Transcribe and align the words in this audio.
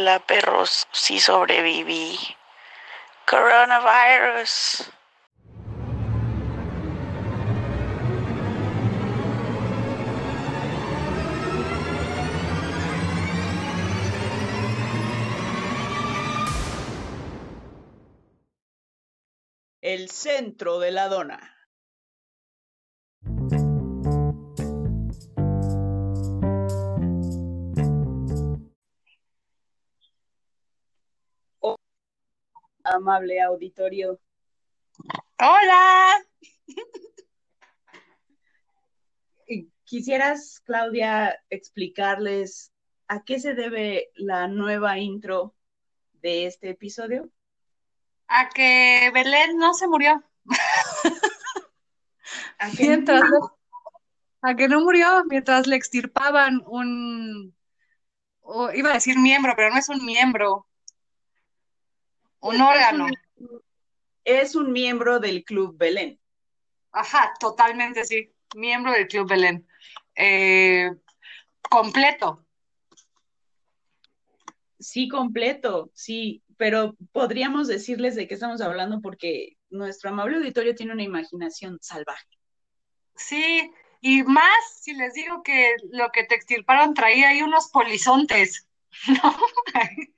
Hola 0.00 0.18
perros, 0.18 0.88
sí 0.92 1.20
sobreviví. 1.20 2.18
Coronavirus. 3.26 4.90
El 19.82 20.08
centro 20.08 20.78
de 20.78 20.92
la 20.92 21.08
dona. 21.08 21.59
Amable 32.90 33.40
auditorio. 33.40 34.20
Hola. 35.38 36.24
¿Quisieras, 39.84 40.60
Claudia, 40.64 41.42
explicarles 41.50 42.72
a 43.08 43.24
qué 43.24 43.40
se 43.40 43.54
debe 43.54 44.10
la 44.14 44.46
nueva 44.46 44.98
intro 44.98 45.56
de 46.22 46.46
este 46.46 46.70
episodio? 46.70 47.28
A 48.28 48.48
que 48.50 49.10
Belén 49.12 49.56
no 49.56 49.74
se 49.74 49.88
murió. 49.88 50.22
¿A 52.58 52.70
qué 52.70 52.84
Mientras 52.86 53.22
a 54.42 54.54
que 54.54 54.68
no 54.68 54.80
murió 54.80 55.24
mientras 55.26 55.66
le 55.66 55.76
extirpaban 55.76 56.62
un, 56.66 57.54
o 58.40 58.70
iba 58.72 58.90
a 58.90 58.94
decir 58.94 59.18
miembro, 59.18 59.52
pero 59.56 59.70
no 59.70 59.78
es 59.78 59.88
un 59.88 60.04
miembro, 60.04 60.66
un 62.40 62.60
órgano. 62.60 63.06
es 64.24 64.54
un 64.54 64.72
miembro 64.72 65.18
del 65.18 65.44
Club 65.44 65.76
Belén. 65.76 66.18
Ajá, 66.92 67.32
totalmente 67.38 68.04
sí, 68.04 68.32
miembro 68.54 68.92
del 68.92 69.06
Club 69.06 69.28
Belén. 69.28 69.66
Eh, 70.14 70.90
completo. 71.68 72.44
Sí, 74.78 75.08
completo, 75.08 75.90
sí, 75.94 76.42
pero 76.56 76.96
podríamos 77.12 77.68
decirles 77.68 78.14
de 78.16 78.26
qué 78.26 78.34
estamos 78.34 78.60
hablando 78.60 79.00
porque 79.00 79.58
nuestro 79.68 80.10
amable 80.10 80.38
auditorio 80.38 80.74
tiene 80.74 80.92
una 80.92 81.02
imaginación 81.02 81.78
salvaje. 81.80 82.26
Sí, 83.14 83.70
y 84.00 84.22
más 84.22 84.80
si 84.80 84.94
les 84.94 85.12
digo 85.12 85.42
que 85.42 85.74
lo 85.90 86.10
que 86.10 86.24
te 86.24 86.34
extirparon 86.34 86.94
traía 86.94 87.28
ahí 87.28 87.42
unos 87.42 87.68
polizontes, 87.68 88.66
¿no? 89.22 89.36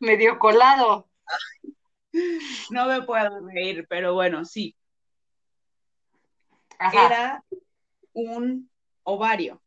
Medio 0.00 0.38
colado. 0.38 1.08
No 2.70 2.86
me 2.86 3.02
puedo 3.02 3.46
reír, 3.48 3.86
pero 3.88 4.14
bueno, 4.14 4.44
sí. 4.44 4.76
Ajá. 6.78 7.06
Era 7.06 7.44
un 8.12 8.70
ovario. 9.02 9.62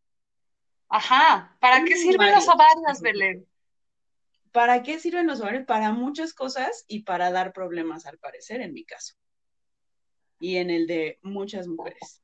Ajá. 0.88 1.56
¿Para 1.60 1.84
qué 1.84 1.96
sirven 1.96 2.32
los 2.32 2.48
ovario. 2.48 2.74
ovarios, 2.82 3.02
Belén? 3.02 3.48
¿Para 4.52 4.84
qué 4.84 5.00
sirven 5.00 5.28
los 5.28 5.40
ovarios? 5.40 5.66
Para 5.66 5.92
muchas 5.92 6.34
cosas 6.34 6.84
y 6.88 7.04
para 7.04 7.32
dar 7.32 7.54
problemas, 7.54 8.06
al 8.06 8.18
parecer, 8.18 8.62
en 8.62 8.74
mi 8.74 8.84
caso. 8.84 9.16
Y 10.40 10.58
en 10.58 10.70
el 10.70 10.88
de 10.88 11.20
muchas 11.22 11.68
mujeres. 11.68 12.22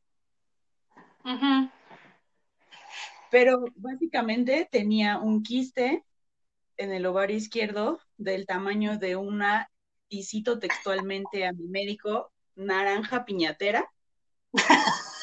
Pero 3.29 3.65
básicamente 3.75 4.67
tenía 4.69 5.19
un 5.19 5.43
quiste 5.43 6.03
en 6.77 6.91
el 6.91 7.05
ovario 7.05 7.35
izquierdo 7.35 7.99
del 8.17 8.45
tamaño 8.45 8.97
de 8.97 9.15
una, 9.15 9.69
y 10.09 10.23
cito 10.23 10.59
textualmente 10.59 11.45
a 11.45 11.53
mi 11.53 11.67
médico, 11.67 12.31
naranja 12.55 13.25
piñatera. 13.25 13.91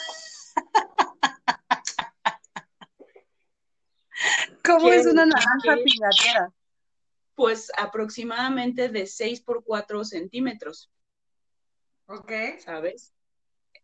¿Cómo 4.65 4.89
¿Qué- 4.91 4.97
es 4.97 5.07
una 5.07 5.27
naranja 5.27 5.77
piñatera? 5.85 6.53
Pues 7.35 7.71
aproximadamente 7.77 8.89
de 8.89 9.07
6 9.07 9.41
por 9.41 9.65
4 9.65 10.05
centímetros, 10.05 10.91
Ok. 12.07 12.31
¿sabes? 12.61 13.13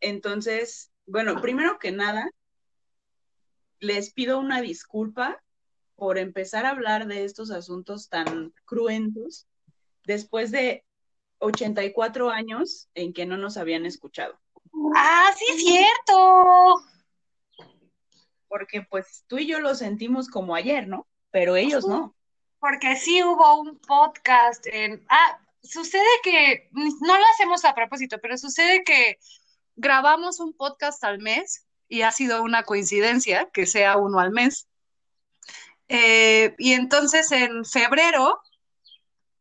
Entonces, 0.00 0.92
bueno, 1.06 1.40
primero 1.40 1.78
que 1.78 1.90
nada, 1.90 2.30
les 3.80 4.12
pido 4.12 4.38
una 4.38 4.60
disculpa 4.60 5.42
por 5.96 6.16
empezar 6.18 6.64
a 6.64 6.70
hablar 6.70 7.06
de 7.06 7.24
estos 7.24 7.50
asuntos 7.50 8.08
tan 8.08 8.54
cruentos 8.66 9.46
después 10.04 10.50
de 10.50 10.84
84 11.40 12.30
años 12.30 12.88
en 12.94 13.12
que 13.12 13.26
no 13.26 13.36
nos 13.36 13.56
habían 13.56 13.86
escuchado. 13.86 14.38
Ah, 14.94 15.30
sí, 15.36 15.44
es 15.50 15.62
cierto. 15.62 16.76
Porque 18.48 18.82
pues 18.82 19.24
tú 19.26 19.38
y 19.38 19.46
yo 19.46 19.60
lo 19.60 19.74
sentimos 19.74 20.28
como 20.28 20.54
ayer, 20.54 20.86
¿no? 20.86 21.06
Pero 21.30 21.56
ellos 21.56 21.86
no. 21.86 22.14
Porque 22.58 22.96
sí 22.96 23.22
hubo 23.22 23.60
un 23.60 23.78
podcast 23.78 24.66
en... 24.66 25.04
Ah, 25.08 25.40
sucede 25.62 26.08
que, 26.22 26.68
no 26.72 27.18
lo 27.18 27.24
hacemos 27.34 27.64
a 27.64 27.74
propósito, 27.74 28.18
pero 28.20 28.36
sucede 28.36 28.84
que 28.84 29.18
grabamos 29.76 30.40
un 30.40 30.52
podcast 30.52 31.02
al 31.04 31.18
mes 31.20 31.66
y 31.88 32.02
ha 32.02 32.12
sido 32.12 32.42
una 32.42 32.64
coincidencia 32.64 33.48
que 33.52 33.66
sea 33.66 33.96
uno 33.96 34.20
al 34.20 34.30
mes. 34.30 34.68
Eh, 35.88 36.54
y 36.58 36.72
entonces 36.72 37.32
en 37.32 37.64
febrero 37.64 38.40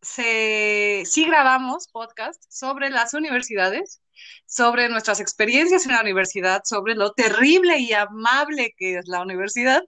se, 0.01 1.03
sí 1.05 1.25
grabamos 1.25 1.87
podcast 1.89 2.41
sobre 2.49 2.89
las 2.89 3.13
universidades, 3.13 4.01
sobre 4.45 4.89
nuestras 4.89 5.19
experiencias 5.19 5.85
en 5.85 5.91
la 5.93 6.01
universidad, 6.01 6.61
sobre 6.63 6.95
lo 6.95 7.13
terrible 7.13 7.79
y 7.79 7.93
amable 7.93 8.73
que 8.77 8.97
es 8.97 9.07
la 9.07 9.21
universidad. 9.21 9.83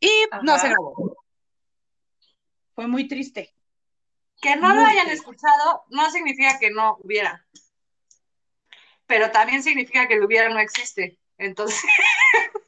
Y 0.00 0.10
no 0.42 0.58
se 0.58 0.68
grabó. 0.68 1.16
Fue 2.74 2.86
muy 2.86 3.08
triste. 3.08 3.54
Que 4.40 4.54
no 4.54 4.68
lo 4.68 4.82
Muy 4.82 4.90
hayan 4.90 5.06
triste. 5.06 5.14
escuchado 5.14 5.82
no 5.90 6.10
significa 6.10 6.58
que 6.60 6.70
no 6.70 6.96
hubiera. 7.00 7.44
Pero 9.06 9.30
también 9.32 9.62
significa 9.62 10.06
que 10.06 10.14
el 10.14 10.24
hubiera 10.24 10.48
no 10.48 10.60
existe. 10.60 11.18
Entonces, 11.38 11.80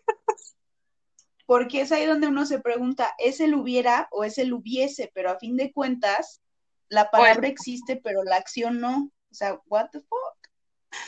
Porque 1.50 1.80
es 1.80 1.90
ahí 1.90 2.06
donde 2.06 2.28
uno 2.28 2.46
se 2.46 2.60
pregunta, 2.60 3.12
¿es 3.18 3.40
el 3.40 3.56
hubiera 3.56 4.06
o 4.12 4.22
es 4.22 4.38
el 4.38 4.52
hubiese? 4.52 5.10
Pero 5.12 5.32
a 5.32 5.38
fin 5.40 5.56
de 5.56 5.72
cuentas, 5.72 6.40
la 6.88 7.10
palabra 7.10 7.48
existe, 7.48 7.96
pero 7.96 8.22
la 8.22 8.36
acción 8.36 8.78
no. 8.78 9.10
O 9.32 9.34
sea, 9.34 9.60
what 9.66 9.88
the 9.90 9.98
fuck? 9.98 11.00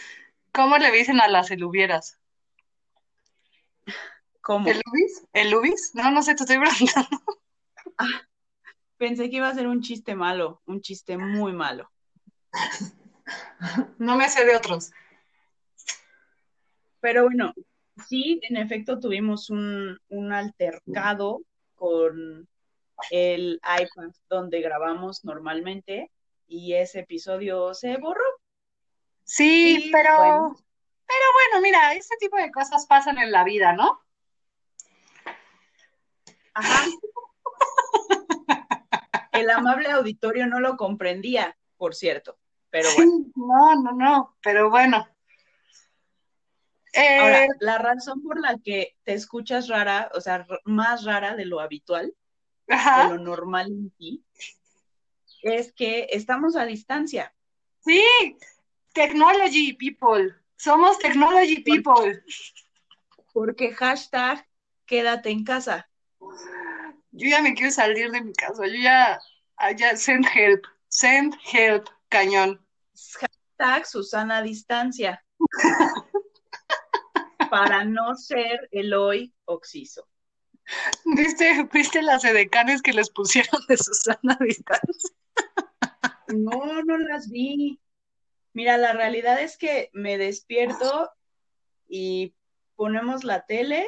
¿cómo 0.50 0.78
le 0.78 0.90
dicen 0.90 1.20
a 1.20 1.28
las 1.28 1.52
el 1.52 1.62
hubieras? 1.62 2.18
¿Cómo? 4.40 4.68
¿El 4.68 4.82
ubis? 4.90 5.22
¿El 5.32 5.54
ubis? 5.54 5.92
No, 5.94 6.10
no 6.10 6.24
sé, 6.24 6.34
te 6.34 6.42
estoy 6.42 6.58
preguntando. 6.58 7.22
Pensé 8.96 9.30
que 9.30 9.36
iba 9.36 9.46
a 9.46 9.54
ser 9.54 9.68
un 9.68 9.80
chiste 9.80 10.16
malo, 10.16 10.60
un 10.66 10.80
chiste 10.80 11.18
muy 11.18 11.52
malo. 11.52 11.88
No 13.96 14.16
me 14.16 14.28
sé 14.28 14.44
de 14.44 14.56
otros. 14.56 14.90
Pero 16.98 17.22
bueno, 17.22 17.54
sí, 18.08 18.40
en 18.42 18.56
efecto 18.56 18.98
tuvimos 18.98 19.50
un, 19.50 19.98
un 20.08 20.32
altercado 20.32 21.42
con 21.74 22.48
el 23.10 23.60
iPad 23.62 24.10
donde 24.28 24.60
grabamos 24.60 25.24
normalmente 25.24 26.10
y 26.46 26.74
ese 26.74 27.00
episodio 27.00 27.74
se 27.74 27.96
borró. 27.96 28.24
Sí, 29.24 29.86
Y, 29.86 29.90
pero, 29.90 30.16
bueno. 30.16 30.56
pero 31.06 31.24
bueno, 31.34 31.62
mira, 31.62 31.94
ese 31.94 32.14
tipo 32.20 32.36
de 32.36 32.50
cosas 32.50 32.86
pasan 32.86 33.18
en 33.18 33.32
la 33.32 33.44
vida, 33.44 33.72
¿no? 33.72 34.00
Ajá. 36.54 36.84
El 39.32 39.48
amable 39.50 39.90
auditorio 39.90 40.46
no 40.46 40.60
lo 40.60 40.76
comprendía, 40.76 41.56
por 41.78 41.94
cierto, 41.94 42.38
pero 42.70 42.88
bueno. 42.94 43.12
No, 43.34 43.74
no, 43.82 43.92
no, 43.92 44.36
pero 44.42 44.70
bueno. 44.70 45.06
Eh, 46.92 47.18
Ahora, 47.18 47.46
la 47.60 47.78
razón 47.78 48.22
por 48.22 48.38
la 48.40 48.58
que 48.62 48.96
te 49.04 49.14
escuchas 49.14 49.68
rara, 49.68 50.10
o 50.14 50.20
sea, 50.20 50.46
más 50.64 51.04
rara 51.04 51.34
de 51.36 51.46
lo 51.46 51.60
habitual, 51.60 52.14
de 52.66 53.08
lo 53.08 53.18
normal 53.18 53.68
en 53.68 53.90
ti, 53.92 54.24
es 55.42 55.72
que 55.72 56.08
estamos 56.10 56.56
a 56.56 56.64
distancia. 56.64 57.34
sí, 57.84 58.02
technology 58.92 59.72
people. 59.72 60.34
Somos 60.56 60.98
technology 60.98 61.60
people. 61.62 62.22
Porque 63.32 63.72
hashtag 63.72 64.46
quédate 64.86 65.30
en 65.30 65.44
casa. 65.44 65.88
Yo 67.10 67.28
ya 67.28 67.42
me 67.42 67.54
quiero 67.54 67.72
salir 67.72 68.10
de 68.10 68.20
mi 68.20 68.32
casa. 68.32 68.66
Yo 68.66 68.74
ya, 68.74 69.18
ah, 69.56 69.72
ya, 69.72 69.96
send 69.96 70.26
help, 70.34 70.64
send 70.88 71.34
help, 71.52 71.88
cañón. 72.08 72.60
Hashtag 73.18 73.86
Susana 73.86 74.42
distancia. 74.42 75.24
Para 77.52 77.84
no 77.84 78.14
ser 78.14 78.66
Eloy 78.70 79.30
Oxiso. 79.44 80.08
¿Viste, 81.04 81.68
¿Viste 81.70 82.00
las 82.00 82.24
edecanes 82.24 82.80
que 82.80 82.94
les 82.94 83.10
pusieron 83.10 83.60
de 83.68 83.76
Susana 83.76 84.38
Distancia? 84.40 85.10
No, 86.28 86.82
no 86.82 86.96
las 86.96 87.28
vi. 87.28 87.78
Mira, 88.54 88.78
la 88.78 88.94
realidad 88.94 89.38
es 89.38 89.58
que 89.58 89.90
me 89.92 90.16
despierto 90.16 91.10
y 91.86 92.34
ponemos 92.74 93.22
la 93.22 93.44
tele 93.44 93.86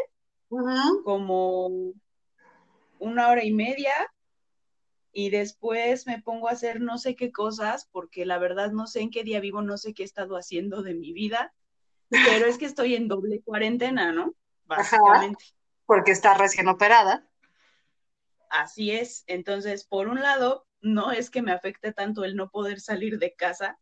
como 1.03 1.95
una 2.99 3.29
hora 3.29 3.45
y 3.45 3.53
media 3.55 3.95
y 5.11 5.31
después 5.31 6.07
me 6.07 6.21
pongo 6.21 6.51
a 6.51 6.53
hacer 6.53 6.83
no 6.83 6.99
sé 6.99 7.17
qué 7.17 7.33
cosas 7.33 7.89
porque 7.91 8.27
la 8.27 8.37
verdad 8.37 8.73
no 8.73 8.87
sé 8.87 9.01
en 9.01 9.11
qué 9.11 9.25
día 9.25 9.41
vivo, 9.41 9.63
no 9.63 9.79
sé 9.79 9.95
qué 9.95 10.03
he 10.03 10.05
estado 10.05 10.37
haciendo 10.37 10.83
de 10.83 10.93
mi 10.93 11.15
vida, 11.15 11.55
pero 12.27 12.47
es 12.47 12.59
que 12.59 12.67
estoy 12.67 12.95
en 12.95 13.09
doble 13.09 13.43
cuarentena, 13.43 14.13
¿no? 14.13 14.35
Básicamente. 14.65 15.45
porque 15.87 16.13
está 16.13 16.35
recién 16.35 16.69
operada. 16.69 17.29
Así 18.51 18.91
es. 18.91 19.25
Entonces, 19.27 19.85
por 19.85 20.09
un 20.09 20.21
lado, 20.21 20.67
no 20.81 21.13
es 21.13 21.31
que 21.31 21.43
me 21.43 21.53
afecte 21.53 21.93
tanto 21.93 22.25
el 22.25 22.37
no 22.37 22.51
poder 22.51 22.81
salir 22.81 23.19
de 23.19 23.35
casa, 23.35 23.79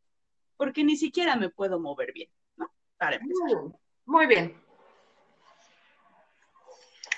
porque 0.57 0.85
ni 0.85 0.97
siquiera 0.97 1.37
me 1.37 1.51
puedo 1.51 1.79
mover 1.79 2.13
bien, 2.13 2.31
¿no? 2.57 2.73
Para 2.97 3.17
empezar. 3.17 3.79
Muy 4.05 4.27
bien. 4.27 4.61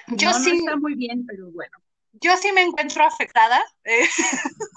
Yo 0.08 0.32
sí. 0.32 0.50
No 0.50 0.58
está 0.58 0.76
muy 0.76 0.94
bien, 0.94 1.24
pero 1.26 1.50
bueno. 1.50 1.76
Yo 2.12 2.36
sí 2.36 2.52
me 2.52 2.62
encuentro 2.62 3.04
afectada. 3.04 3.62
Eh. 3.84 4.06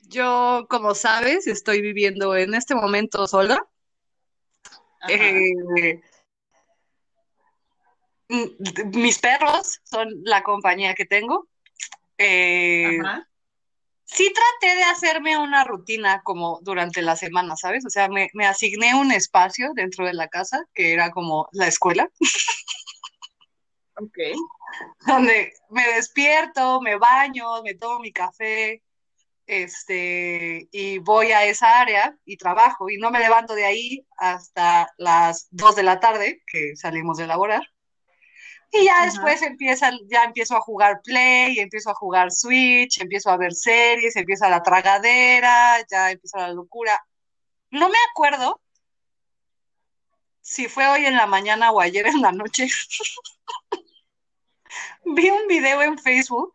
Yo, 0.00 0.66
como 0.70 0.94
sabes, 0.94 1.46
estoy 1.46 1.82
viviendo 1.82 2.34
en 2.34 2.54
este 2.54 2.74
momento 2.74 3.26
sola. 3.26 3.60
Eh, 5.08 6.00
mis 8.28 9.18
perros 9.18 9.80
son 9.84 10.08
la 10.24 10.42
compañía 10.42 10.94
que 10.94 11.06
tengo. 11.06 11.48
Eh, 12.18 12.98
sí 14.04 14.32
traté 14.32 14.74
de 14.76 14.82
hacerme 14.84 15.38
una 15.38 15.64
rutina 15.64 16.22
como 16.24 16.58
durante 16.62 17.02
la 17.02 17.16
semana, 17.16 17.56
¿sabes? 17.56 17.86
O 17.86 17.90
sea, 17.90 18.08
me, 18.08 18.28
me 18.34 18.46
asigné 18.46 18.94
un 18.94 19.12
espacio 19.12 19.72
dentro 19.74 20.04
de 20.04 20.14
la 20.14 20.28
casa 20.28 20.64
que 20.74 20.92
era 20.92 21.10
como 21.10 21.48
la 21.52 21.68
escuela. 21.68 22.08
Ok. 24.00 24.16
Donde 25.06 25.52
me 25.70 25.84
despierto, 25.94 26.80
me 26.80 26.96
baño, 26.96 27.62
me 27.64 27.74
tomo 27.74 27.98
mi 27.98 28.12
café, 28.12 28.80
este, 29.48 30.68
y 30.70 30.98
voy 30.98 31.32
a 31.32 31.44
esa 31.46 31.80
área 31.80 32.14
y 32.26 32.36
trabajo, 32.36 32.90
y 32.90 32.98
no 32.98 33.10
me 33.10 33.18
levanto 33.18 33.54
de 33.54 33.64
ahí 33.64 34.06
hasta 34.18 34.92
las 34.98 35.48
2 35.50 35.74
de 35.74 35.82
la 35.82 36.00
tarde, 36.00 36.42
que 36.46 36.76
salimos 36.76 37.16
de 37.16 37.26
laborar. 37.26 37.62
Y 38.70 38.84
ya 38.84 39.06
después 39.06 39.40
empieza, 39.40 39.90
ya 40.10 40.24
empiezo 40.24 40.54
a 40.54 40.60
jugar 40.60 41.00
Play, 41.02 41.58
empiezo 41.58 41.90
a 41.90 41.94
jugar 41.94 42.30
Switch, 42.30 43.00
empiezo 43.00 43.30
a 43.30 43.38
ver 43.38 43.54
series, 43.54 44.14
empieza 44.16 44.50
la 44.50 44.62
tragadera, 44.62 45.78
ya 45.90 46.10
empieza 46.10 46.40
la 46.40 46.52
locura. 46.52 47.02
No 47.70 47.88
me 47.88 47.96
acuerdo 48.10 48.60
si 50.42 50.68
fue 50.68 50.86
hoy 50.88 51.06
en 51.06 51.16
la 51.16 51.26
mañana 51.26 51.72
o 51.72 51.80
ayer 51.80 52.06
en 52.06 52.20
la 52.20 52.32
noche. 52.32 52.68
Vi 55.04 55.30
un 55.30 55.46
video 55.46 55.80
en 55.80 55.98
Facebook 55.98 56.52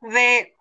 de 0.00 0.56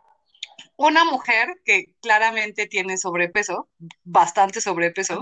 una 0.80 1.04
mujer 1.04 1.60
que 1.66 1.94
claramente 2.02 2.66
tiene 2.66 2.98
sobrepeso, 2.98 3.68
bastante 4.06 4.62
sobrepeso, 4.62 5.22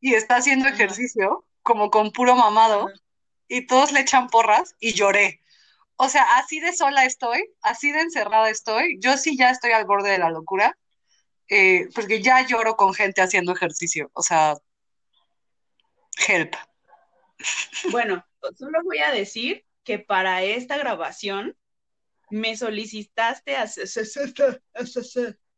y 0.00 0.14
está 0.14 0.36
haciendo 0.36 0.68
ejercicio 0.68 1.44
como 1.60 1.90
con 1.90 2.12
puro 2.12 2.34
mamado 2.34 2.88
y 3.46 3.66
todos 3.66 3.92
le 3.92 4.00
echan 4.00 4.28
porras 4.28 4.74
y 4.80 4.94
lloré. 4.94 5.42
O 5.96 6.08
sea, 6.08 6.22
así 6.38 6.60
de 6.60 6.72
sola 6.72 7.04
estoy, 7.04 7.44
así 7.60 7.92
de 7.92 8.00
encerrada 8.00 8.48
estoy. 8.48 8.98
Yo 8.98 9.18
sí 9.18 9.36
ya 9.36 9.50
estoy 9.50 9.72
al 9.72 9.84
borde 9.84 10.12
de 10.12 10.18
la 10.18 10.30
locura, 10.30 10.78
eh, 11.50 11.88
porque 11.94 12.22
ya 12.22 12.46
lloro 12.46 12.76
con 12.76 12.94
gente 12.94 13.20
haciendo 13.20 13.52
ejercicio. 13.52 14.10
O 14.14 14.22
sea, 14.22 14.56
help. 16.26 16.56
Bueno, 17.90 18.24
solo 18.56 18.78
voy 18.82 19.00
a 19.00 19.10
decir 19.10 19.66
que 19.84 19.98
para 19.98 20.42
esta 20.42 20.78
grabación 20.78 21.54
me 22.30 22.56
solicitaste, 22.56 23.56
a... 23.56 23.66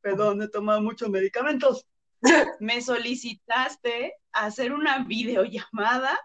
perdón, 0.01 0.43
he 0.43 0.49
tomado 0.49 0.81
muchos 0.83 1.09
medicamentos, 1.09 1.87
me 2.61 2.81
solicitaste 2.81 4.15
hacer 4.33 4.73
una 4.73 5.05
videollamada 5.05 6.19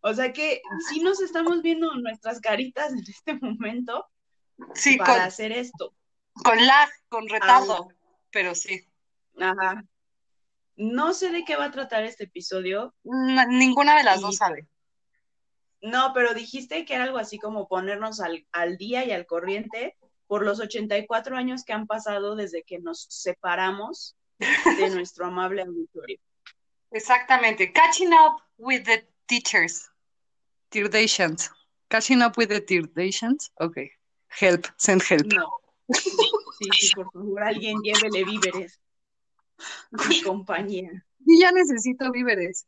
o 0.00 0.14
sea 0.14 0.32
que 0.32 0.62
sí 0.88 1.00
nos 1.00 1.20
estamos 1.20 1.62
viendo 1.62 1.92
nuestras 1.94 2.40
caritas 2.40 2.92
en 2.92 3.00
este 3.00 3.34
momento 3.34 4.06
sí, 4.74 4.96
para 4.96 5.24
hacer 5.24 5.52
esto. 5.52 5.94
Con 6.32 6.64
lag, 6.64 6.88
con 7.08 7.28
retardo, 7.28 7.88
pero 8.30 8.54
sí. 8.54 8.86
Ajá. 9.40 9.84
No 10.76 11.12
sé 11.12 11.30
de 11.30 11.44
qué 11.44 11.56
va 11.56 11.66
a 11.66 11.70
tratar 11.72 12.04
este 12.04 12.24
episodio. 12.24 12.94
ninguna 13.02 13.96
de 13.96 14.04
las 14.04 14.20
dos 14.20 14.36
sabe. 14.36 14.68
No, 15.80 16.12
pero 16.12 16.34
dijiste 16.34 16.84
que 16.84 16.94
era 16.94 17.04
algo 17.04 17.18
así 17.18 17.38
como 17.38 17.68
ponernos 17.68 18.20
al, 18.20 18.46
al 18.52 18.76
día 18.76 19.04
y 19.04 19.12
al 19.12 19.26
corriente 19.26 19.96
por 20.26 20.44
los 20.44 20.60
84 20.60 21.36
años 21.36 21.64
que 21.64 21.72
han 21.72 21.86
pasado 21.86 22.36
desde 22.36 22.62
que 22.62 22.78
nos 22.78 23.06
separamos 23.08 24.16
de 24.38 24.90
nuestro 24.94 25.26
amable 25.26 25.62
auditorio. 25.62 26.18
Exactamente. 26.90 27.72
Catching 27.72 28.12
up 28.12 28.42
with 28.56 28.84
the 28.84 29.06
teachers. 29.26 29.88
Tirdations. 30.70 31.50
Catching 31.88 32.22
up 32.22 32.34
with 32.36 32.48
the 32.48 32.60
Tirdations. 32.60 33.50
Ok. 33.60 33.78
Help, 34.28 34.66
send 34.76 35.02
help. 35.02 35.26
No. 35.32 35.48
Sí, 35.90 36.68
sí, 36.72 36.90
por 36.94 37.10
favor, 37.12 37.42
alguien 37.42 37.80
llévele 37.82 38.24
víveres. 38.24 38.78
Y 40.10 40.22
compañía. 40.22 41.06
Y 41.24 41.40
ya 41.40 41.52
necesito 41.52 42.10
víveres. 42.12 42.66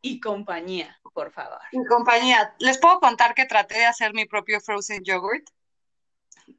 Y 0.00 0.20
compañía, 0.20 0.98
por 1.16 1.32
favor. 1.32 1.58
Y 1.72 1.82
compañía. 1.86 2.54
Les 2.58 2.76
puedo 2.76 3.00
contar 3.00 3.34
que 3.34 3.46
traté 3.46 3.78
de 3.78 3.86
hacer 3.86 4.12
mi 4.12 4.26
propio 4.26 4.60
frozen 4.60 5.02
yogurt 5.02 5.48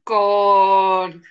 con 0.02 1.22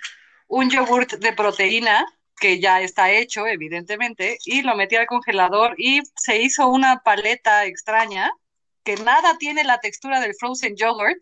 un 0.47 0.69
yogurt 0.69 1.11
de 1.15 1.33
proteína 1.33 2.05
que 2.39 2.61
ya 2.61 2.79
está 2.81 3.11
hecho, 3.11 3.45
evidentemente, 3.45 4.37
y 4.45 4.61
lo 4.61 4.75
metí 4.75 4.95
al 4.95 5.07
congelador 5.07 5.75
y 5.77 6.01
se 6.15 6.41
hizo 6.41 6.69
una 6.69 7.01
paleta 7.03 7.65
extraña 7.65 8.31
que 8.85 8.95
nada 8.95 9.37
tiene 9.37 9.65
la 9.65 9.79
textura 9.81 10.21
del 10.21 10.33
frozen 10.35 10.77
yogurt. 10.77 11.19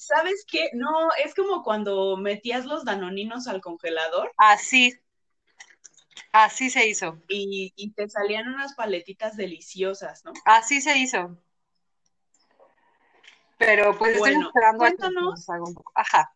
¿Sabes 0.00 0.44
qué? 0.50 0.70
No, 0.72 1.08
es 1.24 1.36
como 1.36 1.62
cuando 1.62 2.16
metías 2.16 2.64
los 2.64 2.84
danoninos 2.84 3.46
al 3.46 3.60
congelador. 3.60 4.32
Así. 4.38 4.92
Así 6.34 6.68
se 6.68 6.88
hizo. 6.88 7.22
Y, 7.28 7.72
y 7.76 7.92
te 7.92 8.08
salían 8.08 8.48
unas 8.48 8.74
paletitas 8.74 9.36
deliciosas, 9.36 10.24
¿no? 10.24 10.32
Así 10.44 10.80
se 10.80 10.98
hizo. 10.98 11.38
Pero 13.56 13.96
pues 13.96 14.18
bueno, 14.18 14.38
estoy 14.38 14.48
esperando 14.48 14.78
cuéntanos, 14.78 15.48
a 15.48 15.54
que 15.54 15.60
un 15.60 15.74
poco. 15.74 15.92
Ajá. 15.94 16.34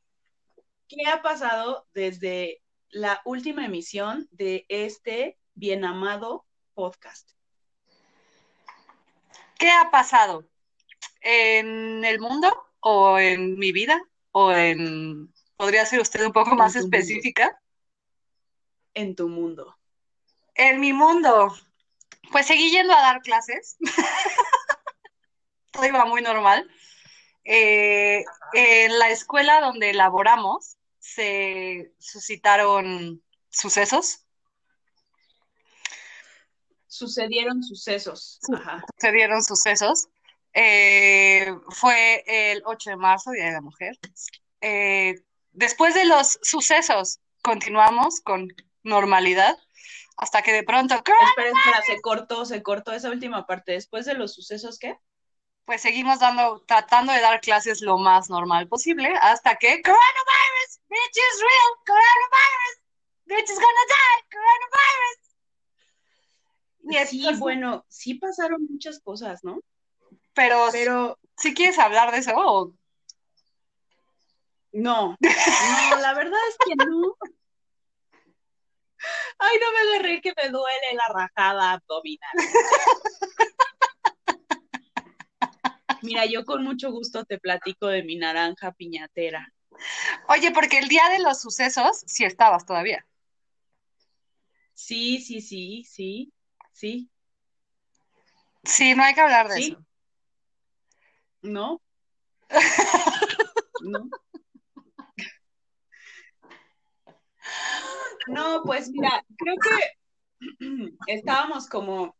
¿Qué 0.87 1.05
ha 1.07 1.21
pasado 1.21 1.88
desde 1.95 2.62
la 2.90 3.21
última 3.25 3.67
emisión 3.67 4.28
de 4.31 4.67
este 4.69 5.37
bien 5.55 5.85
amado 5.85 6.47
podcast. 6.75 7.33
¿Qué 9.59 9.71
ha 9.71 9.90
pasado? 9.90 10.49
¿En 11.21 12.05
el 12.05 12.21
mundo 12.21 12.49
o 12.81 13.19
en 13.19 13.59
mi 13.59 13.73
vida? 13.73 14.00
¿O 14.31 14.52
en... 14.52 15.35
¿Podría 15.57 15.85
ser 15.85 16.00
usted 16.00 16.25
un 16.25 16.33
poco 16.33 16.55
más 16.55 16.76
específica? 16.76 17.61
En 18.95 19.17
tu 19.17 19.28
mundo. 19.28 19.78
En 20.59 20.81
mi 20.81 20.93
mundo. 20.93 21.57
Pues 22.33 22.47
seguí 22.47 22.71
yendo 22.71 22.93
a 22.93 23.00
dar 23.00 23.23
clases. 23.23 23.79
Todo 25.71 25.87
iba 25.87 26.05
muy 26.05 26.21
normal. 26.21 26.69
Eh, 27.45 28.25
en 28.53 28.99
la 28.99 29.09
escuela 29.11 29.61
donde 29.61 29.95
laboramos, 29.95 30.77
se 30.99 31.93
suscitaron 31.99 33.23
sucesos. 33.49 34.27
Sucedieron 36.88 37.62
sucesos. 37.62 38.41
Ajá. 38.53 38.85
Sucedieron 38.99 39.45
sucesos. 39.45 40.09
Eh, 40.55 41.55
fue 41.69 42.25
el 42.27 42.62
8 42.67 42.91
de 42.91 42.97
marzo, 42.97 43.31
Día 43.31 43.47
de 43.47 43.53
la 43.53 43.61
Mujer. 43.61 43.97
Eh, 44.61 45.23
después 45.53 45.95
de 45.95 46.05
los 46.05 46.41
sucesos, 46.43 47.21
continuamos 47.43 48.21
con 48.21 48.49
normalidad 48.83 49.57
hasta 50.19 50.43
que 50.43 50.53
de 50.53 50.63
pronto... 50.63 50.95
Espera, 50.95 51.17
espera, 51.37 51.83
se 51.87 52.01
cortó, 52.03 52.45
se 52.45 52.63
cortó 52.63 52.93
esa 52.93 53.09
última 53.09 53.47
parte. 53.47 53.73
Después 53.73 54.05
de 54.05 54.15
los 54.15 54.35
sucesos, 54.35 54.79
¿qué? 54.79 54.99
pues 55.69 55.83
seguimos 55.83 56.19
dando, 56.19 56.65
tratando 56.67 57.13
de 57.13 57.21
dar 57.21 57.43
clases 57.43 57.83
lo 57.83 57.99
más 57.99 58.31
normal 58.31 58.67
posible 58.69 59.13
hasta 59.21 59.57
que 59.57 59.83
coronavirus, 59.83 60.81
bitch 60.89 61.19
is 61.19 61.43
real, 61.43 61.75
coronavirus, 61.87 62.81
bitch 63.27 63.51
is 63.51 63.57
gonna 63.57 63.85
die, 63.87 64.25
coronavirus. 64.33 65.19
Y 66.91 67.07
sí, 67.07 67.39
bueno, 67.39 67.85
sí 67.87 68.15
pasaron 68.15 68.67
muchas 68.71 68.99
cosas, 69.01 69.45
¿no? 69.45 69.61
Pero, 70.33 70.69
pero 70.73 71.19
¿Sí 71.37 71.53
quieres 71.53 71.79
hablar 71.79 72.13
de 72.13 72.19
eso? 72.19 72.33
o- 72.35 72.73
No, 74.73 75.19
no, 75.21 75.97
la 76.01 76.15
verdad 76.15 76.41
es 76.49 76.57
que 76.67 76.77
no. 76.77 77.15
Ay, 79.38 79.57
no 79.61 79.73
me 79.73 79.78
agarré 79.95 80.21
que 80.21 80.33
me 80.37 80.49
duele 80.49 80.95
la 80.95 81.14
rajada 81.14 81.73
abdominal. 81.73 82.33
Mira, 86.02 86.26
yo 86.26 86.45
con 86.45 86.62
mucho 86.64 86.90
gusto 86.90 87.25
te 87.25 87.38
platico 87.38 87.87
de 87.88 88.02
mi 88.02 88.16
naranja 88.16 88.73
piñatera. 88.73 89.52
Oye, 90.28 90.50
porque 90.52 90.78
el 90.78 90.88
día 90.88 91.09
de 91.11 91.21
los 91.21 91.40
sucesos 91.40 92.02
sí 92.07 92.25
estabas 92.25 92.66
todavía. 92.66 93.07
Sí, 94.75 95.21
sí, 95.21 95.40
sí, 95.40 95.85
sí, 95.85 96.33
sí, 96.73 97.11
Sí, 98.64 98.95
no 98.95 99.02
hay 99.02 99.14
que 99.14 99.21
hablar 99.21 99.49
de 99.49 99.54
Sí. 99.54 99.71
eso. 99.73 99.85
¿no? 101.42 101.80
¿No? 103.83 104.09
No, 108.29 108.63
pues 108.65 108.91
mira, 108.91 109.25
creo 109.37 109.57
que 109.57 110.97
estábamos 111.07 111.69
como 111.69 112.17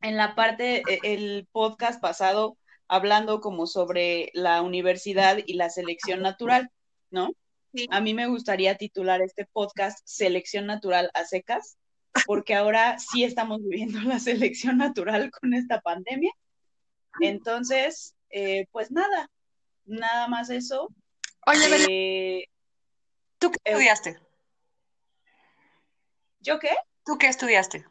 en 0.00 0.16
la 0.16 0.34
parte, 0.34 0.82
e- 0.88 1.00
el 1.02 1.48
podcast 1.50 2.00
pasado, 2.00 2.56
hablando 2.88 3.40
como 3.40 3.66
sobre 3.66 4.30
la 4.34 4.62
universidad 4.62 5.38
y 5.44 5.54
la 5.54 5.70
selección 5.70 6.20
natural, 6.22 6.70
¿no? 7.10 7.30
Sí. 7.74 7.86
A 7.90 8.00
mí 8.00 8.14
me 8.14 8.28
gustaría 8.28 8.76
titular 8.76 9.20
este 9.22 9.46
podcast 9.46 9.98
Selección 10.04 10.66
Natural 10.66 11.10
a 11.14 11.24
secas, 11.24 11.76
porque 12.26 12.54
ahora 12.54 12.98
sí 12.98 13.24
estamos 13.24 13.60
viviendo 13.62 14.00
la 14.00 14.20
selección 14.20 14.78
natural 14.78 15.30
con 15.30 15.54
esta 15.54 15.80
pandemia. 15.80 16.32
Entonces, 17.20 18.14
eh, 18.30 18.66
pues 18.72 18.90
nada, 18.90 19.28
nada 19.84 20.28
más 20.28 20.50
eso. 20.50 20.88
Oye, 21.46 21.86
Eh, 21.88 22.44
¿tú 23.38 23.50
qué 23.50 23.58
eh, 23.64 23.72
estudiaste? 23.72 24.18
¿Yo 26.44 26.58
qué? 26.58 26.76
¿Tú 27.06 27.16
qué 27.16 27.28
estudiaste? 27.28 27.86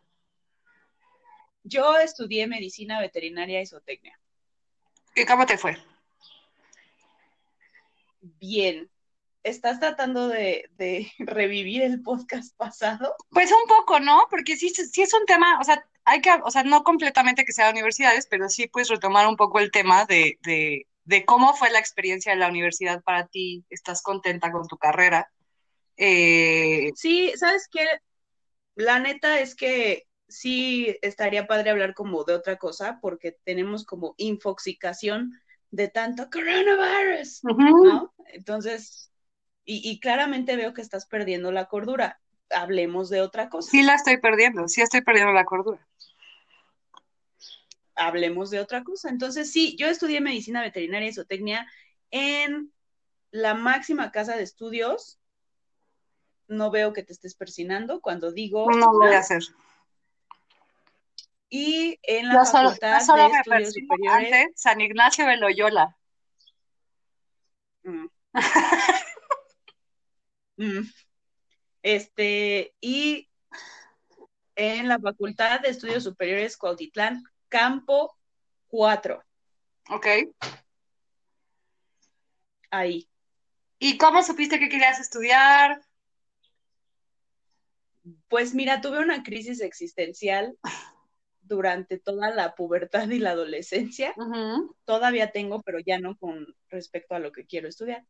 Yo 1.64 1.98
estudié 1.98 2.46
medicina 2.46 3.00
veterinaria 3.00 3.60
y 3.60 3.66
zootecnia. 3.66 4.20
¿Y 5.16 5.26
cómo 5.26 5.48
te 5.48 5.58
fue? 5.58 5.76
Bien. 8.22 8.92
¿Estás 9.42 9.80
tratando 9.80 10.28
de, 10.28 10.70
de 10.78 11.12
revivir 11.18 11.82
el 11.82 12.04
podcast 12.04 12.56
pasado? 12.56 13.16
Pues 13.32 13.52
un 13.52 13.68
poco, 13.68 14.00
¿no? 14.00 14.28
Porque 14.30 14.56
sí, 14.56 14.70
sí 14.70 15.02
es 15.02 15.14
un 15.16 15.26
tema, 15.26 15.60
o 15.60 15.64
sea, 15.64 15.84
hay 16.06 16.22
que, 16.22 16.30
o 16.44 16.52
sea, 16.52 16.64
no 16.64 16.84
completamente 16.84 17.46
que 17.46 17.54
sea 17.54 17.72
universidades, 17.72 18.28
pero 18.28 18.50
sí 18.50 18.68
puedes 18.68 18.90
retomar 18.90 19.28
un 19.28 19.36
poco 19.36 19.60
el 19.60 19.72
tema 19.72 20.06
de, 20.06 20.38
de, 20.44 20.86
de 21.06 21.26
cómo 21.26 21.56
fue 21.56 21.72
la 21.72 21.80
experiencia 21.80 22.34
de 22.34 22.38
la 22.38 22.50
universidad 22.50 23.02
para 23.02 23.26
ti. 23.26 23.66
¿Estás 23.72 24.04
contenta 24.04 24.52
con 24.52 24.68
tu 24.68 24.78
carrera? 24.78 25.32
Eh, 25.98 26.92
Sí, 26.96 27.34
¿sabes 27.36 27.68
qué? 27.72 27.88
La 28.76 29.00
neta 29.00 29.40
es 29.40 29.56
que 29.56 30.08
sí 30.28 30.98
estaría 31.02 31.48
padre 31.48 31.70
hablar 31.70 31.94
como 31.94 32.24
de 32.24 32.34
otra 32.34 32.58
cosa, 32.58 33.00
porque 33.02 33.38
tenemos 33.44 33.86
como 33.86 34.16
infoxicación 34.18 35.40
de 35.72 35.88
tanto 35.88 36.30
coronavirus. 36.32 37.44
¿no? 37.44 38.14
Entonces, 38.28 39.12
y, 39.66 39.90
y 39.90 40.00
claramente 40.00 40.56
veo 40.56 40.74
que 40.74 40.82
estás 40.82 41.06
perdiendo 41.06 41.52
la 41.52 41.66
cordura. 41.66 42.20
Hablemos 42.50 43.10
de 43.10 43.22
otra 43.22 43.50
cosa. 43.50 43.72
Sí 43.72 43.84
la 43.84 43.96
estoy 43.96 44.18
perdiendo, 44.18 44.68
sí 44.68 44.82
estoy 44.82 45.02
perdiendo 45.02 45.34
la 45.34 45.46
cordura. 45.46 45.88
hablemos 47.96 48.50
de 48.50 48.60
otra 48.60 48.84
cosa. 48.84 49.10
Entonces, 49.10 49.52
sí, 49.52 49.76
yo 49.78 49.88
estudié 49.88 50.22
medicina 50.22 50.62
veterinaria 50.62 51.10
y 51.10 51.14
zootecnia 51.14 51.68
en 52.12 52.72
la 53.32 53.54
máxima 53.54 54.12
casa 54.12 54.36
de 54.36 54.44
estudios. 54.44 55.20
No 56.48 56.72
veo 56.72 56.94
que 56.94 57.04
te 57.04 57.14
estés 57.14 57.36
persinando 57.36 58.02
cuando 58.02 58.32
digo. 58.32 58.70
No 58.70 58.78
lo 58.78 59.00
voy 59.00 59.14
a 59.14 59.20
hacer. 59.20 59.44
Y 61.50 62.00
en 62.04 62.30
la 62.30 62.36
Yo 62.36 62.46
solo, 62.46 62.70
facultad 62.70 63.00
yo 63.00 63.06
solo 63.06 63.24
de 63.24 63.30
me 63.30 63.38
estudios 63.38 63.74
superiores. 63.74 64.48
San 64.56 64.82
Ignacio 64.82 65.26
de 65.26 65.38
Loyola. 65.38 65.98
Mm. 67.84 68.08
Mm. 70.56 70.88
Este, 71.82 72.76
y 72.80 73.28
en 74.56 74.88
la 74.88 75.00
facultad 75.00 75.62
de 75.62 75.70
estudios 75.70 76.04
superiores 76.04 76.58
Cuautitlán, 76.58 77.24
campo 77.50 78.16
4, 78.68 79.24
¿Ok? 79.90 80.08
ahí. 82.70 83.08
¿Y 83.80 83.98
cómo 83.98 84.24
supiste 84.24 84.60
que 84.60 84.70
querías 84.70 85.00
estudiar? 85.00 85.82
Pues 88.28 88.54
mira, 88.54 88.82
tuve 88.82 89.00
una 89.00 89.24
crisis 89.24 89.62
existencial 89.62 90.58
durante 91.42 92.00
toda 92.00 92.32
la 92.32 92.56
pubertad 92.56 93.08
y 93.10 93.20
la 93.20 93.32
adolescencia. 93.32 94.14
Todavía 94.86 95.32
tengo, 95.32 95.62
pero 95.62 95.80
ya 95.80 96.00
no 96.00 96.18
con 96.18 96.56
respecto 96.70 97.16
a 97.16 97.20
lo 97.20 97.32
que 97.32 97.46
quiero 97.46 97.68
estudiar. 97.68 98.06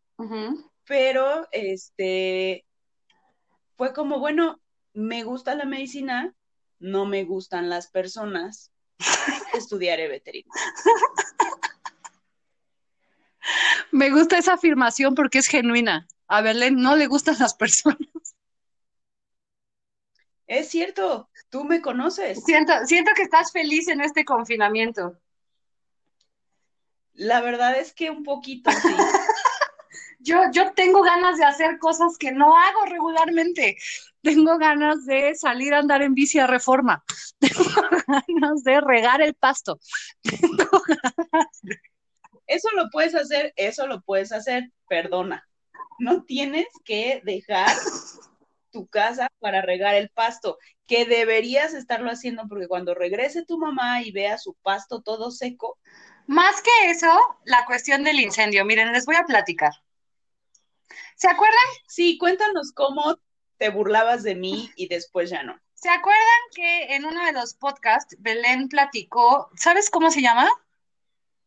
Pero 0.85 1.47
este 1.51 2.65
fue 3.75 3.93
como, 3.93 4.19
bueno, 4.19 4.61
me 4.93 5.23
gusta 5.23 5.55
la 5.55 5.65
medicina, 5.65 6.35
no 6.79 7.05
me 7.05 7.23
gustan 7.23 7.69
las 7.69 7.89
personas, 7.89 8.71
estudiaré 9.53 10.07
veterinaria. 10.07 10.61
Me 13.91 14.09
gusta 14.09 14.37
esa 14.37 14.53
afirmación 14.53 15.13
porque 15.15 15.39
es 15.39 15.47
genuina. 15.47 16.07
A 16.27 16.41
Belén 16.41 16.77
no 16.77 16.95
le 16.95 17.07
gustan 17.07 17.35
las 17.39 17.53
personas. 17.53 17.99
Es 20.53 20.69
cierto, 20.69 21.29
tú 21.49 21.63
me 21.63 21.81
conoces. 21.81 22.43
Siento, 22.45 22.73
siento 22.85 23.11
que 23.15 23.23
estás 23.23 23.51
feliz 23.51 23.87
en 23.87 24.01
este 24.01 24.23
confinamiento. 24.23 25.17
La 27.13 27.41
verdad 27.41 27.75
es 27.75 27.91
que 27.91 28.11
un 28.11 28.23
poquito, 28.23 28.69
sí. 28.71 28.77
Yo, 30.19 30.39
yo 30.53 30.71
tengo 30.71 31.01
ganas 31.01 31.37
de 31.37 31.43
hacer 31.43 31.79
cosas 31.79 32.17
que 32.17 32.31
no 32.31 32.55
hago 32.57 32.85
regularmente. 32.85 33.75
Tengo 34.21 34.57
ganas 34.57 35.05
de 35.05 35.35
salir 35.35 35.73
a 35.73 35.79
andar 35.79 36.01
en 36.01 36.13
bici 36.13 36.39
a 36.39 36.47
reforma. 36.47 37.03
Tengo 37.39 37.65
ganas 38.07 38.63
de 38.63 38.79
regar 38.79 39.21
el 39.21 39.33
pasto. 39.33 39.79
Tengo 40.21 40.81
ganas 40.87 41.59
de- 41.63 41.81
Eso 42.47 42.69
lo 42.73 42.89
puedes 42.89 43.15
hacer, 43.15 43.51
eso 43.57 43.85
lo 43.85 44.01
puedes 44.01 44.31
hacer, 44.31 44.71
perdona. 44.87 45.45
No 45.99 46.23
tienes 46.23 46.67
que 46.85 47.21
dejar 47.25 47.75
tu 48.73 48.87
casa 48.87 49.29
para 49.39 49.61
regar 49.61 49.95
el 49.95 50.09
pasto, 50.09 50.57
que 50.87 51.05
deberías 51.05 51.73
estarlo 51.73 52.11
haciendo 52.11 52.43
porque 52.49 52.67
cuando 52.67 52.93
regrese 52.95 53.45
tu 53.45 53.57
mamá 53.57 54.01
y 54.01 54.11
vea 54.11 54.37
su 54.37 54.55
pasto 54.55 55.01
todo 55.01 55.31
seco, 55.31 55.77
Más 56.27 56.61
que 56.61 56.89
eso, 56.89 57.11
la 57.45 57.65
cuestión 57.65 58.03
del 58.03 58.19
incendio. 58.19 58.65
Miren, 58.65 58.91
les 58.91 59.05
voy 59.05 59.15
a 59.15 59.23
platicar. 59.25 59.71
¿Se 61.15 61.29
acuerdan? 61.29 61.57
sí, 61.87 62.17
cuéntanos 62.17 62.71
cómo 62.73 63.17
te 63.57 63.69
burlabas 63.69 64.23
de 64.23 64.35
mí 64.35 64.71
y 64.75 64.87
después 64.87 65.29
ya 65.29 65.43
no. 65.43 65.59
¿Se 65.73 65.89
acuerdan 65.89 66.41
que 66.55 66.95
en 66.95 67.05
uno 67.05 67.25
de 67.25 67.33
los 67.33 67.53
podcasts 67.55 68.15
Belén 68.19 68.69
platicó, 68.69 69.49
¿sabes 69.55 69.89
cómo 69.89 70.11
se 70.11 70.21
llama? 70.21 70.49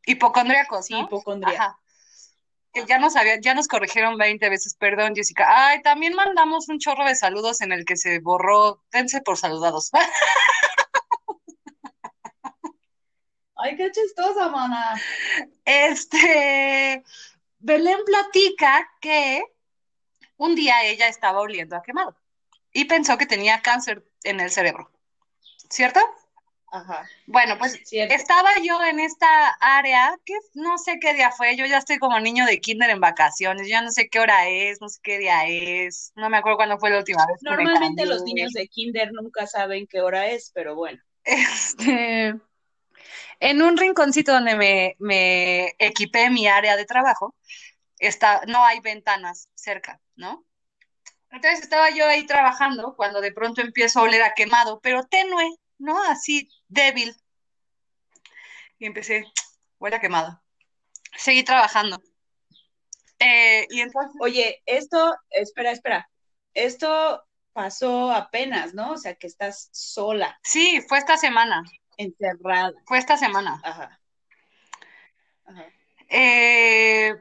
Hipocondríacos, 0.07 0.87
Sí, 0.87 0.95
¿no? 0.95 1.01
hipocondría. 1.03 1.59
Ajá. 1.59 1.79
Que 2.77 2.85
ya 2.85 2.99
nos 2.99 3.17
había, 3.17 3.41
ya 3.41 3.55
nos 3.55 3.69
corrigieron 3.69 4.19
20 4.19 4.51
veces, 4.51 4.75
perdón, 4.75 5.15
Jessica. 5.15 5.47
Ay, 5.49 5.81
también 5.81 6.13
mandamos 6.13 6.69
un 6.69 6.79
chorro 6.79 7.07
de 7.07 7.15
saludos 7.15 7.63
en 7.63 7.73
el 7.73 7.87
que 7.87 7.97
se 7.97 8.19
borró. 8.19 8.83
Dense 8.93 9.23
por 9.23 9.39
saludados. 9.39 9.91
Ay, 13.57 13.79
qué 13.79 13.91
chistosa, 13.91 14.51
mana. 14.51 15.01
Este, 15.65 17.03
Belén 17.61 17.97
platica 18.05 18.87
que 19.01 19.43
un 20.37 20.55
día 20.55 20.85
ella 20.85 21.09
estaba 21.09 21.41
oliendo 21.41 21.77
a 21.77 21.83
quemado 21.83 22.15
y 22.75 22.85
pensó 22.85 23.17
que 23.17 23.25
tenía 23.25 23.63
cáncer 23.63 24.05
en 24.23 24.41
el 24.41 24.51
cerebro, 24.51 24.91
¿cierto? 25.71 26.01
Ajá, 26.73 27.09
Bueno, 27.27 27.57
pues 27.59 27.81
cierto. 27.85 28.15
estaba 28.15 28.51
yo 28.63 28.83
en 28.83 29.01
esta 29.01 29.49
área, 29.61 30.17
que 30.25 30.35
no 30.55 30.79
sé 30.79 30.99
qué 31.01 31.15
día 31.15 31.31
fue, 31.31 31.57
yo 31.57 31.65
ya 31.67 31.79
estoy 31.79 31.99
como 31.99 32.19
niño 32.21 32.45
de 32.45 32.61
kinder 32.61 32.91
en 32.91 33.01
vacaciones, 33.01 33.69
ya 33.69 33.83
no 33.83 33.91
sé 33.91 34.09
qué 34.09 34.19
hora 34.21 34.49
es, 34.49 34.81
no 34.81 34.89
sé 34.89 34.99
qué 35.03 35.19
día 35.19 35.47
es, 35.47 36.13
no 36.17 36.29
me 36.29 36.37
acuerdo 36.37 36.57
cuándo 36.59 36.79
fue 36.79 36.91
la 36.91 36.99
última 36.99 37.25
vez 37.27 37.43
Normalmente 37.43 38.07
los 38.07 38.25
niños 38.25 38.53
de 38.53 38.69
kinder 38.69 39.13
nunca 39.13 39.47
saben 39.47 39.87
qué 39.87 40.01
hora 40.01 40.29
es, 40.29 40.51
pero 40.55 40.75
bueno. 40.75 41.01
Este, 41.25 42.35
en 43.41 43.63
un 43.63 43.77
rinconcito 43.77 44.33
donde 44.33 44.57
me, 44.57 44.97
me 44.99 45.75
equipé 45.79 46.31
mi 46.31 46.47
área 46.47 46.77
de 46.77 46.85
trabajo, 46.85 47.35
está, 47.99 48.43
no 48.47 48.65
hay 48.65 48.81
ventanas 48.81 49.49
cerca, 49.55 50.01
¿no? 50.17 50.45
Entonces 51.31 51.61
estaba 51.63 51.91
yo 51.91 52.07
ahí 52.07 52.27
trabajando 52.27 52.95
cuando 52.97 53.21
de 53.21 53.33
pronto 53.33 53.61
empiezo 53.61 54.01
a 54.01 54.05
oler 54.05 54.23
a 54.23 54.35
quemado, 54.35 54.81
pero 54.81 55.05
tenue, 55.05 55.45
¿no? 55.79 56.03
Así 56.05 56.49
débil. 56.69 57.15
Y 58.79 58.87
empecé, 58.87 59.25
huele 59.79 59.97
a 59.97 60.01
quemado. 60.01 60.43
seguí 61.17 61.43
trabajando. 61.43 62.01
Eh, 63.19 63.67
y 63.71 63.81
entonces, 63.81 64.13
Oye, 64.21 64.63
esto, 64.67 65.17
espera, 65.31 65.71
espera. 65.71 66.11
Esto 66.53 67.25
pasó 67.53 68.13
apenas, 68.13 68.75
¿no? 68.75 68.93
O 68.93 68.97
sea, 68.99 69.15
que 69.15 69.27
estás 69.27 69.71
sola, 69.73 70.39
sí, 70.43 70.83
fue 70.87 70.99
esta 70.99 71.17
semana, 71.17 71.63
encerrada. 71.97 72.75
fue 72.87 72.99
esta 72.99 73.17
semana. 73.17 73.61
Ajá. 73.65 73.99
Ajá. 75.47 75.65
Eh, 76.09 77.15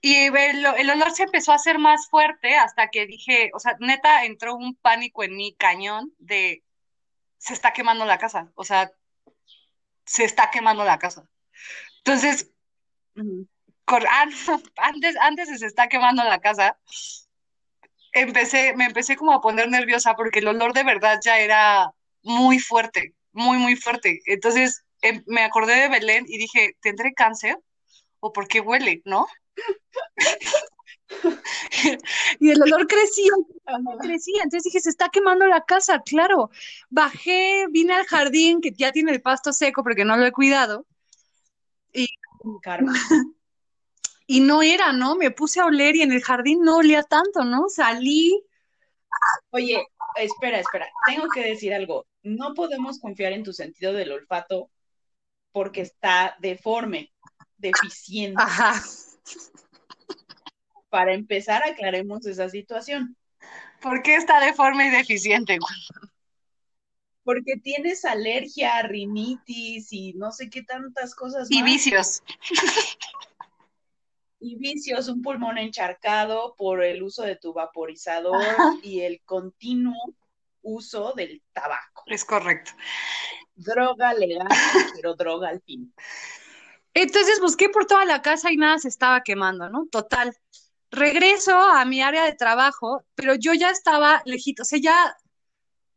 y 0.00 0.16
el, 0.26 0.66
el 0.66 0.90
olor 0.90 1.10
se 1.12 1.24
empezó 1.24 1.52
a 1.52 1.56
hacer 1.56 1.78
más 1.78 2.08
fuerte 2.08 2.56
hasta 2.56 2.88
que 2.88 3.06
dije, 3.06 3.50
o 3.54 3.60
sea, 3.60 3.76
neta 3.80 4.24
entró 4.24 4.54
un 4.54 4.74
pánico 4.76 5.22
en 5.22 5.36
mi 5.36 5.54
cañón 5.54 6.12
de 6.18 6.62
se 7.38 7.54
está 7.54 7.72
quemando 7.72 8.04
la 8.04 8.18
casa, 8.18 8.50
o 8.54 8.64
sea, 8.64 8.92
se 10.04 10.24
está 10.24 10.50
quemando 10.50 10.84
la 10.84 10.98
casa. 10.98 11.28
Entonces, 11.98 12.50
ah, 13.86 14.26
antes, 14.76 15.16
antes 15.20 15.48
de 15.48 15.58
se 15.58 15.66
está 15.66 15.88
quemando 15.88 16.24
la 16.24 16.40
casa, 16.40 16.78
empecé, 18.12 18.74
me 18.74 18.86
empecé 18.86 19.16
como 19.16 19.32
a 19.32 19.40
poner 19.40 19.68
nerviosa 19.68 20.14
porque 20.14 20.40
el 20.40 20.48
olor 20.48 20.72
de 20.72 20.84
verdad 20.84 21.20
ya 21.24 21.38
era 21.38 21.90
muy 22.22 22.58
fuerte, 22.58 23.14
muy, 23.32 23.58
muy 23.58 23.76
fuerte. 23.76 24.20
Entonces, 24.26 24.84
em- 25.02 25.22
me 25.26 25.42
acordé 25.42 25.74
de 25.76 25.88
Belén 25.88 26.24
y 26.28 26.38
dije, 26.38 26.76
¿tendré 26.80 27.12
cáncer? 27.14 27.58
¿O 28.20 28.32
por 28.32 28.48
qué 28.48 28.60
huele, 28.60 29.02
no? 29.04 29.26
Y 32.40 32.50
el 32.50 32.62
olor 32.62 32.86
crecía, 32.86 33.32
crecía. 34.00 34.42
Entonces 34.42 34.64
dije, 34.64 34.80
se 34.80 34.90
está 34.90 35.08
quemando 35.08 35.46
la 35.46 35.64
casa, 35.64 36.02
claro. 36.04 36.50
Bajé, 36.90 37.66
vine 37.70 37.94
al 37.94 38.06
jardín 38.06 38.60
que 38.60 38.72
ya 38.72 38.92
tiene 38.92 39.12
el 39.12 39.22
pasto 39.22 39.52
seco 39.52 39.82
porque 39.82 40.04
no 40.04 40.16
lo 40.16 40.26
he 40.26 40.32
cuidado. 40.32 40.86
Karma. 42.62 42.92
Y 44.30 44.40
no 44.40 44.62
era, 44.62 44.92
¿no? 44.92 45.16
Me 45.16 45.30
puse 45.30 45.58
a 45.58 45.64
oler 45.64 45.96
y 45.96 46.02
en 46.02 46.12
el 46.12 46.22
jardín 46.22 46.60
no 46.60 46.76
olía 46.76 47.02
tanto, 47.02 47.44
¿no? 47.44 47.70
Salí. 47.70 48.44
Oye, 49.48 49.86
espera, 50.16 50.60
espera. 50.60 50.86
Tengo 51.06 51.28
que 51.32 51.42
decir 51.42 51.72
algo. 51.72 52.06
No 52.22 52.52
podemos 52.52 53.00
confiar 53.00 53.32
en 53.32 53.42
tu 53.42 53.54
sentido 53.54 53.94
del 53.94 54.12
olfato 54.12 54.70
porque 55.50 55.80
está 55.80 56.36
deforme, 56.40 57.10
deficiente. 57.56 58.42
Ajá. 58.42 58.82
Para 60.88 61.12
empezar, 61.12 61.62
aclaremos 61.64 62.26
esa 62.26 62.48
situación. 62.48 63.16
¿Por 63.80 64.02
qué 64.02 64.16
está 64.16 64.40
deforme 64.40 64.86
y 64.86 64.90
deficiente? 64.90 65.58
Porque 67.22 67.56
tienes 67.62 68.04
alergia, 68.04 68.82
rinitis 68.82 69.92
y 69.92 70.14
no 70.14 70.32
sé 70.32 70.48
qué 70.48 70.62
tantas 70.62 71.14
cosas 71.14 71.48
Y 71.50 71.60
más. 71.60 71.64
vicios. 71.64 72.22
Y 74.40 74.54
vicios, 74.56 75.08
un 75.08 75.20
pulmón 75.20 75.58
encharcado 75.58 76.54
por 76.56 76.84
el 76.84 77.02
uso 77.02 77.22
de 77.24 77.34
tu 77.34 77.52
vaporizador 77.52 78.40
Ajá. 78.40 78.72
y 78.84 79.00
el 79.00 79.20
continuo 79.24 80.14
uso 80.62 81.12
del 81.14 81.42
tabaco. 81.52 82.04
Es 82.06 82.24
correcto. 82.24 82.70
Droga 83.56 84.14
legal, 84.14 84.46
pero 84.94 85.16
droga 85.16 85.48
al 85.48 85.60
fin. 85.62 85.92
Entonces 86.94 87.40
busqué 87.40 87.68
por 87.68 87.86
toda 87.86 88.04
la 88.04 88.22
casa 88.22 88.52
y 88.52 88.56
nada 88.56 88.78
se 88.78 88.86
estaba 88.86 89.22
quemando, 89.24 89.68
¿no? 89.70 89.86
Total. 89.90 90.32
Regreso 90.90 91.58
a 91.58 91.84
mi 91.84 92.02
área 92.02 92.24
de 92.24 92.32
trabajo, 92.32 93.02
pero 93.14 93.34
yo 93.34 93.52
ya 93.54 93.70
estaba 93.70 94.22
lejito, 94.24 94.62
o 94.62 94.64
sea, 94.64 94.78
ya 94.80 95.16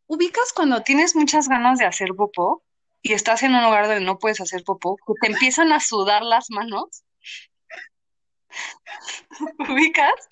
ubicas 0.07 0.51
cuando 0.53 0.83
tienes 0.83 1.15
muchas 1.15 1.47
ganas 1.47 1.79
de 1.79 1.85
hacer 1.85 2.09
popó 2.15 2.63
y 3.01 3.13
estás 3.13 3.43
en 3.43 3.55
un 3.55 3.63
lugar 3.63 3.87
donde 3.87 4.03
no 4.03 4.19
puedes 4.19 4.41
hacer 4.41 4.63
popó, 4.63 4.97
que 4.97 5.13
te 5.21 5.27
empiezan 5.27 5.71
a 5.71 5.79
sudar 5.79 6.23
las 6.23 6.49
manos. 6.49 7.03
¿Ubicas? 9.59 10.29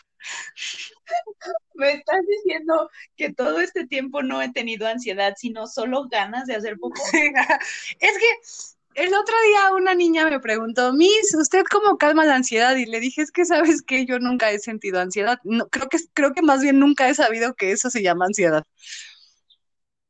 Me 1.73 1.93
estás 1.93 2.19
diciendo 2.27 2.89
que 3.15 3.33
todo 3.33 3.61
este 3.61 3.87
tiempo 3.87 4.22
no 4.22 4.41
he 4.41 4.51
tenido 4.51 4.87
ansiedad, 4.87 5.33
sino 5.37 5.65
solo 5.67 6.07
ganas 6.09 6.45
de 6.45 6.55
hacer 6.55 6.77
popó. 6.77 7.01
Es 8.00 8.17
que 8.17 8.78
el 9.03 9.14
otro 9.14 9.35
día 9.48 9.74
una 9.75 9.96
niña 9.96 10.29
me 10.29 10.40
preguntó, 10.40 10.94
Miss, 10.94 11.35
¿usted 11.35 11.64
cómo 11.72 11.98
calma 11.98 12.25
la 12.25 12.35
ansiedad? 12.35 12.75
Y 12.75 12.85
le 12.85 13.00
dije, 13.00 13.22
es 13.22 13.31
que 13.31 13.46
sabes 13.46 13.81
que 13.81 14.05
yo 14.05 14.20
nunca 14.20 14.51
he 14.51 14.59
sentido 14.59 15.00
ansiedad. 15.00 15.40
No, 15.44 15.68
creo 15.70 15.88
que, 15.90 15.98
creo 16.14 16.33
que 16.33 16.42
más 16.42 16.62
bien 16.62 16.79
nunca 16.79 17.09
he 17.09 17.16
sabido 17.16 17.55
que 17.55 17.72
eso 17.72 17.90
se 17.90 18.01
llama 18.03 18.25
ansiedad. 18.25 18.64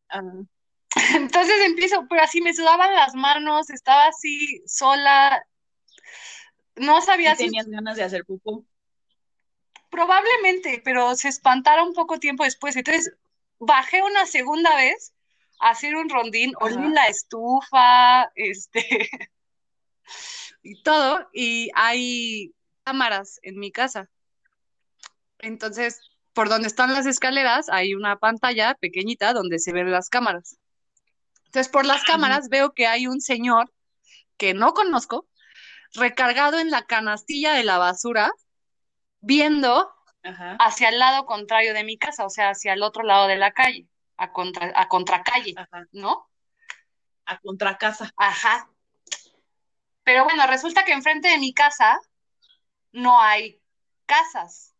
Ah, 0.09 0.21
Entonces 1.15 1.55
empiezo, 1.65 2.05
pero 2.09 2.23
así 2.23 2.41
me 2.41 2.53
sudaban 2.53 2.93
las 2.95 3.15
manos, 3.15 3.69
estaba 3.69 4.07
así 4.07 4.61
sola, 4.65 5.43
no 6.75 7.01
¿y 7.01 7.05
sabía 7.05 7.35
si 7.35 7.45
tenías 7.45 7.67
ganas 7.67 7.97
de 7.97 8.03
hacer 8.03 8.25
popó? 8.25 8.65
probablemente, 9.89 10.81
pero 10.83 11.15
se 11.15 11.27
espantara 11.29 11.83
un 11.83 11.93
poco 11.93 12.19
tiempo 12.19 12.43
después. 12.43 12.75
Entonces 12.75 13.13
bajé 13.59 14.01
una 14.03 14.25
segunda 14.25 14.75
vez 14.75 15.13
hacer 15.59 15.95
un 15.95 16.09
rondín, 16.09 16.53
olí 16.59 16.75
Ajá. 16.75 16.89
la 16.89 17.07
estufa, 17.07 18.31
este, 18.35 19.09
y 20.63 20.81
todo, 20.83 21.29
y 21.33 21.69
hay 21.75 22.53
cámaras 22.83 23.39
en 23.43 23.59
mi 23.59 23.71
casa. 23.71 24.09
Entonces, 25.39 26.01
por 26.33 26.49
donde 26.49 26.67
están 26.67 26.93
las 26.93 27.05
escaleras, 27.05 27.69
hay 27.69 27.93
una 27.93 28.17
pantalla 28.17 28.75
pequeñita 28.75 29.33
donde 29.33 29.59
se 29.59 29.71
ven 29.71 29.91
las 29.91 30.09
cámaras. 30.09 30.57
Entonces, 31.45 31.71
por 31.71 31.85
las 31.85 32.03
cámaras 32.03 32.49
veo 32.49 32.73
que 32.73 32.87
hay 32.87 33.07
un 33.07 33.21
señor 33.21 33.71
que 34.37 34.53
no 34.53 34.73
conozco, 34.73 35.27
recargado 35.93 36.59
en 36.59 36.69
la 36.69 36.83
canastilla 36.83 37.53
de 37.53 37.63
la 37.63 37.77
basura, 37.77 38.31
viendo 39.21 39.91
Ajá. 40.23 40.55
hacia 40.59 40.89
el 40.89 40.99
lado 40.99 41.25
contrario 41.25 41.73
de 41.73 41.83
mi 41.83 41.97
casa, 41.97 42.25
o 42.25 42.29
sea, 42.29 42.51
hacia 42.51 42.73
el 42.73 42.83
otro 42.83 43.03
lado 43.03 43.27
de 43.27 43.37
la 43.37 43.51
calle, 43.51 43.87
a 44.19 44.31
contra, 44.31 44.71
a 44.75 44.87
contracalle, 44.87 45.53
Ajá. 45.55 45.85
¿no? 45.91 46.27
A 47.25 47.39
contracasa. 47.39 48.11
Ajá. 48.17 48.69
Pero 50.03 50.25
bueno, 50.25 50.45
resulta 50.47 50.83
que 50.83 50.91
enfrente 50.91 51.29
de 51.29 51.37
mi 51.37 51.53
casa 51.53 51.99
no 52.91 53.19
hay 53.19 53.61
casas. 54.05 54.75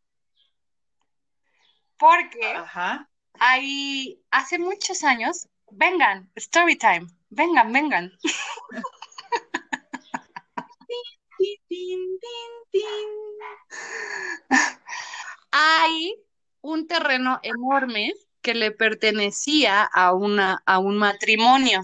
Porque 1.98 2.54
Ajá. 2.54 3.10
hay, 3.40 4.22
hace 4.32 4.60
muchos 4.60 5.04
años, 5.04 5.48
vengan, 5.72 6.30
story 6.36 6.78
time, 6.78 7.08
vengan, 7.30 7.72
vengan. 7.72 8.12
Hay 15.52 16.16
un 16.62 16.88
terreno 16.88 17.40
enorme 17.44 18.14
que 18.42 18.54
le 18.54 18.72
pertenecía 18.72 19.84
a 19.84 20.14
una, 20.14 20.62
a 20.66 20.80
un 20.80 20.98
matrimonio. 20.98 21.82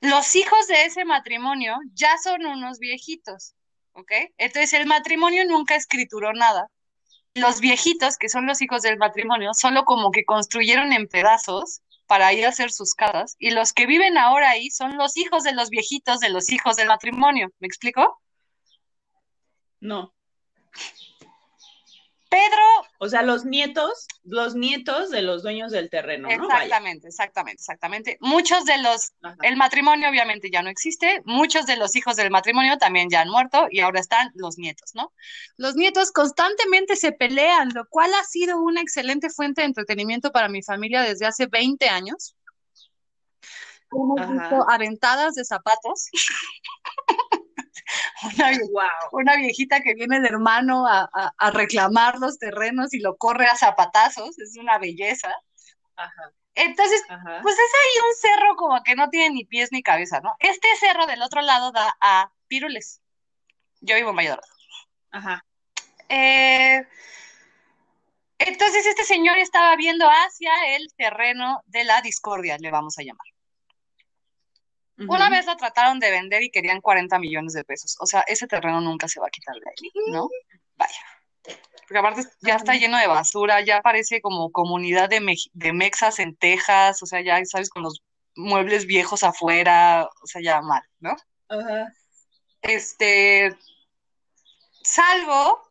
Los 0.00 0.36
hijos 0.36 0.66
de 0.68 0.84
ese 0.84 1.04
matrimonio 1.04 1.76
ya 1.94 2.16
son 2.18 2.44
unos 2.46 2.78
viejitos, 2.78 3.54
¿ok? 3.92 4.12
Entonces 4.38 4.72
el 4.74 4.86
matrimonio 4.86 5.44
nunca 5.46 5.74
escrituró 5.74 6.32
nada. 6.32 6.68
Los 7.34 7.60
viejitos, 7.60 8.16
que 8.16 8.28
son 8.28 8.46
los 8.46 8.62
hijos 8.62 8.82
del 8.82 8.98
matrimonio, 8.98 9.52
solo 9.52 9.84
como 9.84 10.10
que 10.10 10.24
construyeron 10.24 10.92
en 10.92 11.08
pedazos 11.08 11.82
para 12.06 12.32
ir 12.32 12.46
a 12.46 12.50
hacer 12.50 12.70
sus 12.70 12.94
casas, 12.94 13.34
y 13.38 13.50
los 13.50 13.72
que 13.72 13.86
viven 13.86 14.16
ahora 14.16 14.50
ahí 14.50 14.70
son 14.70 14.96
los 14.96 15.16
hijos 15.16 15.42
de 15.42 15.52
los 15.52 15.70
viejitos 15.70 16.20
de 16.20 16.28
los 16.28 16.50
hijos 16.50 16.76
del 16.76 16.88
matrimonio. 16.88 17.50
¿Me 17.58 17.66
explico? 17.66 18.22
No. 19.80 20.14
Pedro 22.28 22.86
O 22.98 23.08
sea, 23.08 23.22
los 23.22 23.44
nietos, 23.44 24.06
los 24.24 24.54
nietos 24.54 25.10
de 25.10 25.22
los 25.22 25.42
dueños 25.42 25.70
del 25.70 25.90
terreno, 25.90 26.28
¿no? 26.28 26.48
Vaya. 26.48 26.64
Exactamente, 26.64 27.08
exactamente, 27.08 27.60
exactamente. 27.60 28.18
Muchos 28.20 28.64
de 28.64 28.78
los, 28.78 29.12
Ajá. 29.22 29.36
el 29.42 29.56
matrimonio 29.56 30.08
obviamente 30.08 30.50
ya 30.50 30.62
no 30.62 30.70
existe, 30.70 31.22
muchos 31.24 31.66
de 31.66 31.76
los 31.76 31.94
hijos 31.94 32.16
del 32.16 32.30
matrimonio 32.30 32.78
también 32.78 33.08
ya 33.10 33.20
han 33.20 33.28
muerto 33.28 33.68
y 33.70 33.80
ahora 33.80 34.00
están 34.00 34.32
los 34.34 34.58
nietos, 34.58 34.92
¿no? 34.94 35.12
Los 35.56 35.76
nietos 35.76 36.10
constantemente 36.10 36.96
se 36.96 37.12
pelean, 37.12 37.70
lo 37.74 37.86
cual 37.88 38.12
ha 38.14 38.24
sido 38.24 38.60
una 38.60 38.80
excelente 38.80 39.30
fuente 39.30 39.60
de 39.60 39.68
entretenimiento 39.68 40.32
para 40.32 40.48
mi 40.48 40.62
familia 40.62 41.02
desde 41.02 41.26
hace 41.26 41.46
20 41.46 41.88
años. 41.88 42.34
Hemos 43.92 44.20
Ajá. 44.20 44.32
visto 44.32 44.70
aventadas 44.70 45.34
de 45.34 45.44
zapatos. 45.44 46.08
Una 48.36 48.50
vie- 48.50 48.68
Wow. 48.72 48.84
una 49.12 49.36
viejita 49.36 49.80
que 49.80 49.94
viene 49.94 50.16
el 50.16 50.26
hermano 50.26 50.86
a, 50.86 51.08
a- 51.12 51.32
a 51.38 51.50
reclamar 51.50 52.18
los 52.18 52.38
terrenos 52.38 52.92
y 52.94 53.00
lo 53.00 53.16
corre 53.16 53.46
a 53.46 53.56
zapatazos, 53.56 54.38
es 54.38 54.56
una 54.58 54.78
belleza. 54.78 55.32
Ajá. 55.96 56.32
Entonces, 56.54 57.02
Ajá. 57.08 57.40
pues 57.42 57.54
es 57.54 57.60
ahí 57.60 58.08
un 58.08 58.16
cerro 58.16 58.56
como 58.56 58.82
que 58.82 58.94
no 58.96 59.08
tiene 59.10 59.34
ni 59.34 59.44
pies 59.44 59.70
ni 59.72 59.82
cabeza, 59.82 60.20
¿no? 60.20 60.34
Este 60.38 60.68
cerro 60.80 61.06
del 61.06 61.22
otro 61.22 61.42
lado 61.42 61.70
da 61.70 61.94
a 62.00 62.32
Pirules. 62.48 63.00
Yo 63.80 63.94
vivo 63.94 64.10
en 64.10 64.16
Valladolid. 64.16 64.42
Ajá. 65.10 65.44
Eh, 66.08 66.86
entonces 68.38 68.86
este 68.86 69.04
señor 69.04 69.38
estaba 69.38 69.76
viendo 69.76 70.06
hacia 70.08 70.76
el 70.76 70.88
terreno 70.96 71.62
de 71.66 71.84
la 71.84 72.00
discordia, 72.02 72.56
le 72.58 72.70
vamos 72.70 72.98
a 72.98 73.02
llamar. 73.02 73.26
Una 74.98 75.28
vez 75.28 75.44
la 75.46 75.56
trataron 75.56 75.98
de 76.00 76.10
vender 76.10 76.42
y 76.42 76.50
querían 76.50 76.80
40 76.80 77.18
millones 77.18 77.52
de 77.52 77.64
pesos. 77.64 77.96
O 78.00 78.06
sea, 78.06 78.22
ese 78.26 78.46
terreno 78.46 78.80
nunca 78.80 79.08
se 79.08 79.20
va 79.20 79.26
a 79.26 79.30
quitar 79.30 79.54
de 79.54 79.70
ahí, 79.70 79.90
¿no? 80.10 80.28
Vaya. 80.76 81.00
Porque 81.82 81.98
aparte 81.98 82.24
ya 82.40 82.56
está 82.56 82.74
lleno 82.74 82.98
de 82.98 83.06
basura, 83.06 83.60
ya 83.60 83.80
parece 83.82 84.20
como 84.20 84.50
comunidad 84.50 85.08
de, 85.08 85.36
de 85.52 85.72
mexas 85.72 86.18
en 86.18 86.34
Texas, 86.34 87.02
o 87.02 87.06
sea, 87.06 87.20
ya 87.20 87.44
sabes, 87.44 87.70
con 87.70 87.82
los 87.82 88.02
muebles 88.34 88.86
viejos 88.86 89.22
afuera, 89.22 90.08
o 90.22 90.26
sea, 90.26 90.42
ya 90.42 90.60
mal, 90.62 90.82
¿no? 90.98 91.14
Ajá. 91.48 91.92
Este, 92.62 93.56
salgo 94.82 95.62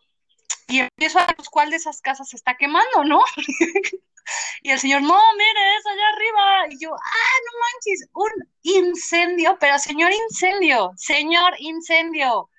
y 0.67 0.79
empiezo 0.79 1.19
a 1.19 1.25
ver 1.25 1.35
pues, 1.35 1.49
cuál 1.49 1.69
de 1.69 1.77
esas 1.77 2.01
casas 2.01 2.29
se 2.29 2.37
está 2.37 2.55
quemando, 2.55 3.03
¿no? 3.03 3.21
y 4.61 4.71
el 4.71 4.79
señor, 4.79 5.01
no, 5.01 5.19
mire, 5.37 5.75
es 5.77 5.85
allá 5.85 6.09
arriba. 6.09 6.67
Y 6.69 6.79
yo, 6.79 6.93
ah, 6.93 7.37
no 7.45 7.59
manches, 7.59 8.09
un 8.13 8.31
incendio, 8.63 9.57
pero 9.59 9.77
señor 9.79 10.11
incendio, 10.11 10.91
señor 10.95 11.53
incendio. 11.59 12.49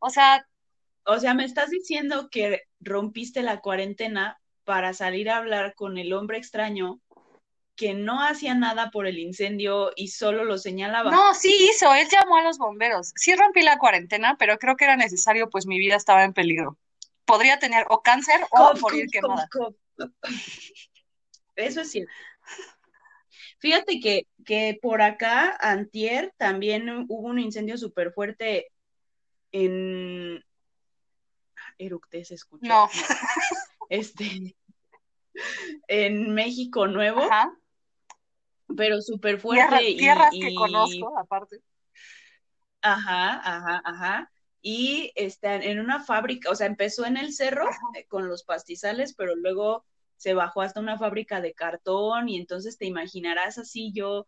O 0.00 0.10
sea... 0.10 0.46
O 1.04 1.18
sea, 1.20 1.34
me 1.34 1.44
estás 1.44 1.70
diciendo 1.70 2.28
que 2.30 2.62
rompiste 2.80 3.42
la 3.42 3.60
cuarentena 3.60 4.40
para 4.64 4.92
salir 4.92 5.30
a 5.30 5.36
hablar 5.36 5.74
con 5.74 5.98
el 5.98 6.12
hombre 6.12 6.38
extraño 6.38 7.00
que 7.76 7.94
no 7.94 8.22
hacía 8.22 8.54
nada 8.54 8.90
por 8.90 9.06
el 9.06 9.18
incendio 9.18 9.92
y 9.94 10.08
solo 10.08 10.44
lo 10.44 10.58
señalaba. 10.58 11.10
No, 11.10 11.34
sí 11.34 11.54
hizo, 11.70 11.94
él 11.94 12.08
llamó 12.10 12.36
a 12.36 12.42
los 12.42 12.58
bomberos. 12.58 13.12
Sí 13.16 13.36
rompí 13.36 13.62
la 13.62 13.78
cuarentena, 13.78 14.36
pero 14.38 14.58
creo 14.58 14.76
que 14.76 14.84
era 14.84 14.96
necesario, 14.96 15.50
pues 15.50 15.66
mi 15.66 15.78
vida 15.78 15.94
estaba 15.94 16.24
en 16.24 16.32
peligro. 16.32 16.78
Podría 17.26 17.58
tener 17.58 17.84
o 17.90 18.02
cáncer 18.02 18.40
o 18.50 18.74
morir 18.80 19.06
quemada. 19.12 19.48
Eso 21.56 21.80
es 21.80 21.90
cierto. 21.90 22.12
Fíjate 23.58 24.00
que, 24.00 24.26
que 24.44 24.78
por 24.80 25.02
acá, 25.02 25.56
antier, 25.60 26.32
también 26.36 26.88
hubo 27.08 27.28
un 27.28 27.38
incendio 27.38 27.78
súper 27.78 28.12
fuerte 28.12 28.68
en... 29.52 30.44
Eructé, 31.78 32.24
se 32.24 32.34
escuchó. 32.34 32.66
No. 32.66 32.88
Este, 33.88 34.56
en 35.86 36.34
México 36.34 36.88
Nuevo. 36.88 37.20
Ajá 37.20 37.56
pero 38.74 39.00
súper 39.00 39.38
fuerte. 39.38 39.94
tierras 39.96 40.30
que 40.32 40.54
conozco, 40.54 41.18
aparte. 41.18 41.60
Ajá, 42.80 43.40
ajá, 43.44 43.82
ajá. 43.84 44.32
Y 44.60 45.12
está 45.14 45.56
en 45.56 45.78
una 45.78 46.02
fábrica, 46.02 46.50
o 46.50 46.54
sea, 46.54 46.66
empezó 46.66 47.04
en 47.04 47.16
el 47.16 47.32
cerro 47.32 47.68
eh, 47.94 48.06
con 48.08 48.28
los 48.28 48.42
pastizales, 48.42 49.14
pero 49.14 49.36
luego 49.36 49.84
se 50.16 50.34
bajó 50.34 50.62
hasta 50.62 50.80
una 50.80 50.98
fábrica 50.98 51.40
de 51.40 51.54
cartón 51.54 52.28
y 52.28 52.36
entonces 52.36 52.78
te 52.78 52.86
imaginarás 52.86 53.58
así 53.58 53.92
yo 53.92 54.26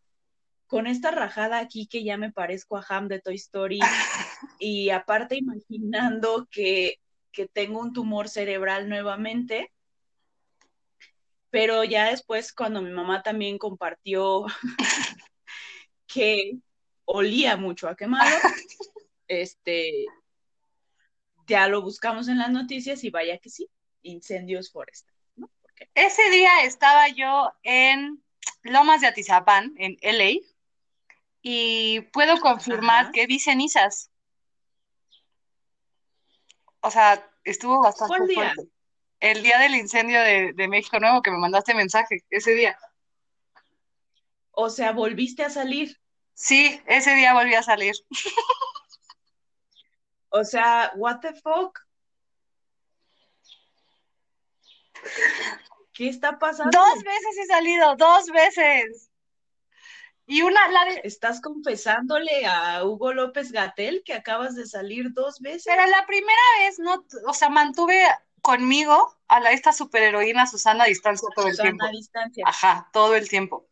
con 0.66 0.86
esta 0.86 1.10
rajada 1.10 1.58
aquí 1.58 1.86
que 1.86 2.04
ya 2.04 2.16
me 2.16 2.32
parezco 2.32 2.76
a 2.76 2.84
Ham 2.88 3.08
de 3.08 3.20
Toy 3.20 3.36
Story 3.36 3.80
y 4.58 4.90
aparte 4.90 5.36
imaginando 5.36 6.46
que, 6.50 7.00
que 7.32 7.48
tengo 7.48 7.80
un 7.80 7.92
tumor 7.92 8.28
cerebral 8.28 8.88
nuevamente 8.88 9.72
pero 11.50 11.84
ya 11.84 12.10
después 12.10 12.52
cuando 12.52 12.82
mi 12.82 12.90
mamá 12.90 13.22
también 13.22 13.58
compartió 13.58 14.46
que 16.06 16.58
olía 17.04 17.56
mucho 17.56 17.88
a 17.88 17.96
quemado, 17.96 18.28
este, 19.28 20.06
ya 21.46 21.68
lo 21.68 21.82
buscamos 21.82 22.28
en 22.28 22.38
las 22.38 22.50
noticias 22.50 23.02
y 23.04 23.10
vaya 23.10 23.38
que 23.38 23.50
sí, 23.50 23.68
incendios 24.02 24.70
forestales. 24.70 25.17
Ese 25.94 26.30
día 26.30 26.64
estaba 26.64 27.08
yo 27.08 27.52
en 27.62 28.22
Lomas 28.62 29.00
de 29.00 29.08
Atizapán, 29.08 29.74
en 29.76 29.96
LA, 30.00 30.40
y 31.42 32.00
puedo 32.12 32.40
confirmar 32.40 33.12
que 33.12 33.26
vi 33.26 33.38
cenizas. 33.38 34.10
O 36.80 36.90
sea, 36.90 37.28
estuvo 37.44 37.82
bastante 37.82 38.34
fuerte 38.34 38.68
el 39.20 39.42
día 39.42 39.58
del 39.58 39.74
incendio 39.74 40.20
de, 40.20 40.68
México 40.68 41.00
Nuevo 41.00 41.22
que 41.22 41.30
me 41.30 41.38
mandaste 41.38 41.74
mensaje, 41.74 42.24
ese 42.30 42.54
día. 42.54 42.78
O 44.52 44.70
sea, 44.70 44.92
¿volviste 44.92 45.44
a 45.44 45.50
salir? 45.50 45.98
Sí, 46.34 46.80
ese 46.86 47.14
día 47.14 47.34
volví 47.34 47.54
a 47.54 47.62
salir. 47.62 47.94
o 50.30 50.44
sea, 50.44 50.92
what 50.96 51.20
the 51.20 51.32
fuck? 51.34 51.78
¿Qué 55.92 56.08
está 56.08 56.38
pasando? 56.38 56.78
Dos 56.78 57.02
veces 57.02 57.38
he 57.38 57.46
salido, 57.46 57.96
dos 57.96 58.26
veces. 58.26 59.10
Y 60.26 60.42
una, 60.42 60.68
la 60.68 60.84
de... 60.84 61.00
¿Estás 61.04 61.40
confesándole 61.40 62.46
a 62.46 62.84
Hugo 62.84 63.14
López 63.14 63.50
Gatel 63.50 64.02
que 64.04 64.12
acabas 64.12 64.54
de 64.54 64.66
salir 64.66 65.12
dos 65.12 65.40
veces? 65.40 65.64
Pero 65.66 65.86
la 65.86 66.06
primera 66.06 66.42
vez 66.60 66.78
no, 66.78 67.04
o 67.26 67.32
sea, 67.32 67.48
mantuve 67.48 68.06
conmigo 68.42 69.16
a 69.26 69.40
la, 69.40 69.52
esta 69.52 69.72
superheroína 69.72 70.46
Susana 70.46 70.84
a 70.84 70.86
distancia 70.86 71.28
todo 71.34 71.48
el 71.48 71.56
tiempo. 71.56 71.84
a 71.84 71.90
distancia. 71.90 72.44
Ajá, 72.46 72.90
todo 72.92 73.16
el 73.16 73.28
tiempo. 73.28 73.66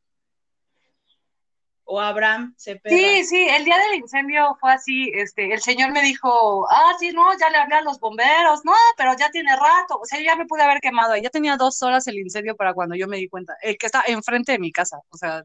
O 1.89 2.01
Abraham 2.01 2.53
se 2.57 2.81
Sí, 2.85 3.25
sí, 3.25 3.49
el 3.49 3.65
día 3.65 3.79
del 3.79 4.01
incendio 4.01 4.57
fue 4.61 4.73
así, 4.73 5.09
este, 5.15 5.53
el 5.55 5.61
señor 5.61 5.93
me 5.93 6.03
dijo, 6.03 6.67
ah, 6.69 6.95
sí, 6.99 7.13
no, 7.13 7.27
ya 7.39 7.49
le 7.49 7.59
hablé 7.59 7.77
a 7.77 7.81
los 7.83 8.01
bomberos, 8.01 8.65
no, 8.65 8.75
pero 8.97 9.17
ya 9.17 9.31
tiene 9.31 9.55
rato, 9.55 10.01
o 10.01 10.05
sea, 10.05 10.21
ya 10.21 10.35
me 10.35 10.47
pude 10.47 10.63
haber 10.63 10.81
quemado, 10.81 11.17
ya 11.17 11.31
tenía 11.31 11.57
dos 11.57 11.81
horas 11.83 12.07
el 12.09 12.19
incendio 12.19 12.57
para 12.57 12.75
cuando 12.75 12.97
yo 12.97 13.07
me 13.07 13.19
di 13.19 13.29
cuenta, 13.29 13.57
el 13.63 13.79
que 13.79 13.87
está 13.87 14.03
enfrente 14.09 14.53
de 14.53 14.59
mi 14.59 14.73
casa, 14.73 14.99
o 15.11 15.17
sea. 15.17 15.45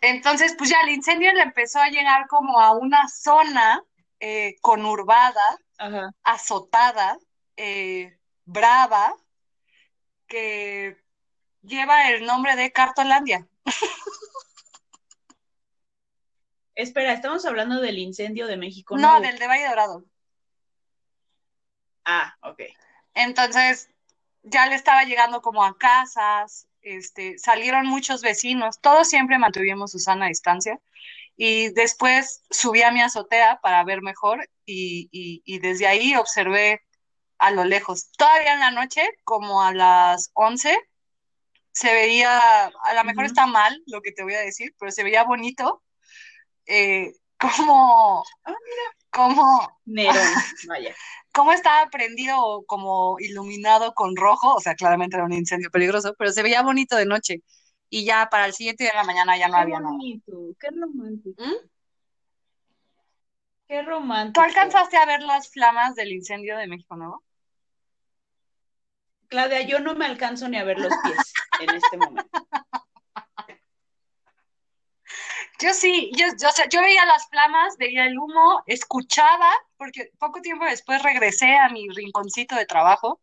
Entonces, 0.00 0.54
pues 0.56 0.70
ya 0.70 0.76
el 0.84 0.90
incendio 0.90 1.32
le 1.32 1.42
empezó 1.42 1.80
a 1.80 1.88
llegar 1.88 2.28
como 2.28 2.60
a 2.60 2.72
una 2.72 3.08
zona 3.08 3.82
eh, 4.20 4.54
conurbada, 4.60 5.42
azotada, 6.22 7.18
eh, 7.56 8.16
brava, 8.44 9.14
que 10.26 10.96
lleva 11.62 12.10
el 12.10 12.24
nombre 12.24 12.54
de 12.56 12.70
Cartolandia. 12.70 13.46
Espera, 16.74 17.12
¿estamos 17.12 17.44
hablando 17.44 17.80
del 17.80 17.98
incendio 17.98 18.46
de 18.46 18.56
México? 18.56 18.96
No, 18.96 19.20
del 19.20 19.38
de 19.38 19.46
Valle 19.46 19.68
Dorado. 19.68 20.04
Ah, 22.04 22.36
ok. 22.42 22.62
Entonces, 23.14 23.90
ya 24.42 24.66
le 24.66 24.76
estaba 24.76 25.04
llegando 25.04 25.42
como 25.42 25.62
a 25.64 25.76
casas, 25.76 26.66
este, 26.80 27.38
salieron 27.38 27.86
muchos 27.86 28.22
vecinos, 28.22 28.80
todos 28.80 29.08
siempre 29.08 29.38
mantuvimos 29.38 29.92
su 29.92 29.98
sana 29.98 30.28
distancia, 30.28 30.80
y 31.36 31.70
después 31.70 32.42
subí 32.50 32.82
a 32.82 32.90
mi 32.90 33.00
azotea 33.00 33.60
para 33.62 33.82
ver 33.84 34.02
mejor 34.02 34.48
y, 34.66 35.58
desde 35.60 35.86
ahí 35.86 36.14
observé 36.14 36.82
a 37.38 37.50
lo 37.50 37.64
lejos. 37.64 38.10
Todavía 38.12 38.54
en 38.54 38.60
la 38.60 38.70
noche, 38.70 39.08
como 39.24 39.62
a 39.62 39.72
las 39.72 40.30
11, 40.34 40.78
se 41.72 41.92
veía, 41.92 42.66
a 42.66 42.94
lo 42.94 43.04
mejor 43.04 43.24
está 43.24 43.46
mal 43.46 43.82
lo 43.86 44.00
que 44.02 44.12
te 44.12 44.22
voy 44.22 44.34
a 44.34 44.40
decir, 44.40 44.74
pero 44.78 44.90
se 44.90 45.04
veía 45.04 45.24
bonito, 45.24 45.82
eh, 46.66 47.12
como, 47.38 48.24
ah, 48.44 48.54
como, 49.10 49.80
Nerón, 49.84 50.16
vaya. 50.68 50.94
Cómo 51.32 51.52
estaba 51.52 51.88
prendido 51.90 52.64
como 52.66 53.16
iluminado 53.20 53.94
con 53.94 54.16
rojo, 54.16 54.54
o 54.54 54.60
sea, 54.60 54.74
claramente 54.74 55.16
era 55.16 55.24
un 55.24 55.32
incendio 55.32 55.70
peligroso, 55.70 56.14
pero 56.18 56.32
se 56.32 56.42
veía 56.42 56.62
bonito 56.62 56.96
de 56.96 57.06
noche 57.06 57.42
y 57.88 58.04
ya 58.04 58.28
para 58.30 58.46
el 58.46 58.52
siguiente 58.52 58.84
día 58.84 58.92
de 58.92 58.98
la 58.98 59.04
mañana 59.04 59.36
ya 59.36 59.48
no 59.48 59.56
había 59.56 59.80
nada. 59.80 59.96
Qué 60.58 60.70
romántico. 60.70 61.42
¿Mm? 61.42 61.68
Qué 63.68 63.82
romántico. 63.82 64.40
¿Tú 64.40 64.46
alcanzaste 64.46 64.96
a 64.96 65.06
ver 65.06 65.22
las 65.22 65.50
flamas 65.50 65.94
del 65.94 66.12
incendio 66.12 66.56
de 66.56 66.66
México 66.66 66.96
Nuevo? 66.96 67.22
Claudia, 69.28 69.62
yo 69.62 69.78
no 69.78 69.94
me 69.94 70.06
alcanzo 70.06 70.48
ni 70.48 70.56
a 70.56 70.64
ver 70.64 70.78
los 70.78 70.92
pies 71.04 71.32
en 71.60 71.76
este 71.76 71.96
momento. 71.96 72.30
Yo 75.60 75.74
sí, 75.74 76.10
yo, 76.16 76.26
yo, 76.40 76.48
yo 76.70 76.80
veía 76.80 77.04
las 77.04 77.28
flamas, 77.28 77.76
veía 77.76 78.06
el 78.06 78.18
humo, 78.18 78.62
escuchaba, 78.66 79.52
porque 79.76 80.10
poco 80.18 80.40
tiempo 80.40 80.64
después 80.64 81.02
regresé 81.02 81.54
a 81.58 81.68
mi 81.68 81.86
rinconcito 81.90 82.54
de 82.54 82.64
trabajo 82.64 83.20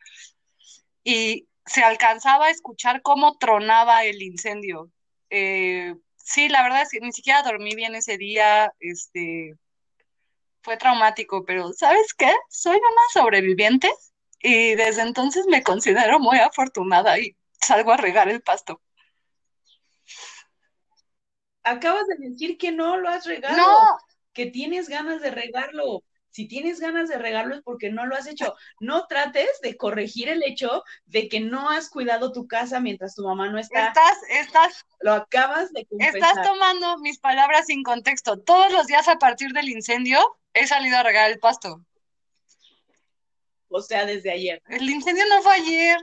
y 1.04 1.48
se 1.66 1.84
alcanzaba 1.84 2.46
a 2.46 2.50
escuchar 2.52 3.02
cómo 3.02 3.38
tronaba 3.38 4.04
el 4.04 4.22
incendio. 4.22 4.92
Eh, 5.32 5.96
sí, 6.16 6.48
la 6.48 6.62
verdad 6.62 6.84
es 6.84 6.90
que 6.92 7.00
ni 7.00 7.12
siquiera 7.12 7.42
dormí 7.42 7.74
bien 7.76 7.96
ese 7.96 8.18
día, 8.18 8.72
este, 8.80 9.56
fue 10.62 10.78
traumático, 10.78 11.44
pero 11.44 11.74
¿sabes 11.74 12.14
qué? 12.14 12.32
Soy 12.50 12.78
una 12.78 13.02
sobreviviente 13.14 13.92
y 14.40 14.76
desde 14.76 15.02
entonces 15.02 15.46
me 15.48 15.64
considero 15.64 16.20
muy 16.20 16.38
afortunada 16.40 17.18
y 17.20 17.36
salgo 17.60 17.92
a 17.92 17.98
regar 17.98 18.30
el 18.30 18.42
pasto. 18.42 18.82
Acabas 21.64 22.08
de 22.08 22.30
decir 22.30 22.58
que 22.58 22.72
no 22.72 22.98
lo 22.98 23.10
has 23.10 23.26
regado. 23.26 23.58
No. 23.58 23.98
Que 24.34 24.46
tienes 24.46 24.88
ganas 24.88 25.22
de 25.22 25.32
regarlo 25.32 26.04
Si 26.30 26.48
tienes 26.48 26.80
ganas 26.80 27.10
de 27.10 27.18
regarlo 27.18 27.56
es 27.56 27.62
porque 27.64 27.90
no 27.90 28.06
lo 28.06 28.16
has 28.16 28.28
hecho. 28.28 28.56
No 28.80 29.08
trates 29.08 29.60
de 29.62 29.76
corregir 29.76 30.30
el 30.30 30.44
hecho 30.44 30.84
de 31.06 31.28
que 31.28 31.40
no 31.40 31.70
has 31.70 31.90
cuidado 31.90 32.32
tu 32.32 32.48
casa 32.48 32.80
mientras 32.80 33.16
tu 33.16 33.24
mamá 33.24 33.50
no 33.50 33.60
está. 33.60 33.88
Estás, 33.88 34.18
estás, 34.30 34.86
Lo 35.02 35.14
acabas 35.14 35.74
de 35.74 35.86
confesar. 35.86 36.16
estás 36.16 36.48
tomando 36.48 37.00
mis 37.00 37.20
palabras 37.20 37.66
sin 37.66 37.84
contexto. 37.84 38.40
Todos 38.40 38.72
los 38.72 38.88
días 38.88 39.08
a 39.08 39.18
partir 39.18 39.52
del 39.52 39.70
incendio 39.70 40.38
he 40.54 40.68
salido 40.68 40.98
a 40.98 41.04
regar 41.04 41.30
el 41.32 41.40
pasto. 41.40 41.82
O 43.70 43.82
sea, 43.82 44.06
desde 44.06 44.32
ayer. 44.32 44.62
El 44.68 44.90
incendio 44.90 45.26
no 45.28 45.42
fue 45.42 45.56
ayer, 45.56 45.98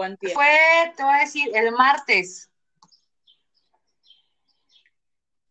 o 0.00 0.02
antier. 0.02 0.32
fue, 0.32 0.92
te 0.96 1.02
voy 1.02 1.14
a 1.14 1.20
decir, 1.20 1.50
el 1.54 1.72
martes. 1.72 2.50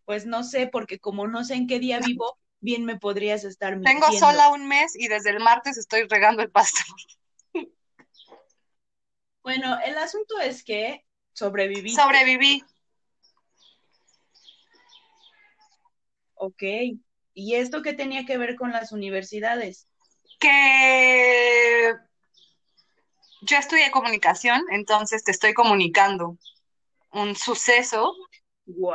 Pues 0.05 0.25
no 0.25 0.43
sé, 0.43 0.67
porque 0.67 0.99
como 0.99 1.27
no 1.27 1.43
sé 1.43 1.53
en 1.55 1.67
qué 1.67 1.79
día 1.79 1.99
vivo, 1.99 2.37
bien 2.59 2.83
me 2.83 2.97
podrías 2.97 3.43
estar 3.43 3.79
Tengo 3.81 4.07
mintiendo. 4.07 4.19
sola 4.19 4.49
un 4.49 4.67
mes 4.67 4.95
y 4.95 5.07
desde 5.07 5.29
el 5.29 5.39
martes 5.39 5.77
estoy 5.77 6.07
regando 6.07 6.41
el 6.41 6.51
pasto. 6.51 6.81
Bueno, 9.41 9.79
el 9.83 9.97
asunto 9.97 10.37
es 10.39 10.63
que 10.63 11.05
sobreviví. 11.33 11.89
Sobreviví. 11.95 12.63
Ok. 16.35 16.61
¿Y 17.33 17.55
esto 17.55 17.81
qué 17.81 17.93
tenía 17.93 18.25
que 18.25 18.37
ver 18.37 18.55
con 18.57 18.71
las 18.71 18.91
universidades? 18.91 19.87
Que 20.39 21.95
yo 23.41 23.57
estudié 23.57 23.91
comunicación, 23.91 24.61
entonces 24.71 25.23
te 25.23 25.31
estoy 25.31 25.53
comunicando 25.53 26.37
un 27.11 27.35
suceso 27.35 28.15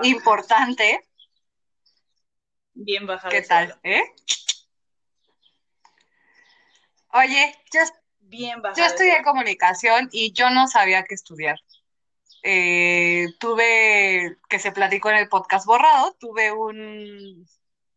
importante. 0.02 1.00
bien 2.74 3.06
bajado. 3.06 3.30
¿Qué 3.30 3.42
tal? 3.42 3.78
¿Eh? 3.82 4.02
Oye, 7.12 7.54
yo, 7.72 7.80
Bien 8.20 8.60
bajado. 8.60 8.80
yo 8.80 8.86
estudié 8.86 9.22
comunicación 9.22 10.08
y 10.12 10.32
yo 10.32 10.50
no 10.50 10.66
sabía 10.66 11.04
qué 11.04 11.14
estudiar. 11.14 11.58
Eh, 12.42 13.28
tuve, 13.38 14.36
que 14.48 14.58
se 14.58 14.72
platicó 14.72 15.10
en 15.10 15.16
el 15.16 15.28
podcast 15.28 15.64
borrado, 15.66 16.14
tuve 16.18 16.52
un, 16.52 17.46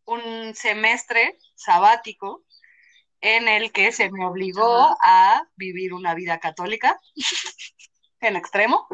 un 0.04 0.54
semestre 0.54 1.38
sabático 1.54 2.44
en 3.20 3.48
el 3.48 3.72
que 3.72 3.92
se 3.92 4.10
me 4.10 4.26
obligó 4.26 4.96
a 5.02 5.42
vivir 5.56 5.92
una 5.92 6.14
vida 6.14 6.38
católica 6.38 6.98
en 8.20 8.36
extremo 8.36 8.86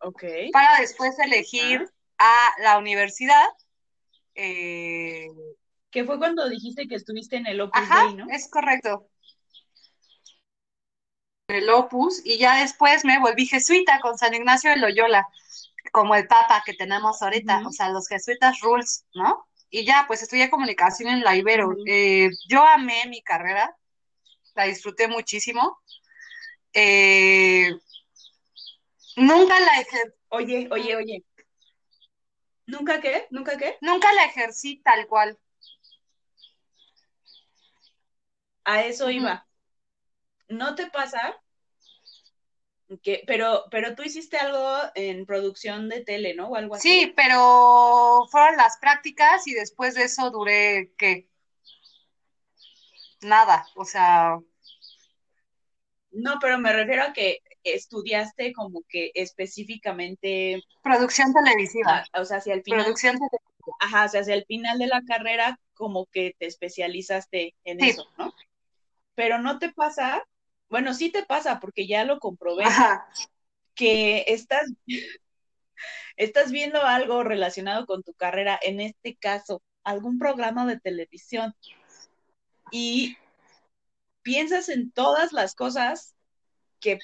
Ok. 0.00 0.22
para 0.52 0.80
después 0.80 1.18
elegir 1.18 1.84
a 2.18 2.48
la 2.60 2.78
universidad. 2.78 3.46
Eh, 4.34 5.28
Que 5.90 6.04
fue 6.04 6.18
cuando 6.18 6.48
dijiste 6.48 6.86
que 6.88 6.94
estuviste 6.96 7.36
en 7.36 7.46
el 7.46 7.60
Opus 7.60 7.80
Ajá, 7.82 8.02
Dei, 8.06 8.14
¿no? 8.14 8.26
es 8.30 8.48
correcto. 8.50 9.08
El 11.48 11.68
Opus, 11.70 12.22
y 12.24 12.38
ya 12.38 12.60
después 12.60 13.04
me 13.04 13.18
volví 13.20 13.46
jesuita 13.46 14.00
con 14.00 14.16
San 14.18 14.34
Ignacio 14.34 14.70
de 14.70 14.76
Loyola, 14.76 15.28
como 15.92 16.14
el 16.14 16.26
Papa 16.26 16.62
que 16.64 16.74
tenemos 16.74 17.22
ahorita, 17.22 17.58
Ujú. 17.60 17.68
o 17.68 17.72
sea, 17.72 17.90
los 17.90 18.08
jesuitas 18.08 18.60
rules, 18.60 19.04
¿no? 19.14 19.46
Y 19.76 19.84
ya, 19.84 20.04
pues 20.06 20.22
estudié 20.22 20.50
comunicación 20.50 21.08
en 21.12 21.24
la 21.24 21.34
Ibero. 21.34 21.74
Eh, 21.84 22.30
yo 22.48 22.64
amé 22.64 23.06
mi 23.08 23.22
carrera, 23.22 23.76
la 24.54 24.66
disfruté 24.66 25.08
muchísimo. 25.08 25.80
Eh, 26.72 27.72
nunca 29.16 29.58
la 29.58 29.82
ejer- 29.82 30.14
Oye, 30.28 30.68
oye, 30.70 30.94
oye. 30.94 31.24
¿Nunca 32.66 33.00
qué? 33.00 33.26
¿Nunca 33.30 33.58
qué? 33.58 33.76
nunca 33.80 34.12
la 34.12 34.26
ejercí 34.26 34.80
tal 34.84 35.08
cual. 35.08 35.36
A 38.64 38.84
eso 38.84 39.10
iba. 39.10 39.44
¿No 40.48 40.76
te 40.76 40.86
pasa? 40.86 41.36
Que, 43.02 43.22
pero, 43.26 43.64
pero 43.70 43.94
tú 43.94 44.02
hiciste 44.02 44.36
algo 44.36 44.76
en 44.94 45.24
producción 45.26 45.88
de 45.88 46.02
tele, 46.02 46.34
¿no? 46.34 46.48
O 46.48 46.56
algo 46.56 46.74
así. 46.74 46.88
Sí, 46.88 47.12
pero 47.16 48.26
fueron 48.30 48.56
las 48.56 48.76
prácticas 48.78 49.46
y 49.46 49.54
después 49.54 49.94
de 49.94 50.04
eso 50.04 50.30
duré, 50.30 50.92
¿qué? 50.98 51.28
Nada, 53.22 53.66
o 53.74 53.84
sea, 53.84 54.38
No, 56.12 56.38
pero 56.40 56.58
me 56.58 56.72
refiero 56.72 57.02
a 57.04 57.12
que 57.12 57.38
estudiaste 57.64 58.52
como 58.52 58.82
que 58.88 59.10
específicamente, 59.14 60.62
producción 60.82 61.32
televisiva, 61.32 62.04
ah, 62.12 62.20
o 62.20 62.24
sea, 62.24 62.36
hacia 62.36 62.54
el 62.54 62.62
final, 62.62 62.84
producción 62.84 63.14
televisiva. 63.16 63.76
ajá, 63.80 64.04
o 64.04 64.08
sea, 64.08 64.20
hacia 64.20 64.34
el 64.34 64.44
final 64.44 64.78
de 64.78 64.86
la 64.86 65.02
carrera, 65.06 65.58
como 65.74 66.06
que 66.06 66.34
te 66.38 66.46
especializaste 66.46 67.54
en 67.64 67.80
Sí. 67.80 67.90
eso, 67.90 68.06
¿no? 68.18 68.32
Pero 69.16 69.38
no 69.38 69.58
te 69.58 69.72
pasa, 69.72 70.22
bueno, 70.68 70.94
sí 70.94 71.10
te 71.10 71.24
pasa, 71.24 71.60
porque 71.60 71.86
ya 71.86 72.04
lo 72.04 72.18
comprobé, 72.18 72.64
Ajá. 72.64 73.06
que 73.74 74.24
estás, 74.28 74.72
estás 76.16 76.50
viendo 76.50 76.82
algo 76.82 77.22
relacionado 77.22 77.86
con 77.86 78.02
tu 78.02 78.14
carrera, 78.14 78.58
en 78.62 78.80
este 78.80 79.16
caso, 79.16 79.62
algún 79.82 80.18
programa 80.18 80.66
de 80.66 80.80
televisión, 80.80 81.54
y 82.70 83.16
piensas 84.22 84.68
en 84.68 84.90
todas 84.90 85.32
las 85.32 85.54
cosas 85.54 86.14
que 86.80 86.98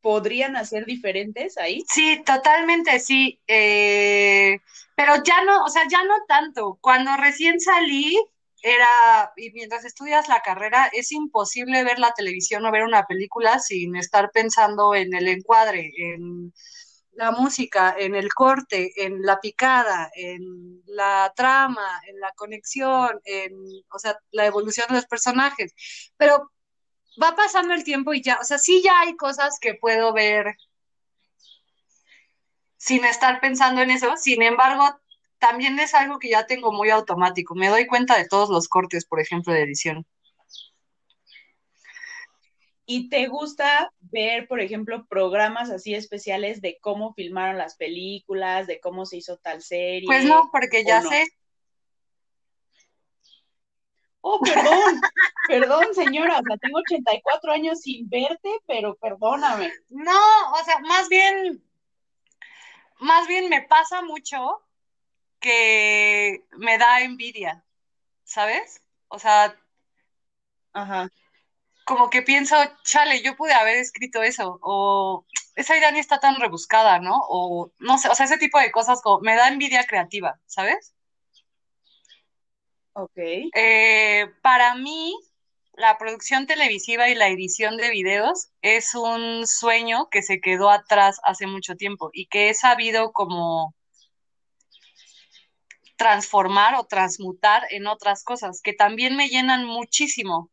podrían 0.00 0.56
hacer 0.56 0.84
diferentes 0.84 1.56
ahí. 1.56 1.84
Sí, 1.88 2.22
totalmente, 2.26 2.98
sí. 2.98 3.40
eh, 3.46 4.58
pero 4.96 5.22
ya 5.22 5.44
no, 5.44 5.64
o 5.64 5.68
sea, 5.68 5.82
ya 5.88 6.02
no 6.04 6.14
tanto. 6.26 6.78
Cuando 6.80 7.16
recién 7.16 7.60
salí, 7.60 8.18
era, 8.62 9.32
y 9.36 9.50
mientras 9.52 9.84
estudias 9.84 10.28
la 10.28 10.40
carrera, 10.40 10.88
es 10.92 11.12
imposible 11.12 11.84
ver 11.84 11.98
la 11.98 12.12
televisión 12.12 12.64
o 12.64 12.72
ver 12.72 12.84
una 12.84 13.06
película 13.06 13.58
sin 13.58 13.96
estar 13.96 14.30
pensando 14.32 14.94
en 14.94 15.14
el 15.14 15.28
encuadre, 15.28 15.90
en 15.96 16.52
la 17.12 17.32
música, 17.32 17.94
en 17.98 18.14
el 18.14 18.32
corte, 18.32 18.92
en 19.04 19.22
la 19.22 19.40
picada, 19.40 20.10
en 20.14 20.82
la 20.86 21.32
trama, 21.36 22.00
en 22.08 22.20
la 22.20 22.32
conexión, 22.32 23.20
en, 23.24 23.52
o 23.90 23.98
sea, 23.98 24.16
la 24.30 24.46
evolución 24.46 24.86
de 24.88 24.94
los 24.94 25.06
personajes. 25.06 25.74
Pero 26.16 26.52
va 27.22 27.34
pasando 27.34 27.74
el 27.74 27.84
tiempo 27.84 28.14
y 28.14 28.22
ya, 28.22 28.38
o 28.40 28.44
sea, 28.44 28.58
sí 28.58 28.82
ya 28.82 29.00
hay 29.00 29.16
cosas 29.16 29.58
que 29.60 29.74
puedo 29.74 30.12
ver 30.12 30.56
sin 32.76 33.04
estar 33.04 33.40
pensando 33.40 33.82
en 33.82 33.90
eso. 33.90 34.16
Sin 34.16 34.42
embargo, 34.42 34.84
también 35.42 35.76
es 35.80 35.92
algo 35.92 36.20
que 36.20 36.30
ya 36.30 36.46
tengo 36.46 36.70
muy 36.70 36.90
automático. 36.90 37.56
Me 37.56 37.66
doy 37.66 37.88
cuenta 37.88 38.16
de 38.16 38.28
todos 38.28 38.48
los 38.48 38.68
cortes, 38.68 39.04
por 39.04 39.18
ejemplo, 39.18 39.52
de 39.52 39.62
edición. 39.62 40.06
¿Y 42.86 43.08
te 43.08 43.26
gusta 43.26 43.92
ver, 43.98 44.46
por 44.46 44.60
ejemplo, 44.60 45.04
programas 45.08 45.70
así 45.70 45.96
especiales 45.96 46.60
de 46.60 46.78
cómo 46.80 47.12
filmaron 47.14 47.58
las 47.58 47.74
películas, 47.74 48.68
de 48.68 48.78
cómo 48.78 49.04
se 49.04 49.16
hizo 49.16 49.36
tal 49.38 49.62
serie? 49.62 50.06
Pues 50.06 50.24
no, 50.24 50.48
porque 50.52 50.84
ya 50.84 51.02
sé. 51.02 51.26
Oh, 54.20 54.38
perdón, 54.40 55.00
perdón, 55.48 55.86
señora, 55.92 56.38
o 56.38 56.42
sea, 56.46 56.56
tengo 56.58 56.78
84 56.78 57.50
años 57.50 57.80
sin 57.80 58.08
verte, 58.08 58.48
pero 58.68 58.94
perdóname. 58.94 59.72
No, 59.88 60.52
o 60.52 60.64
sea, 60.64 60.78
más 60.78 61.08
bien, 61.08 61.64
más 63.00 63.26
bien 63.26 63.48
me 63.48 63.62
pasa 63.62 64.02
mucho 64.02 64.62
que 65.42 66.46
me 66.58 66.78
da 66.78 67.02
envidia, 67.02 67.64
¿sabes? 68.24 68.82
O 69.08 69.18
sea, 69.20 69.56
Ajá. 70.72 71.08
como 71.84 72.10
que 72.10 72.22
pienso, 72.22 72.56
chale, 72.84 73.22
yo 73.22 73.36
pude 73.36 73.52
haber 73.54 73.76
escrito 73.76 74.22
eso, 74.22 74.58
o 74.62 75.26
esa 75.56 75.76
idea 75.76 75.90
ni 75.92 75.98
está 76.00 76.20
tan 76.20 76.36
rebuscada, 76.40 76.98
¿no? 77.00 77.20
O 77.28 77.72
no 77.80 77.98
sé, 77.98 78.08
o 78.08 78.14
sea, 78.14 78.26
ese 78.26 78.38
tipo 78.38 78.58
de 78.58 78.70
cosas 78.72 79.02
como 79.02 79.20
me 79.20 79.36
da 79.36 79.48
envidia 79.48 79.84
creativa, 79.86 80.40
¿sabes? 80.46 80.94
Ok. 82.94 83.18
Eh, 83.54 84.26
para 84.42 84.74
mí, 84.76 85.14
la 85.74 85.98
producción 85.98 86.46
televisiva 86.46 87.08
y 87.08 87.14
la 87.14 87.28
edición 87.28 87.76
de 87.76 87.90
videos 87.90 88.50
es 88.62 88.94
un 88.94 89.46
sueño 89.46 90.08
que 90.10 90.22
se 90.22 90.40
quedó 90.40 90.70
atrás 90.70 91.18
hace 91.24 91.46
mucho 91.46 91.76
tiempo 91.76 92.10
y 92.12 92.26
que 92.26 92.50
he 92.50 92.54
sabido 92.54 93.12
como 93.12 93.74
transformar 95.96 96.74
o 96.76 96.84
transmutar 96.84 97.64
en 97.70 97.86
otras 97.86 98.24
cosas 98.24 98.60
que 98.62 98.72
también 98.72 99.16
me 99.16 99.28
llenan 99.28 99.64
muchísimo. 99.66 100.50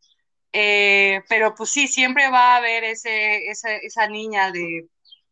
Eh, 0.51 1.21
pero 1.29 1.53
pues 1.55 1.69
sí, 1.69 1.87
siempre 1.87 2.29
va 2.29 2.53
a 2.53 2.57
haber 2.57 2.83
ese, 2.83 3.49
esa, 3.49 3.75
esa 3.75 4.07
niña 4.07 4.51
de 4.51 4.87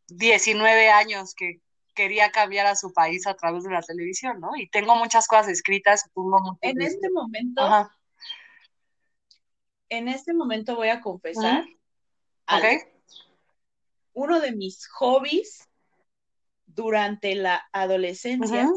19 0.07 0.89
años 0.89 1.33
que 1.35 1.59
quería 1.95 2.31
cambiar 2.31 2.67
a 2.67 2.75
su 2.75 2.93
país 2.93 3.25
a 3.25 3.33
través 3.33 3.63
de 3.63 3.71
la 3.71 3.81
televisión, 3.81 4.39
¿no? 4.39 4.55
Y 4.55 4.69
tengo 4.69 4.95
muchas 4.95 5.27
cosas 5.27 5.47
escritas, 5.47 6.03
tengo 6.13 6.57
En 6.61 6.81
este 6.81 7.09
momento, 7.09 7.63
Ajá, 7.63 7.97
en 9.89 10.07
este 10.07 10.33
momento 10.33 10.75
voy 10.75 10.89
a 10.89 11.01
confesar. 11.01 11.65
Uno 14.13 14.39
de 14.39 14.51
mis 14.51 14.87
hobbies 14.87 15.67
durante 16.65 17.35
la 17.35 17.67
adolescencia. 17.71 18.69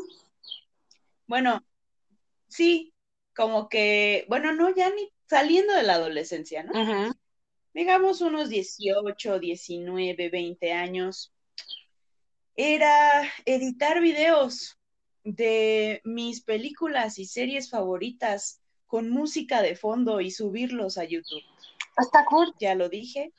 Bueno, 1.30 1.64
sí, 2.48 2.92
como 3.36 3.68
que, 3.68 4.26
bueno, 4.28 4.52
no, 4.52 4.74
ya 4.74 4.90
ni 4.90 5.12
saliendo 5.28 5.72
de 5.74 5.84
la 5.84 5.94
adolescencia, 5.94 6.64
¿no? 6.64 6.72
Ujú. 6.72 7.14
Digamos 7.72 8.20
unos 8.20 8.48
18, 8.48 9.38
19, 9.38 10.28
20 10.28 10.72
años. 10.72 11.32
Era 12.56 13.30
editar 13.44 14.00
videos 14.00 14.76
de 15.22 16.00
mis 16.02 16.42
películas 16.42 17.20
y 17.20 17.26
series 17.26 17.70
favoritas 17.70 18.60
con 18.88 19.08
música 19.08 19.62
de 19.62 19.76
fondo 19.76 20.20
y 20.20 20.32
subirlos 20.32 20.98
a 20.98 21.04
YouTube. 21.04 21.44
Está 21.96 22.24
cool. 22.24 22.52
Ya 22.58 22.74
lo 22.74 22.88
dije. 22.88 23.32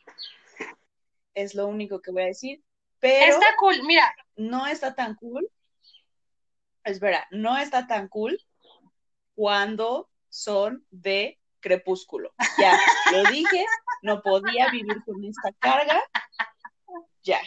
Es 1.33 1.55
lo 1.55 1.67
único 1.67 2.01
que 2.01 2.11
voy 2.11 2.21
a 2.21 2.27
decir. 2.27 2.63
Pero 3.01 3.33
Está 3.33 3.47
cool. 3.59 3.83
Mira, 3.85 4.15
no 4.37 4.65
está 4.65 4.95
tan 4.95 5.15
cool. 5.15 5.51
Espera, 6.83 7.27
no 7.31 7.57
está 7.57 7.87
tan 7.87 8.07
cool 8.07 8.39
cuando 9.35 10.09
son 10.29 10.85
de 10.89 11.39
crepúsculo. 11.59 12.33
Ya, 12.57 12.79
lo 13.11 13.23
dije, 13.29 13.65
no 14.01 14.21
podía 14.21 14.69
vivir 14.69 15.03
con 15.05 15.23
esta 15.23 15.51
carga. 15.59 16.01
Ya. 17.23 17.39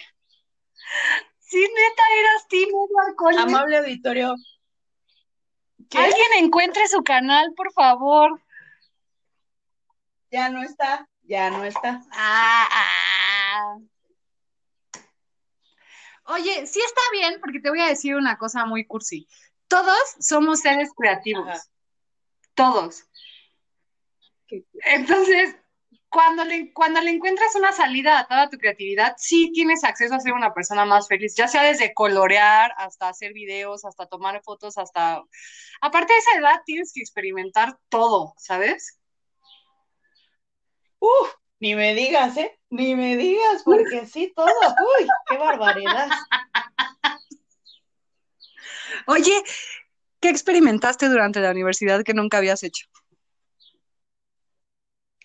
si 1.40 1.60
neta 1.60 2.02
eras 2.18 2.46
Edward 2.50 3.16
Cullen, 3.16 3.38
Amable 3.40 3.78
auditorio. 3.78 4.36
¿Qué? 5.90 5.98
alguien 5.98 6.44
encuentre 6.44 6.86
su 6.86 7.02
canal, 7.02 7.52
por 7.56 7.72
favor. 7.72 8.40
Ya 10.30 10.48
no 10.48 10.62
está, 10.62 11.08
ya 11.22 11.50
no 11.50 11.64
está. 11.64 12.00
Ah, 12.12 12.68
ah. 12.70 13.78
Oye, 16.26 16.66
sí 16.66 16.80
está 16.80 17.00
bien, 17.12 17.38
porque 17.40 17.60
te 17.60 17.68
voy 17.70 17.80
a 17.80 17.86
decir 17.88 18.14
una 18.16 18.38
cosa 18.38 18.64
muy 18.64 18.86
cursi. 18.86 19.28
Todos 19.68 19.98
somos 20.20 20.60
seres 20.60 20.90
creativos. 20.96 21.48
Ajá. 21.48 21.62
Todos. 22.54 23.04
¿Qué- 24.46 24.64
Entonces, 24.84 25.56
cuando 26.08 26.44
le, 26.44 26.72
cuando 26.72 27.00
le 27.00 27.10
encuentras 27.10 27.54
una 27.56 27.72
salida 27.72 28.20
a 28.20 28.28
toda 28.28 28.48
tu 28.48 28.56
creatividad, 28.56 29.14
sí 29.18 29.50
tienes 29.52 29.82
acceso 29.84 30.14
a 30.14 30.20
ser 30.20 30.32
una 30.32 30.54
persona 30.54 30.84
más 30.84 31.08
feliz, 31.08 31.34
ya 31.36 31.48
sea 31.48 31.62
desde 31.64 31.92
colorear 31.92 32.72
hasta 32.76 33.08
hacer 33.08 33.32
videos, 33.32 33.84
hasta 33.84 34.06
tomar 34.06 34.40
fotos, 34.44 34.78
hasta... 34.78 35.22
Aparte 35.80 36.12
de 36.12 36.18
esa 36.20 36.38
edad, 36.38 36.60
tienes 36.64 36.92
que 36.94 37.00
experimentar 37.00 37.78
todo, 37.88 38.32
¿sabes? 38.38 39.00
Uf, 41.00 41.34
ni 41.64 41.74
me 41.74 41.94
digas, 41.94 42.36
¿eh? 42.36 42.60
Ni 42.68 42.94
me 42.94 43.16
digas, 43.16 43.62
porque 43.64 44.04
sí, 44.04 44.30
todo. 44.36 44.48
Uy, 44.98 45.08
qué 45.26 45.38
barbaridad. 45.38 46.10
Oye, 49.06 49.42
¿qué 50.20 50.28
experimentaste 50.28 51.08
durante 51.08 51.40
la 51.40 51.52
universidad 51.52 52.04
que 52.04 52.12
nunca 52.12 52.36
habías 52.36 52.62
hecho? 52.64 52.86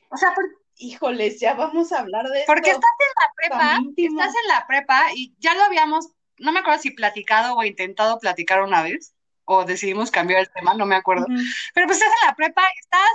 O 0.08 0.16
sea, 0.16 0.34
por- 0.34 0.46
Híjoles, 0.78 1.42
ya 1.42 1.56
vamos 1.56 1.92
a 1.92 2.00
hablar 2.00 2.26
de 2.30 2.40
esto. 2.40 2.54
porque 2.54 2.70
estás 2.72 2.90
en 3.02 3.08
la 3.18 3.34
prepa, 3.36 3.80
estás 3.98 4.34
en 4.42 4.48
la 4.48 4.66
prepa 4.66 5.02
y 5.14 5.36
ya 5.40 5.54
lo 5.56 5.64
habíamos, 5.66 6.08
no 6.38 6.54
me 6.54 6.60
acuerdo 6.60 6.80
si 6.82 6.92
platicado 6.92 7.58
o 7.58 7.66
intentado 7.66 8.18
platicar 8.18 8.62
una 8.62 8.82
vez, 8.82 9.14
o 9.44 9.66
decidimos 9.66 10.10
cambiar 10.10 10.40
el 10.40 10.50
tema, 10.50 10.74
no 10.74 10.86
me 10.86 10.96
acuerdo. 10.96 11.26
Pero 11.74 11.86
pues 11.86 11.98
estás 11.98 12.14
en 12.22 12.28
la 12.30 12.36
prepa 12.36 12.62
y 12.64 12.80
estás. 12.80 13.12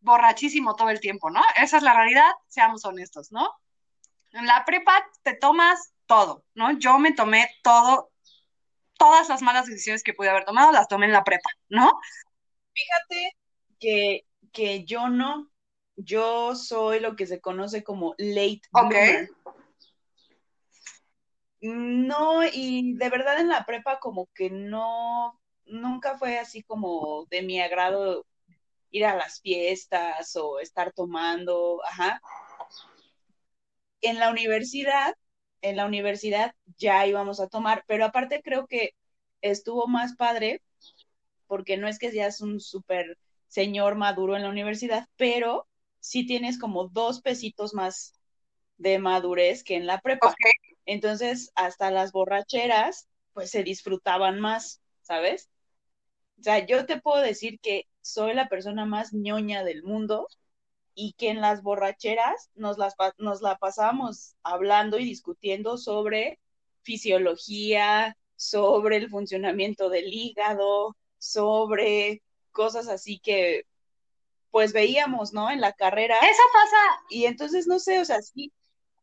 Borrachísimo 0.00 0.74
todo 0.76 0.90
el 0.90 1.00
tiempo, 1.00 1.30
¿no? 1.30 1.40
Esa 1.60 1.78
es 1.78 1.82
la 1.82 1.94
realidad, 1.94 2.30
seamos 2.46 2.84
honestos, 2.84 3.32
¿no? 3.32 3.50
En 4.32 4.46
la 4.46 4.64
prepa 4.64 5.04
te 5.22 5.34
tomas 5.34 5.92
todo, 6.06 6.44
¿no? 6.54 6.78
Yo 6.78 6.98
me 6.98 7.12
tomé 7.12 7.50
todo, 7.62 8.10
todas 8.96 9.28
las 9.28 9.42
malas 9.42 9.66
decisiones 9.66 10.02
que 10.02 10.14
pude 10.14 10.30
haber 10.30 10.44
tomado, 10.44 10.72
las 10.72 10.88
tomé 10.88 11.06
en 11.06 11.12
la 11.12 11.24
prepa, 11.24 11.50
¿no? 11.68 11.98
Fíjate 12.72 13.36
que, 13.78 14.26
que 14.52 14.84
yo 14.84 15.08
no, 15.08 15.50
yo 15.96 16.54
soy 16.54 17.00
lo 17.00 17.16
que 17.16 17.26
se 17.26 17.40
conoce 17.40 17.82
como 17.82 18.14
late 18.18 18.62
Ok. 18.72 18.88
bloomer. 18.90 19.28
No, 21.60 22.44
y 22.44 22.94
de 22.94 23.10
verdad 23.10 23.40
en 23.40 23.48
la 23.48 23.64
prepa 23.66 23.98
como 23.98 24.28
que 24.32 24.48
no, 24.48 25.40
nunca 25.66 26.16
fue 26.16 26.38
así 26.38 26.62
como 26.62 27.26
de 27.30 27.42
mi 27.42 27.60
agrado 27.60 28.24
ir 28.90 29.04
a 29.04 29.16
las 29.16 29.40
fiestas 29.40 30.34
o 30.36 30.60
estar 30.60 30.92
tomando, 30.92 31.80
ajá. 31.84 32.20
En 34.00 34.18
la 34.18 34.30
universidad, 34.30 35.14
en 35.60 35.76
la 35.76 35.86
universidad 35.86 36.54
ya 36.76 37.06
íbamos 37.06 37.40
a 37.40 37.48
tomar, 37.48 37.84
pero 37.86 38.04
aparte 38.04 38.42
creo 38.42 38.66
que 38.66 38.94
estuvo 39.40 39.86
más 39.86 40.16
padre 40.16 40.62
porque 41.46 41.76
no 41.76 41.88
es 41.88 41.98
que 41.98 42.10
seas 42.10 42.40
un 42.40 42.60
súper 42.60 43.18
señor 43.48 43.96
maduro 43.96 44.36
en 44.36 44.42
la 44.42 44.50
universidad, 44.50 45.08
pero 45.16 45.66
sí 46.00 46.26
tienes 46.26 46.58
como 46.58 46.88
dos 46.88 47.20
pesitos 47.20 47.74
más 47.74 48.14
de 48.76 48.98
madurez 48.98 49.64
que 49.64 49.74
en 49.74 49.86
la 49.86 50.00
prepa. 50.00 50.34
Entonces, 50.84 51.50
hasta 51.54 51.90
las 51.90 52.12
borracheras, 52.12 53.08
pues 53.32 53.50
se 53.50 53.62
disfrutaban 53.62 54.40
más, 54.40 54.80
¿sabes? 55.02 55.48
O 56.38 56.42
sea, 56.42 56.64
yo 56.64 56.86
te 56.86 57.00
puedo 57.00 57.20
decir 57.20 57.58
que 57.60 57.86
soy 58.08 58.34
la 58.34 58.48
persona 58.48 58.86
más 58.86 59.12
ñoña 59.12 59.64
del 59.64 59.82
mundo 59.82 60.28
y 60.94 61.12
que 61.12 61.28
en 61.28 61.40
las 61.40 61.62
borracheras 61.62 62.50
nos, 62.54 62.78
las, 62.78 62.94
nos 63.18 63.42
la 63.42 63.58
pasábamos 63.58 64.34
hablando 64.42 64.98
y 64.98 65.04
discutiendo 65.04 65.76
sobre 65.76 66.40
fisiología, 66.82 68.16
sobre 68.34 68.96
el 68.96 69.10
funcionamiento 69.10 69.90
del 69.90 70.12
hígado, 70.12 70.96
sobre 71.18 72.22
cosas 72.50 72.88
así 72.88 73.18
que 73.18 73.66
pues 74.50 74.72
veíamos, 74.72 75.34
¿no? 75.34 75.50
En 75.50 75.60
la 75.60 75.74
carrera. 75.74 76.16
Eso 76.18 76.42
pasa, 76.52 77.02
Y 77.10 77.26
entonces, 77.26 77.66
no 77.66 77.78
sé, 77.78 78.00
o 78.00 78.04
sea, 78.06 78.22
sí, 78.22 78.50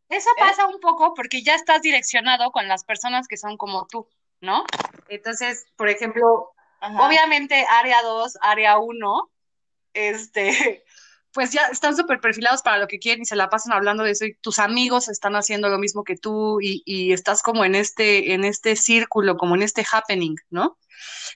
eso 0.09 0.29
pasa 0.39 0.65
un 0.65 0.79
poco 0.79 1.13
porque 1.13 1.43
ya 1.43 1.53
estás 1.53 1.83
direccionado 1.83 2.51
con 2.51 2.67
las 2.67 2.83
personas 2.83 3.27
que 3.27 3.37
son 3.37 3.55
como 3.55 3.85
tú, 3.85 4.07
¿no? 4.41 4.65
Entonces, 5.07 5.65
por 5.75 5.89
ejemplo, 5.89 6.54
ajá. 6.85 7.07
obviamente 7.07 7.65
área 7.69 8.01
2, 8.01 8.37
área 8.41 8.77
1, 8.77 9.31
este, 9.93 10.83
pues 11.33 11.51
ya 11.51 11.67
están 11.67 11.95
súper 11.95 12.19
perfilados 12.19 12.61
para 12.61 12.77
lo 12.77 12.87
que 12.87 12.99
quieren 12.99 13.23
y 13.23 13.25
se 13.25 13.35
la 13.35 13.49
pasan 13.49 13.73
hablando 13.73 14.03
de 14.03 14.11
eso 14.11 14.25
y 14.25 14.35
tus 14.35 14.59
amigos 14.59 15.09
están 15.09 15.35
haciendo 15.35 15.69
lo 15.69 15.77
mismo 15.77 16.03
que 16.03 16.15
tú 16.15 16.59
y, 16.61 16.81
y 16.85 17.11
estás 17.13 17.41
como 17.41 17.65
en 17.65 17.75
este, 17.75 18.33
en 18.33 18.45
este 18.45 18.75
círculo, 18.75 19.37
como 19.37 19.55
en 19.55 19.61
este 19.61 19.85
happening, 19.91 20.35
¿no? 20.49 20.77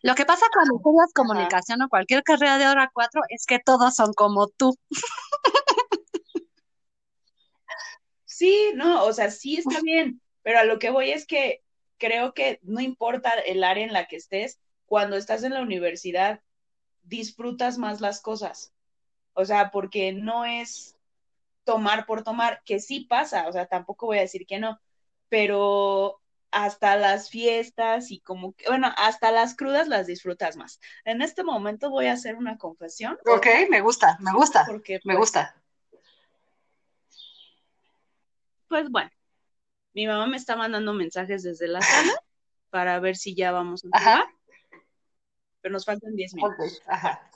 Lo 0.01 0.15
que 0.15 0.25
pasa 0.25 0.45
cuando 0.53 0.77
estudias 0.77 1.13
comunicación 1.13 1.81
o 1.81 1.89
cualquier 1.89 2.23
carrera 2.23 2.57
de 2.57 2.67
hora 2.67 2.89
4 2.93 3.21
es 3.29 3.45
que 3.45 3.59
todos 3.59 3.95
son 3.95 4.13
como 4.13 4.47
tú. 4.47 4.77
Sí, 8.25 8.71
no, 8.73 9.03
o 9.03 9.11
sea, 9.11 9.31
sí 9.31 9.57
está 9.57 9.81
bien, 9.81 10.21
pero 10.43 10.59
a 10.59 10.63
lo 10.63 10.79
que 10.79 10.91
voy 10.91 11.11
es 11.11 11.27
que 11.27 11.61
creo 11.97 12.33
que 12.33 12.59
no 12.63 12.79
importa 12.79 13.31
el 13.31 13.65
área 13.65 13.83
en 13.83 13.91
la 13.91 14.07
que 14.07 14.15
estés, 14.15 14.59
cuando 14.89 15.15
estás 15.15 15.43
en 15.43 15.53
la 15.53 15.61
universidad 15.61 16.41
disfrutas 17.03 17.77
más 17.77 18.01
las 18.01 18.21
cosas. 18.21 18.73
O 19.33 19.45
sea, 19.45 19.71
porque 19.71 20.11
no 20.11 20.43
es 20.43 20.97
tomar 21.63 22.05
por 22.07 22.23
tomar, 22.23 22.61
que 22.65 22.79
sí 22.79 23.01
pasa, 23.01 23.47
o 23.47 23.53
sea, 23.53 23.67
tampoco 23.67 24.07
voy 24.07 24.17
a 24.17 24.21
decir 24.21 24.45
que 24.47 24.59
no, 24.59 24.81
pero 25.29 26.19
hasta 26.51 26.95
las 26.95 27.29
fiestas 27.29 28.09
y 28.09 28.19
como 28.21 28.53
que, 28.53 28.65
bueno, 28.67 28.91
hasta 28.97 29.31
las 29.31 29.55
crudas 29.55 29.87
las 29.87 30.07
disfrutas 30.07 30.57
más. 30.57 30.79
En 31.05 31.21
este 31.21 31.43
momento 31.43 31.91
voy 31.91 32.07
a 32.07 32.13
hacer 32.13 32.35
una 32.35 32.57
confesión, 32.57 33.17
Ok, 33.27 33.45
me 33.69 33.81
gusta, 33.81 34.17
me 34.19 34.33
gusta, 34.33 34.65
porque 34.65 34.95
me 35.03 35.13
pues, 35.13 35.17
gusta. 35.19 35.55
Pues 38.67 38.89
bueno, 38.89 39.11
mi 39.93 40.07
mamá 40.07 40.25
me 40.25 40.37
está 40.37 40.55
mandando 40.55 40.93
mensajes 40.93 41.43
desde 41.43 41.67
la 41.67 41.81
sala 41.81 42.13
para 42.71 42.99
ver 42.99 43.15
si 43.15 43.35
ya 43.35 43.51
vamos 43.51 43.83
a 43.85 43.97
Ajá. 43.97 44.23
jugar, 44.23 44.38
pero 45.69 45.77
nos 45.77 45.85
faltan 45.85 46.15
10 46.15 46.33
minutos. 46.33 46.81
Ajá. 46.87 47.29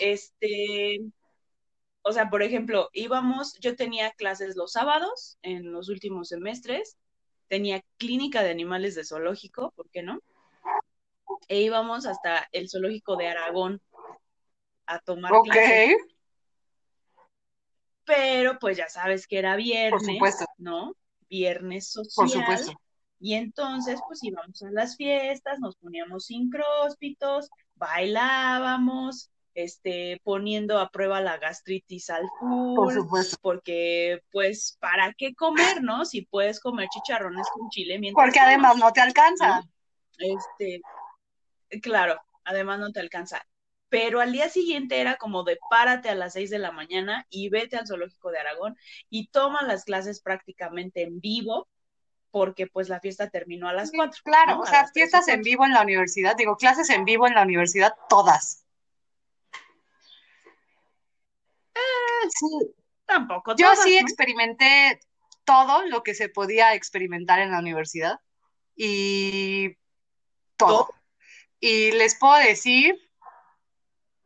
Este, 0.00 1.00
o 2.02 2.12
sea, 2.12 2.28
por 2.28 2.42
ejemplo, 2.42 2.90
íbamos, 2.92 3.58
yo 3.60 3.76
tenía 3.76 4.10
clases 4.10 4.56
los 4.56 4.72
sábados 4.72 5.38
en 5.42 5.70
los 5.70 5.88
últimos 5.88 6.28
semestres, 6.28 6.96
tenía 7.46 7.82
clínica 7.96 8.42
de 8.42 8.50
animales 8.50 8.96
de 8.96 9.04
zoológico, 9.04 9.72
¿por 9.76 9.88
qué 9.90 10.02
no? 10.02 10.18
E 11.46 11.60
íbamos 11.60 12.06
hasta 12.06 12.48
el 12.50 12.68
zoológico 12.68 13.16
de 13.16 13.28
Aragón 13.28 13.80
a 14.86 14.98
tomar 14.98 15.32
Ok, 15.32 15.44
clases, 15.44 15.96
pero 18.04 18.58
pues 18.58 18.76
ya 18.76 18.88
sabes 18.88 19.28
que 19.28 19.38
era 19.38 19.52
por 19.52 19.62
viernes, 19.62 20.06
supuesto, 20.06 20.44
¿no? 20.58 20.96
Viernes 21.28 21.92
por 21.94 22.28
social. 22.28 22.42
supuesto. 22.42 22.80
Y 23.20 23.34
entonces, 23.34 24.00
pues 24.08 24.24
íbamos 24.24 24.62
a 24.62 24.70
las 24.70 24.96
fiestas, 24.96 25.60
nos 25.60 25.76
poníamos 25.76 26.26
sincróspitos, 26.26 27.50
bailábamos, 27.74 29.30
este, 29.54 30.20
poniendo 30.24 30.78
a 30.78 30.90
prueba 30.90 31.20
la 31.20 31.36
gastritis 31.38 32.08
al 32.10 32.32
Por 32.74 32.92
full, 32.92 32.94
supuesto. 32.94 33.36
porque, 33.42 34.22
pues, 34.32 34.76
¿para 34.80 35.12
qué 35.14 35.34
comer, 35.34 35.82
no? 35.82 36.04
Si 36.06 36.22
puedes 36.22 36.60
comer 36.60 36.88
chicharrones 36.88 37.46
con 37.52 37.68
chile 37.70 37.98
mientras 37.98 38.24
Porque 38.26 38.40
además 38.40 38.76
no 38.78 38.92
te 38.92 39.00
alcanza. 39.02 39.60
¿no? 39.60 39.70
Este, 40.18 40.80
claro, 41.82 42.20
además 42.44 42.78
no 42.78 42.90
te 42.92 43.00
alcanza. 43.00 43.44
pero 43.88 44.20
al 44.20 44.32
día 44.32 44.48
siguiente 44.48 45.00
era 45.00 45.16
como 45.16 45.42
de 45.42 45.58
párate 45.68 46.08
a 46.10 46.14
las 46.14 46.34
6 46.34 46.48
de 46.50 46.60
la 46.60 46.70
mañana 46.72 47.26
y 47.28 47.48
vete 47.48 47.76
al 47.76 47.88
zoológico 47.88 48.30
de 48.30 48.38
Aragón 48.38 48.76
y 49.10 49.28
toma 49.28 49.62
las 49.64 49.84
clases 49.84 50.20
prácticamente 50.22 51.02
en 51.02 51.20
vivo 51.20 51.68
porque 52.30 52.66
pues 52.66 52.88
la 52.88 53.00
fiesta 53.00 53.28
terminó 53.28 53.68
a 53.68 53.72
las 53.72 53.90
4. 53.94 54.22
Claro, 54.24 54.56
¿no? 54.56 54.60
o 54.60 54.66
sea, 54.66 54.86
fiestas 54.88 55.28
en 55.28 55.42
vivo 55.42 55.64
en 55.64 55.72
la 55.72 55.82
universidad, 55.82 56.36
digo, 56.36 56.56
clases 56.56 56.90
en 56.90 57.04
vivo 57.04 57.26
en 57.26 57.34
la 57.34 57.42
universidad, 57.42 57.94
todas. 58.08 58.64
Sí, 62.38 62.74
Tampoco 63.06 63.56
yo 63.56 63.66
todas, 63.66 63.82
sí 63.82 63.96
¿no? 63.96 64.02
experimenté 64.02 65.00
todo 65.44 65.84
lo 65.86 66.02
que 66.02 66.14
se 66.14 66.28
podía 66.28 66.74
experimentar 66.74 67.40
en 67.40 67.50
la 67.50 67.58
universidad 67.58 68.20
y 68.76 69.76
todo. 70.56 70.86
Todo. 70.86 70.94
Y 71.58 71.92
les 71.92 72.16
puedo 72.18 72.36
decir 72.36 72.94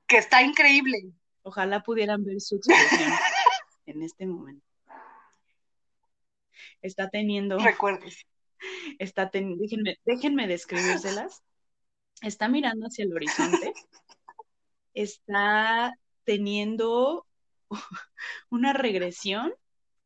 que 0.07 0.19
está 0.19 0.43
increíble. 0.43 1.13
Ojalá 1.43 1.83
pudieran 1.83 2.25
ver 2.25 2.41
su 2.41 2.57
expresión 2.57 3.13
en 3.87 4.03
este 4.03 4.27
momento. 4.27 4.74
Está 6.85 7.09
teniendo, 7.09 7.59
Recuerdes. 7.59 8.27
está 8.99 9.31
ten- 9.31 9.57
déjenme, 9.59 9.97
déjenme 10.05 10.47
describírselas. 10.47 11.43
Está 12.21 12.49
mirando 12.49 12.87
hacia 12.87 13.05
el 13.05 13.15
horizonte. 13.15 13.73
Está 14.95 15.99
teniendo 16.25 17.27
una 18.51 18.75
regresión 18.75 19.53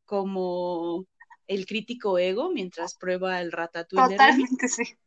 como 0.05 1.05
el 1.47 1.65
crítico 1.67 2.17
ego 2.17 2.49
mientras 2.49 2.95
prueba 2.95 3.41
el 3.41 3.51
ratatouille 3.51 4.07
de. 4.07 4.15
Totalmente 4.15 4.67
sí. 4.67 4.97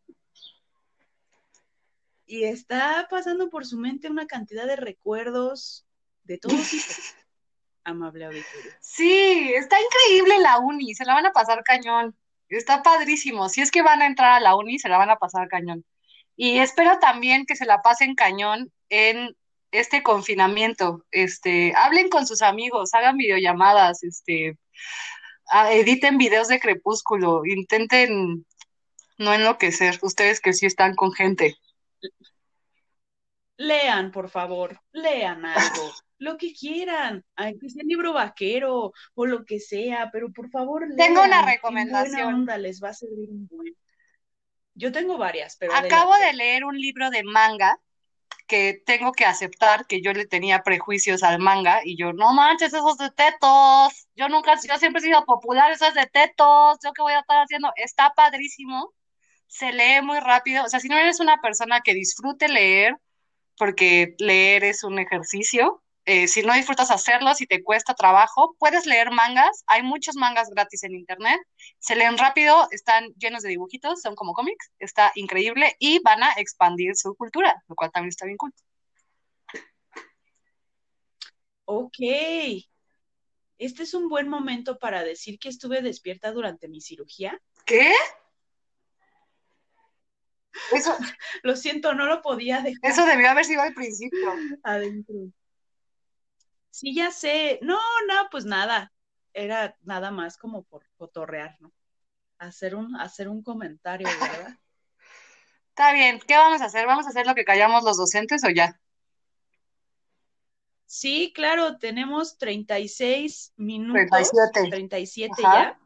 y 2.27 2.45
está 2.45 3.09
pasando 3.11 3.51
por 3.51 3.67
su 3.67 3.77
mente 3.77 4.09
una 4.11 4.27
cantidad 4.27 4.67
de 4.67 4.77
recuerdos 4.77 5.85
de 6.25 6.39
todo 6.39 6.55
tipo. 6.57 6.93
Amable 7.85 8.25
auditorio. 8.27 8.73
Sí, 8.81 9.53
está 9.55 9.77
increíble 9.81 10.39
la 10.41 10.59
uni, 10.59 10.95
se 10.95 11.05
la 11.05 11.15
van 11.15 11.27
a 11.27 11.33
pasar 11.33 11.63
cañón. 11.65 12.17
Está 12.49 12.83
padrísimo. 12.83 13.49
Si 13.49 13.61
es 13.61 13.71
que 13.71 13.83
van 13.83 14.03
a 14.03 14.07
entrar 14.07 14.33
a 14.33 14.41
la 14.41 14.55
uni, 14.55 14.79
se 14.79 14.89
la 14.89 14.99
van 14.99 15.11
a 15.11 15.17
pasar 15.17 15.49
cañón. 15.49 15.85
Y 16.37 16.59
espero 16.59 16.99
también 16.99 17.47
que 17.47 17.57
se 17.57 17.67
la 17.67 17.83
pasen 17.83 18.15
cañón 18.15 18.73
en 18.89 19.37
este 19.71 20.03
confinamiento. 20.03 21.05
Este, 21.11 21.73
hablen 21.77 22.09
con 22.09 22.27
sus 22.27 22.43
amigos, 22.43 22.95
hagan 22.95 23.17
videollamadas, 23.17 24.03
este, 24.03 24.59
editen 25.71 26.19
videos 26.19 26.49
de 26.49 26.61
Crepúsculo, 26.61 27.45
intenten 27.45 28.47
no 29.19 29.33
enloquecer, 29.35 29.99
ustedes 30.03 30.41
que 30.41 30.53
sí 30.53 30.67
están 30.67 30.95
con 30.95 31.13
gente. 31.13 31.57
Lean, 33.57 34.11
por 34.11 34.29
favor, 34.29 34.81
lean 34.93 35.45
algo, 35.45 35.93
lo 36.23 36.39
que 36.39 36.53
quieran, 36.55 37.25
aunque 37.35 37.69
sea 37.69 37.83
un 37.83 37.89
libro 37.89 38.13
vaquero 38.13 38.93
o 39.15 39.27
lo 39.27 39.45
que 39.45 39.59
sea, 39.59 40.11
pero 40.13 40.31
por 40.33 40.51
favor 40.51 40.83
lean. 40.83 40.97
Tengo 40.97 41.25
una 41.25 41.43
buena 41.43 41.53
recomendación. 41.53 42.35
onda, 42.35 42.57
les 42.59 42.81
va 42.83 42.91
a 42.91 42.95
servir 42.95 43.29
un 43.29 43.49
buen. 43.49 43.77
Yo 44.75 44.93
tengo 44.93 45.19
varias, 45.19 45.57
pero 45.57 45.75
Acabo 45.75 46.17
de 46.19 46.33
leer 46.33 46.65
un 46.65 46.79
libro 46.79 47.11
de 47.11 47.25
manga 47.25 47.79
que 48.47 48.81
tengo 48.87 49.13
que 49.13 49.25
aceptar 49.25 49.87
que 49.87 50.01
yo 50.01 50.13
le 50.13 50.27
tenía 50.27 50.63
prejuicios 50.63 51.25
al 51.25 51.41
manga 51.41 51.81
y 51.85 51.97
yo, 51.97 52.13
no 52.13 52.33
manches, 52.33 52.73
esos 52.73 52.99
de 52.99 53.11
tetos. 53.11 54.07
Yo 54.15 54.29
nunca, 54.29 54.55
yo 54.55 54.79
siempre 54.79 55.01
he 55.01 55.05
sido 55.05 55.25
popular, 55.25 55.73
eso 55.73 55.87
es 55.87 55.95
de 55.95 56.07
tetos. 56.07 56.79
¿Yo 56.85 56.93
qué 56.93 57.03
voy 57.03 57.15
a 57.15 57.21
estar 57.21 57.39
haciendo? 57.39 57.73
Está 57.75 58.13
padrísimo. 58.15 58.95
Se 59.49 59.73
lee 59.73 60.01
muy 60.03 60.21
rápido. 60.21 60.65
O 60.65 60.69
sea, 60.69 60.79
si 60.79 60.89
no 60.89 60.97
eres 60.97 61.19
una 61.19 61.41
persona 61.43 61.81
que 61.81 61.95
disfrute 61.95 62.49
leer, 62.49 62.95
porque 63.59 64.15
leer 64.19 64.65
es 64.65 64.85
un 64.85 65.01
ejercicio. 65.01 65.82
Eh, 66.05 66.27
si 66.27 66.43
no 66.43 66.53
disfrutas 66.55 66.91
hacerlo, 66.91 67.35
si 67.35 67.47
te 67.47 67.63
cuesta 67.63 67.95
trabajo, 67.95 68.57
puedes 68.59 68.87
leer 68.87 69.13
mangas. 69.13 69.63
Hay 69.67 69.83
muchos 69.83 70.17
mangas 70.17 70.51
gratis 70.51 70.83
en 70.83 70.95
internet. 70.95 71.41
Se 71.79 71.95
leen 71.95 72.19
rápido, 72.19 72.67
están 72.73 73.13
llenos 73.15 73.43
de 73.43 73.51
dibujitos, 73.51 74.01
son 74.03 74.17
como 74.17 74.33
cómics. 74.33 74.73
Está 74.79 75.13
increíble 75.15 75.77
y 75.79 76.01
van 76.01 76.23
a 76.23 76.33
expandir 76.37 76.97
su 76.97 77.15
cultura, 77.15 77.63
lo 77.69 77.77
cual 77.77 77.93
también 77.93 78.09
está 78.09 78.27
bien 78.27 78.37
cool. 78.37 78.53
Ok. 81.67 81.99
Este 83.59 83.85
es 83.85 83.95
un 83.95 84.09
buen 84.09 84.29
momento 84.29 84.79
para 84.79 85.05
decir 85.05 85.39
que 85.39 85.49
estuve 85.49 85.83
despierta 85.83 86.33
durante 86.33 86.67
mi 86.67 86.81
cirugía. 86.81 87.41
¿Qué? 87.65 87.95
Eso, 90.73 90.97
Lo 91.45 91.55
siento, 91.57 91.95
no 91.95 92.07
lo 92.07 92.23
podía 92.23 92.61
dejar 92.61 92.91
eso 92.91 93.07
debió 93.07 93.31
haber 93.31 93.45
sido 93.45 93.63
al 93.63 93.73
principio. 93.73 94.35
adentro. 94.63 95.33
Sí, 96.73 96.95
ya 96.95 97.11
sé. 97.11 97.59
No, 97.63 97.79
no, 98.09 98.29
pues 98.31 98.47
nada. 98.47 98.93
Era 99.35 99.77
nada 99.83 100.11
más 100.11 100.39
como 100.39 100.65
por 100.65 100.85
cotorrear, 100.97 101.57
¿no? 101.61 101.71
Hacer 102.39 102.75
un, 102.75 102.97
hacer 102.97 103.29
un 103.29 103.43
comentario, 103.43 104.09
¿verdad? 104.09 104.59
Está 105.69 105.93
bien, 105.93 106.19
¿qué 106.27 106.35
vamos 106.35 106.61
a 106.63 106.67
hacer? 106.67 106.87
¿Vamos 106.87 107.07
a 107.07 107.11
hacer 107.11 107.27
lo 107.27 107.35
que 107.35 107.45
callamos 107.45 107.85
los 107.85 107.97
docentes 107.97 108.43
o 108.45 108.51
ya? 108.51 108.81
Sí, 110.87 111.33
claro, 111.35 111.79
tenemos 111.79 112.37
36 112.37 113.53
minutos, 113.57 114.31
37. 114.31 114.71
37 114.71 115.33
Ajá. 115.45 115.55
ya. 115.55 115.81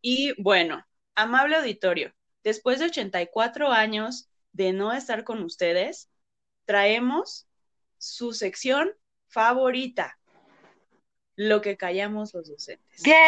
Y 0.00 0.40
bueno, 0.40 0.84
amable 1.14 1.56
auditorio, 1.56 2.12
después 2.44 2.78
de 2.78 2.86
84 2.86 3.70
años 3.70 4.28
de 4.52 4.72
no 4.72 4.92
estar 4.92 5.24
con 5.24 5.42
ustedes, 5.42 6.08
traemos 6.64 7.48
su 7.98 8.32
sección 8.32 8.92
favorita, 9.28 10.18
lo 11.36 11.60
que 11.60 11.76
callamos 11.76 12.34
los 12.34 12.48
docentes. 12.48 13.02
Bien. 13.02 13.18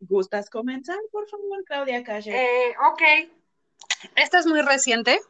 ¿Gustas 0.00 0.50
comenzar, 0.50 0.98
por 1.12 1.28
favor, 1.28 1.62
Claudia 1.64 2.02
Calle? 2.02 2.34
Eh, 2.34 2.74
ok. 2.90 3.02
Esta 4.16 4.38
es 4.38 4.46
muy 4.46 4.62
reciente 4.62 5.20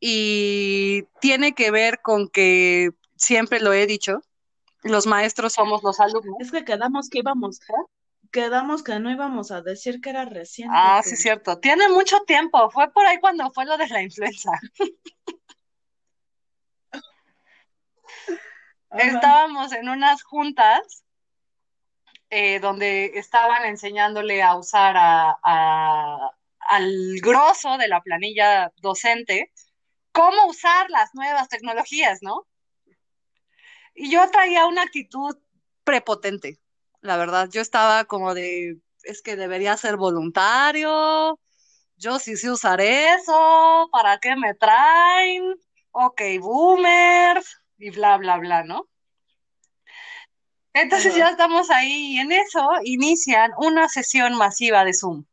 y 0.00 1.02
tiene 1.20 1.54
que 1.54 1.70
ver 1.70 2.00
con 2.00 2.28
que 2.28 2.92
siempre 3.16 3.60
lo 3.60 3.72
he 3.72 3.86
dicho, 3.86 4.22
los 4.82 5.06
maestros 5.06 5.52
somos 5.52 5.82
los 5.82 6.00
alumnos. 6.00 6.36
Es 6.40 6.50
que 6.50 6.64
quedamos 6.64 7.10
que 7.10 7.18
íbamos, 7.18 7.60
quedamos 8.30 8.82
que 8.82 8.98
no 8.98 9.10
íbamos 9.10 9.50
a 9.50 9.62
decir 9.62 10.00
que 10.00 10.10
era 10.10 10.24
reciente. 10.24 10.74
Ah, 10.76 11.00
sí, 11.04 11.16
cierto. 11.16 11.58
Tiene 11.58 11.88
mucho 11.88 12.20
tiempo. 12.26 12.70
Fue 12.70 12.90
por 12.92 13.06
ahí 13.06 13.18
cuando 13.20 13.50
fue 13.52 13.64
lo 13.64 13.76
de 13.76 13.88
la 13.88 14.02
influenza. 14.02 14.50
Estábamos 18.98 19.72
en 19.72 19.88
unas 19.88 20.22
juntas 20.22 21.04
eh, 22.30 22.60
donde 22.60 23.12
estaban 23.18 23.64
enseñándole 23.64 24.42
a 24.42 24.56
usar 24.56 24.96
a, 24.96 25.38
a- 25.42 26.30
al 26.60 27.16
grosso 27.22 27.78
de 27.78 27.88
la 27.88 28.02
planilla 28.02 28.72
docente 28.76 29.52
cómo 30.12 30.46
usar 30.46 30.90
las 30.90 31.14
nuevas 31.14 31.48
tecnologías, 31.48 32.18
¿no? 32.22 32.46
Y 33.94 34.10
yo 34.10 34.30
traía 34.30 34.66
una 34.66 34.82
actitud 34.82 35.36
prepotente, 35.84 36.60
la 37.00 37.16
verdad. 37.16 37.48
Yo 37.50 37.60
estaba 37.60 38.04
como 38.04 38.34
de, 38.34 38.78
es 39.04 39.22
que 39.22 39.36
debería 39.36 39.76
ser 39.76 39.96
voluntario, 39.96 41.38
yo 41.96 42.18
sí 42.18 42.36
sé 42.36 42.50
usar 42.50 42.80
eso, 42.80 43.88
¿para 43.92 44.18
qué 44.18 44.36
me 44.36 44.54
traen? 44.54 45.54
Ok, 45.90 46.22
boomer, 46.40 47.42
y 47.78 47.90
bla, 47.90 48.16
bla, 48.18 48.38
bla, 48.38 48.62
¿no? 48.64 48.88
Entonces 50.74 51.16
ya 51.16 51.30
estamos 51.30 51.70
ahí 51.70 52.14
y 52.14 52.18
en 52.18 52.30
eso 52.30 52.68
inician 52.84 53.50
una 53.58 53.88
sesión 53.88 54.36
masiva 54.36 54.84
de 54.84 54.94
Zoom. 54.94 55.24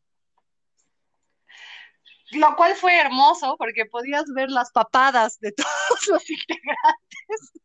Lo 2.32 2.56
cual 2.56 2.76
fue 2.76 2.98
hermoso 2.98 3.56
porque 3.58 3.86
podías 3.86 4.26
ver 4.34 4.50
las 4.50 4.72
papadas 4.72 5.40
de 5.40 5.52
todos 5.52 6.08
los 6.08 6.30
integrantes 6.30 7.62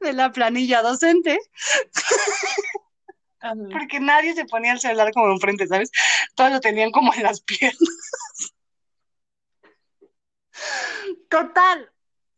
de 0.00 0.12
la 0.12 0.32
planilla 0.32 0.82
docente, 0.82 1.38
porque 3.72 4.00
nadie 4.00 4.34
se 4.34 4.44
ponía 4.44 4.72
el 4.72 4.80
celular 4.80 5.12
como 5.12 5.32
enfrente, 5.32 5.66
¿sabes? 5.66 5.90
Todos 6.34 6.52
lo 6.52 6.60
tenían 6.60 6.90
como 6.90 7.12
en 7.14 7.22
las 7.22 7.40
piernas. 7.40 7.80
Total, 11.28 11.90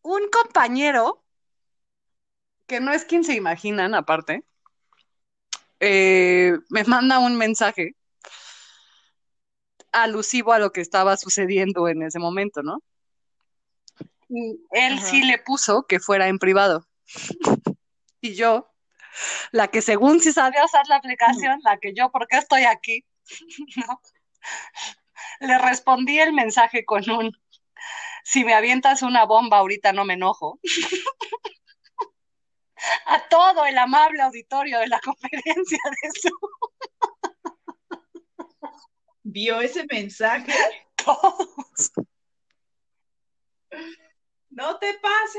un 0.02 0.28
compañero, 0.30 1.24
que 2.66 2.80
no 2.80 2.92
es 2.92 3.04
quien 3.04 3.24
se 3.24 3.34
imaginan 3.34 3.94
aparte, 3.94 4.44
eh, 5.80 6.58
me 6.70 6.84
manda 6.84 7.18
un 7.18 7.36
mensaje 7.36 7.94
alusivo 9.92 10.52
a 10.52 10.58
lo 10.58 10.72
que 10.72 10.80
estaba 10.80 11.16
sucediendo 11.16 11.88
en 11.88 12.02
ese 12.02 12.18
momento, 12.18 12.62
¿no? 12.62 12.82
Y 14.28 14.60
él 14.72 14.94
Ajá. 14.94 15.06
sí 15.06 15.22
le 15.22 15.38
puso 15.38 15.84
que 15.86 16.00
fuera 16.00 16.28
en 16.28 16.38
privado. 16.38 16.87
Y 18.20 18.34
yo, 18.34 18.68
la 19.52 19.68
que 19.68 19.80
según 19.80 20.18
sí 20.20 20.32
sabía 20.32 20.64
usar 20.64 20.84
la 20.88 20.96
aplicación, 20.96 21.60
la 21.62 21.78
que 21.78 21.94
yo, 21.94 22.10
¿por 22.10 22.26
qué 22.26 22.38
estoy 22.38 22.64
aquí? 22.64 23.04
¿No? 23.76 24.00
Le 25.40 25.56
respondí 25.58 26.18
el 26.18 26.32
mensaje 26.32 26.84
con 26.84 27.08
un, 27.10 27.32
si 28.24 28.44
me 28.44 28.54
avientas 28.54 29.02
una 29.02 29.24
bomba 29.24 29.58
ahorita 29.58 29.92
no 29.92 30.04
me 30.04 30.14
enojo. 30.14 30.58
A 33.06 33.28
todo 33.28 33.64
el 33.66 33.76
amable 33.76 34.22
auditorio 34.22 34.78
de 34.78 34.86
la 34.86 35.00
conferencia 35.00 35.78
de 35.84 36.10
Zoom. 36.20 36.38
¿Vio 39.24 39.60
ese 39.60 39.84
mensaje? 39.90 40.52
Todos. 40.94 41.47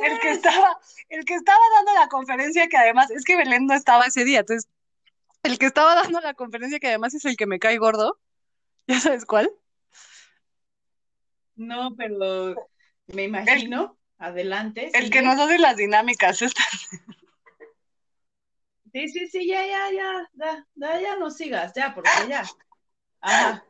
El 0.04 0.20
que 0.20 0.32
estaba, 0.32 0.80
el 1.10 1.26
que 1.26 1.34
estaba 1.36 1.64
dando 1.76 1.94
la 1.94 2.08
conferencia, 2.08 2.68
que 2.68 2.78
además, 2.78 3.12
es 3.12 3.24
que 3.24 3.36
Belén 3.36 3.66
no 3.66 3.74
estaba 3.74 4.06
ese 4.06 4.24
día, 4.26 4.40
entonces, 4.40 4.70
el 5.44 5.58
que 5.58 5.66
estaba 5.66 5.96
dando 5.96 6.20
la 6.22 6.34
conferencia, 6.34 6.80
que 6.80 6.88
además 6.88 7.14
es 7.14 7.26
el 7.26 7.38
que 7.38 7.46
me 7.46 7.60
cae 7.60 7.78
gordo, 7.78 8.20
¿ya 8.88 9.00
sabes 9.00 9.26
cuál? 9.26 9.52
No, 11.56 11.96
pero 11.96 12.56
me 13.08 13.24
imagino. 13.24 13.98
Adelante. 14.18 14.92
El 14.94 15.10
que 15.10 15.22
nos 15.22 15.40
hace 15.40 15.58
las 15.60 15.78
dinámicas. 15.78 16.42
esta- 16.42 16.64
Sí, 18.92 19.08
sí, 19.08 19.28
sí, 19.28 19.48
ya, 19.48 19.66
ya, 19.66 19.92
ya, 19.92 20.30
ya, 20.34 20.68
ya, 20.76 21.00
ya 21.00 21.16
no 21.16 21.30
sigas, 21.30 21.74
ya, 21.76 21.94
porque 21.94 22.10
ya. 22.28 22.44
Ajá. 23.22 23.64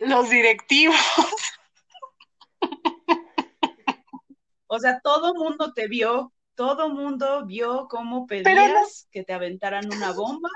Los 0.00 0.28
directivos. 0.28 0.96
O 4.68 4.78
sea, 4.78 5.00
todo 5.00 5.34
mundo 5.34 5.72
te 5.72 5.86
vio, 5.88 6.32
todo 6.54 6.88
mundo 6.88 7.46
vio 7.46 7.86
cómo 7.88 8.26
pedías 8.26 8.46
no- 8.72 9.10
que 9.10 9.24
te 9.24 9.32
aventaran 9.32 9.86
una 9.92 10.12
bomba. 10.12 10.48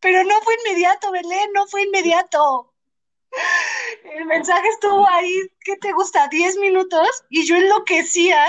Pero 0.00 0.24
no 0.24 0.40
fue 0.42 0.54
inmediato, 0.64 1.10
Belén, 1.10 1.50
no 1.54 1.66
fue 1.66 1.82
inmediato. 1.84 2.74
El 4.04 4.26
mensaje 4.26 4.68
estuvo 4.68 5.06
ahí, 5.08 5.34
¿qué 5.60 5.76
te 5.76 5.92
gusta? 5.92 6.28
10 6.28 6.56
minutos 6.56 7.24
y 7.30 7.46
yo 7.46 7.56
enloquecía 7.56 8.44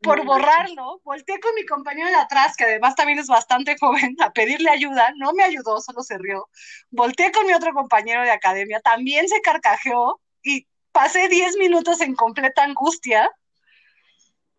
por 0.00 0.24
borrarlo. 0.24 1.00
Volteé 1.04 1.40
con 1.40 1.54
mi 1.54 1.66
compañero 1.66 2.08
de 2.08 2.14
atrás, 2.14 2.56
que 2.56 2.64
además 2.64 2.94
también 2.94 3.18
es 3.18 3.26
bastante 3.26 3.76
joven, 3.78 4.16
a 4.22 4.32
pedirle 4.32 4.70
ayuda. 4.70 5.12
No 5.16 5.32
me 5.32 5.42
ayudó, 5.42 5.80
solo 5.80 6.02
se 6.02 6.16
rió. 6.18 6.48
Volteé 6.90 7.32
con 7.32 7.46
mi 7.46 7.52
otro 7.52 7.72
compañero 7.74 8.22
de 8.22 8.30
academia, 8.30 8.80
también 8.80 9.28
se 9.28 9.40
carcajeó 9.40 10.20
y 10.42 10.66
pasé 10.92 11.28
10 11.28 11.56
minutos 11.56 12.00
en 12.00 12.14
completa 12.14 12.62
angustia, 12.64 13.30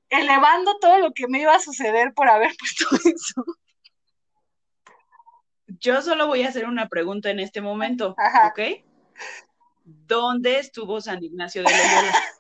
elevando 0.10 0.78
todo 0.80 1.00
lo 1.00 1.14
que 1.14 1.28
me 1.28 1.42
iba 1.42 1.54
a 1.54 1.60
suceder 1.60 2.14
por 2.14 2.30
haber 2.30 2.52
puesto 2.60 2.96
eso. 2.96 3.44
Yo 5.68 6.02
solo 6.02 6.28
voy 6.28 6.44
a 6.44 6.50
hacer 6.50 6.66
una 6.66 6.90
pregunta 6.90 7.30
en 7.30 7.40
este 7.40 7.62
momento, 7.62 8.16
Ajá. 8.18 8.48
¿ok? 8.48 8.60
¿Dónde 9.84 10.60
estuvo 10.60 11.00
San 11.02 11.24
Ignacio 11.24 11.64
de 11.64 11.72
Loyola? 11.72 12.14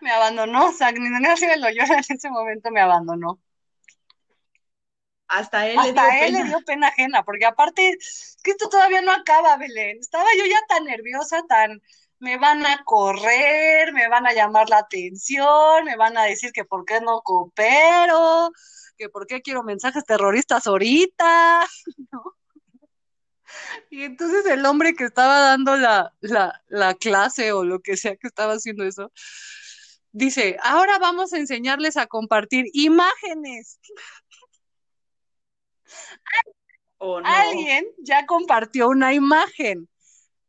Me 0.00 0.10
abandonó, 0.10 0.72
San 0.72 0.96
Ignacio 0.96 1.48
de 1.48 1.56
Loyola 1.56 1.94
en 1.94 2.16
ese 2.16 2.28
momento 2.30 2.70
me 2.70 2.80
abandonó. 2.80 3.40
Hasta 5.26 5.66
él 5.66 5.76
le 5.82 5.92
dio 5.92 6.02
él 6.02 6.20
pena. 6.20 6.38
le 6.38 6.44
dio 6.44 6.60
pena 6.60 6.88
ajena, 6.88 7.24
porque 7.24 7.46
aparte, 7.46 7.96
que 8.42 8.50
esto 8.50 8.68
todavía 8.68 9.00
no 9.00 9.10
acaba, 9.10 9.56
Belén. 9.56 9.98
Estaba 9.98 10.28
yo 10.38 10.44
ya 10.44 10.60
tan 10.68 10.84
nerviosa, 10.84 11.42
tan, 11.48 11.80
me 12.24 12.38
van 12.38 12.64
a 12.64 12.82
correr, 12.84 13.92
me 13.92 14.08
van 14.08 14.26
a 14.26 14.32
llamar 14.32 14.70
la 14.70 14.78
atención, 14.78 15.84
me 15.84 15.94
van 15.96 16.16
a 16.16 16.22
decir 16.24 16.52
que 16.52 16.64
por 16.64 16.86
qué 16.86 17.02
no 17.02 17.20
coopero, 17.20 18.50
que 18.96 19.10
por 19.10 19.26
qué 19.26 19.42
quiero 19.42 19.62
mensajes 19.62 20.06
terroristas 20.06 20.66
ahorita, 20.66 21.66
¿no? 22.12 22.22
Y 23.90 24.04
entonces 24.04 24.46
el 24.46 24.64
hombre 24.64 24.94
que 24.94 25.04
estaba 25.04 25.38
dando 25.40 25.76
la, 25.76 26.14
la, 26.20 26.62
la 26.68 26.94
clase 26.94 27.52
o 27.52 27.62
lo 27.62 27.80
que 27.80 27.98
sea 27.98 28.16
que 28.16 28.26
estaba 28.26 28.54
haciendo 28.54 28.84
eso, 28.84 29.12
dice, 30.10 30.56
ahora 30.62 30.98
vamos 30.98 31.34
a 31.34 31.36
enseñarles 31.36 31.98
a 31.98 32.06
compartir 32.06 32.64
imágenes. 32.72 33.78
¿O 36.96 37.20
no? 37.20 37.28
Alguien 37.28 37.84
ya 37.98 38.24
compartió 38.24 38.88
una 38.88 39.12
imagen. 39.12 39.90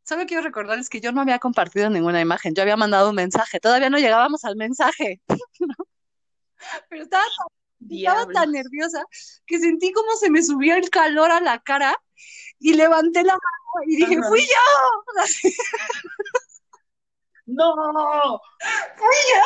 Solo 0.08 0.24
quiero 0.24 0.42
recordarles 0.44 0.88
que 0.88 1.00
yo 1.00 1.10
no 1.10 1.20
había 1.20 1.40
compartido 1.40 1.90
ninguna 1.90 2.20
imagen, 2.20 2.54
yo 2.54 2.62
había 2.62 2.76
mandado 2.76 3.10
un 3.10 3.16
mensaje, 3.16 3.58
todavía 3.58 3.90
no 3.90 3.98
llegábamos 3.98 4.44
al 4.44 4.54
mensaje. 4.54 5.20
Pero 6.88 7.02
estaba 7.02 7.24
tan, 7.24 7.46
estaba 7.90 8.18
Diablos. 8.20 8.32
tan 8.32 8.52
nerviosa 8.52 9.02
que 9.46 9.58
sentí 9.58 9.92
como 9.92 10.14
se 10.14 10.30
me 10.30 10.44
subió 10.44 10.76
el 10.76 10.90
calor 10.90 11.32
a 11.32 11.40
la 11.40 11.58
cara 11.60 12.00
y 12.60 12.74
levanté 12.74 13.24
la 13.24 13.32
mano 13.32 13.84
y 13.88 13.96
dije, 13.96 14.16
Ajá. 14.18 14.28
fui 14.28 14.42
yo, 14.42 15.14
¡No! 17.46 18.40
fui 18.96 19.16
yo. 19.34 19.42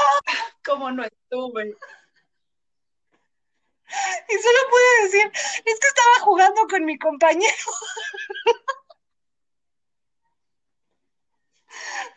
¿Cómo 0.65 0.91
no 0.91 1.05
estuve? 1.05 1.75
Y 4.29 4.35
solo 4.35 4.59
pude 4.71 5.05
decir, 5.05 5.33
es 5.35 5.81
que 5.81 5.89
estaba 5.89 6.21
jugando 6.21 6.67
con 6.69 6.85
mi 6.85 6.99
compañero. 6.99 7.47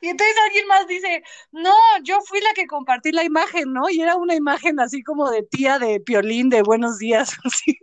Y 0.02 0.10
entonces 0.10 0.36
alguien 0.46 0.68
más 0.68 0.88
dice, 0.88 1.24
no, 1.52 1.76
yo 2.04 2.20
fui 2.22 2.42
la 2.42 2.54
que 2.54 2.68
compartí 2.68 3.12
la 3.12 3.24
imagen, 3.24 3.74
¿no? 3.74 3.90
Y 3.90 4.02
era 4.02 4.16
una 4.16 4.36
imagen 4.36 4.80
así 4.80 5.04
como 5.04 5.30
de 5.30 5.44
tía 5.44 5.80
de 5.80 6.00
Piolín 6.00 6.50
de 6.50 6.62
buenos 6.62 6.98
días, 6.98 7.38
así. 7.44 7.78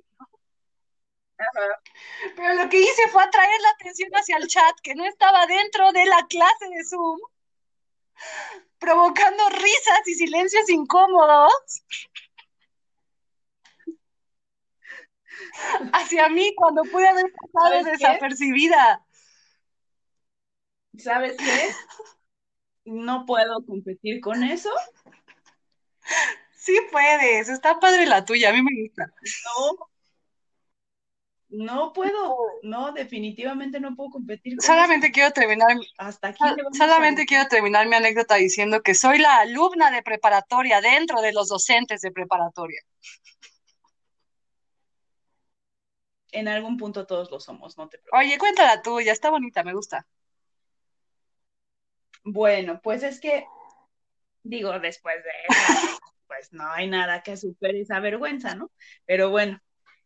Pero 2.37 2.55
lo 2.55 2.69
que 2.69 2.81
hice 2.81 3.09
fue 3.11 3.23
atraer 3.23 3.61
la 3.63 3.71
atención 3.71 4.11
hacia 4.13 4.37
el 4.37 4.47
chat, 4.47 4.77
que 4.83 4.95
no 4.95 5.05
estaba 5.07 5.47
dentro 5.47 5.91
de 5.93 6.05
la 6.05 6.27
clase 6.29 6.69
de 6.69 6.85
Zoom, 6.85 7.19
provocando 8.79 9.49
risas 9.49 10.07
y 10.07 10.15
silencios 10.15 10.69
incómodos 10.69 11.83
hacia 15.93 16.29
mí 16.29 16.55
cuando 16.57 16.83
pude 16.85 17.09
haber 17.09 17.33
pasado 17.33 17.85
desapercibida. 17.85 19.05
¿Sabes 21.03 21.37
qué? 21.37 21.71
No 22.85 23.25
puedo 23.27 23.65
competir 23.65 24.21
con 24.21 24.43
eso. 24.43 24.71
Sí 26.55 26.77
puedes, 26.91 27.49
está 27.49 27.79
padre 27.81 28.07
la 28.07 28.25
tuya, 28.25 28.51
a 28.51 28.53
mí 28.53 28.63
me 28.63 28.83
gusta. 28.83 29.07
No. 29.45 29.91
No 31.51 31.93
puedo. 31.93 32.37
No, 32.63 32.93
definitivamente 32.93 33.81
no 33.81 33.97
puedo 33.97 34.11
competir 34.11 34.57
con 34.57 34.65
Solamente 34.65 35.11
quiero 35.11 35.33
terminar. 35.33 35.69
Hasta 35.99 36.29
aquí 36.29 36.45
solamente 36.73 37.27
quiero 37.27 37.49
terminar 37.49 37.89
mi 37.89 37.97
anécdota 37.97 38.37
diciendo 38.37 38.83
que 38.83 38.95
soy 38.95 39.19
la 39.19 39.41
alumna 39.41 39.91
de 39.91 40.03
preparatoria 40.03 40.81
dentro 40.81 41.21
de 41.21 41.33
los 41.33 41.49
docentes 41.49 42.03
de 42.03 42.13
preparatoria. 42.13 42.81
En 46.33 46.47
algún 46.47 46.77
punto 46.77 47.07
todos 47.07 47.31
lo 47.33 47.41
somos, 47.41 47.77
no 47.77 47.89
te 47.89 47.99
preocupes. 47.99 48.27
Oye, 48.27 48.39
cuéntala 48.39 48.81
tuya, 48.83 49.13
está 49.13 49.31
bonita, 49.31 49.65
me 49.65 49.75
gusta. 49.75 50.07
Bueno, 52.25 52.81
pues 52.83 53.03
es 53.03 53.21
que, 53.21 53.45
digo, 54.43 54.79
después 54.79 55.17
de 55.17 55.31
eso, 55.49 55.51
pues 56.27 56.53
no 56.53 56.71
hay 56.71 56.89
nada 56.89 57.23
que 57.23 57.37
supere 57.37 57.81
esa 57.81 58.01
vergüenza, 58.01 58.55
¿no? 58.55 58.71
Pero 59.07 59.31
bueno, 59.31 59.61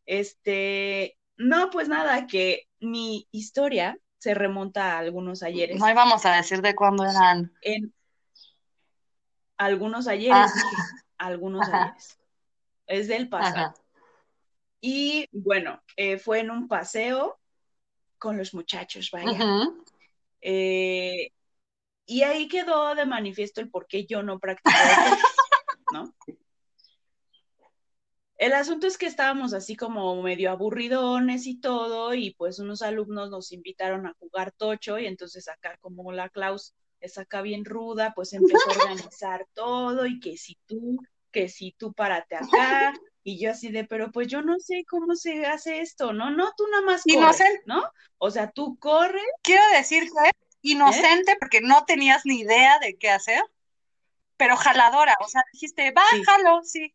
este, 0.07 1.19
no, 1.37 1.71
pues 1.71 1.89
nada, 1.89 2.27
que 2.27 2.69
mi 2.81 3.29
historia 3.31 3.99
se 4.19 4.35
remonta 4.35 4.93
a 4.93 4.99
algunos 4.99 5.43
ayeres. 5.43 5.79
No 5.79 5.91
íbamos 5.91 6.25
a 6.25 6.37
decir 6.37 6.63
de 6.63 6.75
cuándo 6.75 7.05
eran. 7.05 7.53
En 7.61 7.93
algunos 9.57 10.09
ayeres, 10.09 10.35
Ah. 10.37 10.53
algunos 11.19 11.69
Ajá. 11.69 11.83
ayeres. 11.85 12.19
Es 12.87 13.09
del 13.09 13.29
pasado. 13.29 13.57
Ajá. 13.57 13.75
Y 14.81 15.29
bueno, 15.33 15.83
eh, 15.97 16.19
fue 16.19 16.41
en 16.41 16.51
un 16.51 16.69
paseo 16.69 17.39
con 18.19 18.37
los 18.37 18.53
muchachos, 18.53 19.11
vaya. 19.11 19.39
Eh, 20.43 21.31
y 22.07 22.23
ahí 22.23 22.49
quedó 22.49 22.95
de 22.95 23.07
manifiesto 23.07 23.61
el 23.61 23.71
por 23.71 23.87
qué 23.87 24.07
yo 24.07 24.23
no 24.23 24.35
deporte, 24.35 24.63
¿no? 25.93 26.15
El 28.37 28.53
asunto 28.53 28.87
es 28.87 28.99
que 28.99 29.07
estábamos 29.07 29.55
así 29.55 29.77
como 29.77 30.21
medio 30.21 30.51
aburridones 30.51 31.47
y 31.47 31.61
todo, 31.61 32.15
y 32.15 32.35
pues 32.35 32.59
unos 32.59 32.83
alumnos 32.83 33.31
nos 33.31 33.53
invitaron 33.53 34.07
a 34.07 34.15
jugar 34.19 34.53
tocho, 34.53 34.99
y 34.99 35.07
entonces 35.07 35.49
acá 35.49 35.79
como 35.81 36.13
la 36.13 36.29
Klaus 36.29 36.75
es 37.01 37.17
acá 37.17 37.43
bien 37.43 37.65
ruda, 37.65 38.13
pues 38.15 38.33
empezó 38.33 38.71
a 38.71 38.73
organizar 38.73 39.47
todo, 39.55 40.07
y 40.07 40.19
que 40.21 40.37
si 40.37 40.59
tú, 40.67 40.99
que 41.31 41.49
si 41.49 41.73
tú 41.73 41.93
párate 41.93 42.37
acá, 42.37 42.93
y 43.23 43.39
yo 43.39 43.53
así 43.53 43.71
de, 43.71 43.85
pero 43.85 44.13
pues 44.13 44.29
yo 44.29 44.43
no 44.43 44.59
sé 44.59 44.85
cómo 44.87 45.15
se 45.15 45.47
hace 45.47 45.81
esto, 45.81 46.13
¿no? 46.13 46.31
No, 46.31 46.53
tú 46.57 46.65
nada 46.71 46.85
más 46.85 47.03
corre, 47.05 47.17
Inocente. 47.17 47.63
¿no? 47.67 47.83
O 48.19 48.31
sea, 48.31 48.51
tú 48.51 48.77
corre 48.79 49.23
Quiero 49.43 49.63
decir 49.75 50.03
que 50.03 50.31
inocente 50.65 51.37
porque 51.39 51.61
no 51.61 51.85
tenías 51.85 52.23
ni 52.25 52.41
idea 52.41 52.79
de 52.79 52.97
qué 52.97 53.11
hacer, 53.11 53.43
pero 54.37 54.57
jaladora, 54.57 55.17
o 55.21 55.29
sea, 55.29 55.43
dijiste, 55.53 55.93
va, 55.93 56.03
Sí. 56.11 56.25
jalo, 56.25 56.63
sí. 56.65 56.95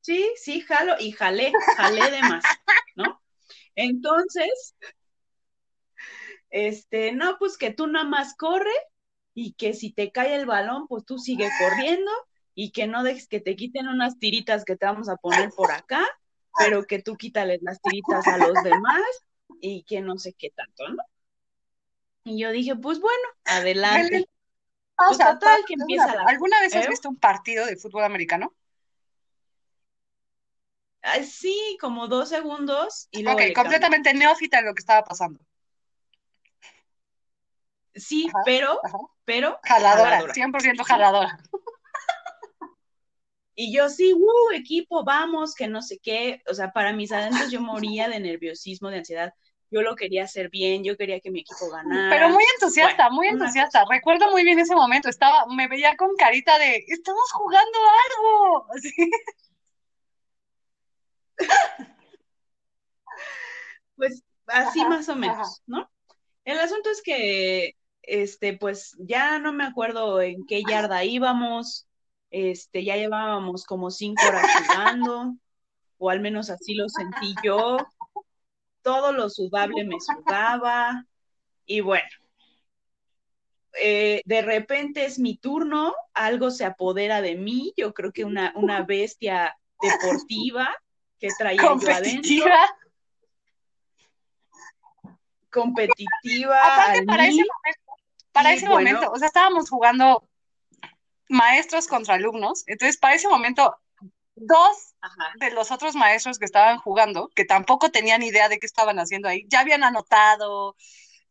Sí, 0.00 0.32
sí, 0.36 0.60
jalo 0.62 0.96
y 0.98 1.12
jalé, 1.12 1.52
jalé 1.76 2.10
de 2.10 2.20
más, 2.22 2.44
¿no? 2.96 3.22
Entonces, 3.76 4.74
este, 6.50 7.12
no, 7.12 7.38
pues 7.38 7.56
que 7.56 7.72
tú 7.72 7.86
nada 7.86 8.04
más 8.04 8.34
corre 8.34 8.74
y 9.32 9.52
que 9.52 9.72
si 9.72 9.92
te 9.92 10.10
cae 10.10 10.34
el 10.34 10.46
balón, 10.46 10.88
pues 10.88 11.04
tú 11.04 11.18
sigue 11.18 11.48
corriendo 11.60 12.10
y 12.54 12.72
que 12.72 12.88
no 12.88 13.04
dejes 13.04 13.28
que 13.28 13.40
te 13.40 13.54
quiten 13.54 13.86
unas 13.86 14.18
tiritas 14.18 14.64
que 14.64 14.76
te 14.76 14.84
vamos 14.84 15.08
a 15.08 15.16
poner 15.16 15.50
por 15.50 15.70
acá, 15.70 16.04
pero 16.58 16.84
que 16.84 17.00
tú 17.00 17.16
quítales 17.16 17.60
las 17.62 17.80
tiritas 17.80 18.26
a 18.26 18.36
los 18.36 18.62
demás 18.64 19.02
y 19.60 19.84
que 19.84 20.00
no 20.00 20.18
sé 20.18 20.34
qué 20.34 20.50
tanto, 20.50 20.88
¿no? 20.88 21.02
Y 22.24 22.38
yo 22.38 22.50
dije, 22.50 22.76
pues 22.76 23.00
bueno, 23.00 23.18
adelante. 23.44 24.10
Pues 24.96 25.18
Pausa, 25.18 25.24
total, 25.34 25.40
pausa, 25.40 25.66
que 25.66 25.74
empieza 25.74 26.14
la- 26.14 26.22
¿Alguna 26.28 26.60
vez 26.60 26.76
has 26.76 26.84
¿Eh? 26.84 26.88
visto 26.88 27.08
un 27.08 27.16
partido 27.16 27.66
de 27.66 27.76
fútbol 27.76 28.04
americano? 28.04 28.54
Ay, 31.02 31.24
sí, 31.24 31.76
como 31.80 32.08
dos 32.08 32.28
segundos 32.28 33.08
y 33.12 33.22
luego 33.22 33.38
Ok, 33.38 33.42
cambio. 33.52 33.54
completamente 33.62 34.14
neófita 34.14 34.58
en 34.60 34.66
lo 34.66 34.74
que 34.74 34.80
estaba 34.80 35.04
pasando. 35.04 35.40
Sí, 37.94 38.28
Ajá, 38.28 38.42
pero, 38.44 38.80
ajá. 38.82 38.98
pero, 39.24 39.58
Jaladora, 39.64 40.10
jaladora. 40.10 40.34
100% 40.34 40.84
jaladora. 40.84 41.38
Y 43.54 43.74
yo 43.76 43.88
sí, 43.90 44.12
uh, 44.14 44.52
equipo, 44.54 45.04
vamos, 45.04 45.54
que 45.54 45.68
no 45.68 45.82
sé 45.82 45.98
qué. 46.02 46.42
O 46.48 46.54
sea, 46.54 46.72
para 46.72 46.92
mis 46.92 47.12
adentros 47.12 47.50
yo 47.50 47.60
moría 47.60 48.08
de 48.08 48.20
nerviosismo, 48.20 48.88
de 48.90 48.98
ansiedad. 48.98 49.34
Yo 49.72 49.80
lo 49.80 49.96
quería 49.96 50.24
hacer 50.24 50.50
bien, 50.50 50.84
yo 50.84 50.98
quería 50.98 51.18
que 51.20 51.30
mi 51.30 51.40
equipo 51.40 51.70
ganara. 51.70 52.14
Pero 52.14 52.28
muy 52.28 52.44
entusiasta, 52.54 53.08
muy 53.08 53.28
una 53.28 53.38
entusiasta. 53.46 53.86
Recuerdo 53.88 54.30
muy 54.30 54.44
bien 54.44 54.58
ese 54.58 54.74
momento. 54.74 55.08
Estaba, 55.08 55.46
me 55.46 55.66
veía 55.66 55.96
con 55.96 56.14
carita 56.14 56.58
de, 56.58 56.84
estamos 56.86 57.32
jugando 57.32 57.78
algo. 58.06 58.66
Así. 58.76 58.92
Pues 63.96 64.22
así 64.46 64.80
Ajá, 64.80 64.88
más 64.90 65.08
o 65.08 65.16
menos, 65.16 65.36
ajá. 65.38 65.50
¿no? 65.66 65.90
El 66.44 66.58
asunto 66.58 66.90
es 66.90 67.00
que, 67.02 67.76
este, 68.02 68.56
pues 68.56 68.94
ya 68.98 69.38
no 69.38 69.52
me 69.52 69.64
acuerdo 69.64 70.20
en 70.20 70.44
qué 70.46 70.62
yarda 70.68 71.04
íbamos, 71.04 71.86
este, 72.30 72.84
ya 72.84 72.96
llevábamos 72.96 73.64
como 73.64 73.90
cinco 73.90 74.22
horas 74.26 74.46
jugando, 74.66 75.34
o 75.98 76.10
al 76.10 76.20
menos 76.20 76.50
así 76.50 76.74
lo 76.74 76.88
sentí 76.88 77.34
yo. 77.42 77.78
Todo 78.82 79.12
lo 79.12 79.30
sudable 79.30 79.84
me 79.84 79.96
sudaba, 80.00 81.06
y 81.66 81.80
bueno, 81.80 82.08
eh, 83.80 84.22
de 84.24 84.42
repente 84.42 85.04
es 85.04 85.18
mi 85.18 85.36
turno, 85.36 85.94
algo 86.12 86.50
se 86.50 86.64
apodera 86.64 87.22
de 87.22 87.36
mí, 87.36 87.72
yo 87.76 87.94
creo 87.94 88.12
que 88.12 88.24
una, 88.24 88.52
una 88.56 88.82
bestia 88.86 89.56
deportiva 89.80 90.68
que 91.18 91.28
traía 91.38 91.62
yo 91.62 91.90
adentro 91.90 92.44
Competitiva. 95.50 96.58
Aparte, 96.62 97.04
para 97.04 97.26
ese 97.26 97.44
momento, 97.44 97.82
para 98.32 98.52
ese 98.54 98.68
bueno. 98.68 98.90
momento, 98.90 99.12
o 99.12 99.18
sea, 99.18 99.28
estábamos 99.28 99.68
jugando 99.68 100.26
maestros 101.28 101.86
contra 101.86 102.14
alumnos. 102.14 102.64
Entonces, 102.66 102.96
para 102.96 103.14
ese 103.14 103.28
momento, 103.28 103.76
dos 104.34 104.94
Ajá. 105.00 105.32
de 105.36 105.50
los 105.50 105.70
otros 105.70 105.94
maestros 105.94 106.38
que 106.38 106.44
estaban 106.44 106.78
jugando, 106.78 107.30
que 107.34 107.44
tampoco 107.44 107.90
tenían 107.90 108.22
idea 108.22 108.48
de 108.48 108.58
qué 108.58 108.66
estaban 108.66 108.98
haciendo 108.98 109.28
ahí, 109.28 109.44
ya 109.48 109.60
habían 109.60 109.84
anotado, 109.84 110.76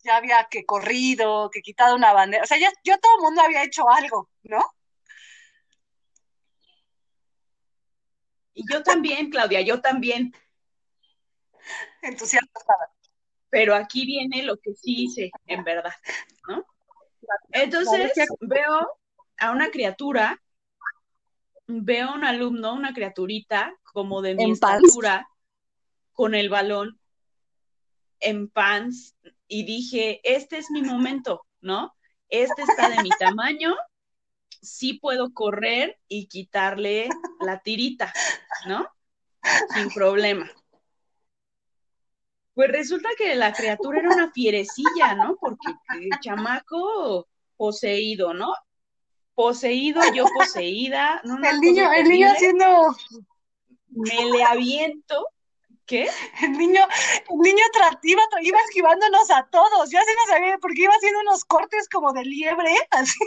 ya 0.03 0.17
había 0.17 0.47
que 0.49 0.65
corrido, 0.65 1.49
que 1.51 1.61
quitado 1.61 1.95
una 1.95 2.13
bandera, 2.13 2.43
o 2.43 2.47
sea, 2.47 2.57
ya, 2.57 2.71
yo 2.83 2.97
todo 2.99 3.15
el 3.17 3.23
mundo 3.23 3.41
había 3.41 3.63
hecho 3.63 3.89
algo, 3.89 4.29
¿no? 4.43 4.63
Y 8.53 8.63
yo 8.71 8.83
también, 8.83 9.29
Claudia, 9.29 9.61
yo 9.61 9.81
también. 9.81 10.33
Entusiasta. 12.01 12.49
Pero 13.49 13.75
aquí 13.75 14.05
viene 14.05 14.43
lo 14.43 14.57
que 14.57 14.73
sí 14.73 15.05
hice, 15.05 15.31
en 15.45 15.63
verdad, 15.63 15.93
¿no? 16.47 16.65
Entonces 17.51 18.11
veo 18.39 18.99
a 19.37 19.51
una 19.51 19.69
criatura, 19.71 20.41
veo 21.83 22.09
a 22.09 22.15
un 22.15 22.23
alumno, 22.23 22.73
una 22.73 22.93
criaturita 22.93 23.73
como 23.83 24.21
de 24.21 24.35
mi 24.35 24.43
En 24.43 24.59
pants. 24.59 24.83
estatura, 24.83 25.27
con 26.13 26.35
el 26.35 26.49
balón 26.49 26.99
en 28.19 28.49
pants, 28.49 29.15
y 29.47 29.63
dije, 29.63 30.21
este 30.23 30.57
es 30.57 30.69
mi 30.69 30.81
momento, 30.81 31.45
¿no? 31.59 31.95
Este 32.29 32.61
está 32.61 32.89
de 32.89 33.01
mi 33.03 33.09
tamaño, 33.19 33.75
sí 34.61 34.93
puedo 34.93 35.33
correr 35.33 35.99
y 36.07 36.27
quitarle 36.27 37.09
la 37.39 37.59
tirita, 37.59 38.13
¿no? 38.67 38.87
Sin 39.73 39.89
problema. 39.89 40.49
Pues 42.53 42.69
resulta 42.69 43.09
que 43.17 43.35
la 43.35 43.53
criatura 43.53 43.99
era 43.99 44.09
una 44.09 44.31
fierecilla, 44.31 45.15
¿no? 45.15 45.37
Porque 45.39 45.73
el 45.99 46.19
chamaco 46.19 47.27
poseído, 47.57 48.33
¿no? 48.33 48.53
Poseído, 49.35 50.01
yo 50.13 50.25
poseída. 50.33 51.21
no, 51.25 51.35
El 51.37 51.59
niño, 51.61 51.83
cosa 51.83 51.95
el 51.97 52.09
niño 52.09 52.27
haciendo, 52.31 52.95
Me 53.89 54.25
le 54.25 54.43
aviento. 54.43 55.27
¿Qué? 55.85 56.09
el 56.43 56.51
niño, 56.53 56.81
el 57.29 57.37
niño 57.39 57.63
iba, 58.03 58.21
iba 58.41 58.59
esquivándonos 58.61 59.29
a 59.29 59.45
todos, 59.51 59.89
yo 59.89 59.99
así 59.99 60.09
no 60.15 60.33
sabía, 60.33 60.57
porque 60.59 60.83
iba 60.83 60.93
haciendo 60.93 61.19
unos 61.19 61.43
cortes 61.43 61.89
como 61.89 62.13
de 62.13 62.23
liebre, 62.23 62.73
así, 62.91 63.19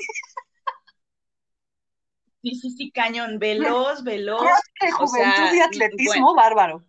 Sí, 2.44 2.54
sí, 2.56 2.70
sí, 2.70 2.90
cañón, 2.90 3.38
veloz, 3.38 4.04
veloz. 4.04 4.42
de 4.78 4.88
o 4.92 4.96
juventud 5.06 5.32
sea, 5.34 5.54
y 5.54 5.60
atletismo 5.60 6.34
bueno. 6.34 6.34
bárbaro. 6.34 6.84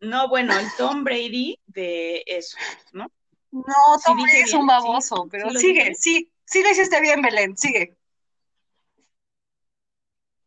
No, 0.00 0.28
bueno, 0.28 0.52
el 0.58 0.66
Tom 0.76 1.04
Brady 1.04 1.56
de 1.66 2.24
eso, 2.26 2.56
¿no? 2.92 3.10
No, 3.52 3.62
Sí 3.98 4.04
Tom 4.06 4.16
dije 4.18 4.30
Brady 4.38 4.42
es 4.42 4.54
un 4.54 4.66
baboso, 4.66 5.22
sí, 5.22 5.28
pero 5.30 5.50
sí 5.50 5.58
sigue, 5.58 5.94
sí, 5.94 6.32
sí 6.46 6.62
lo 6.62 6.70
hiciste 6.70 7.00
bien, 7.00 7.20
Belén, 7.20 7.56
sigue. 7.56 7.96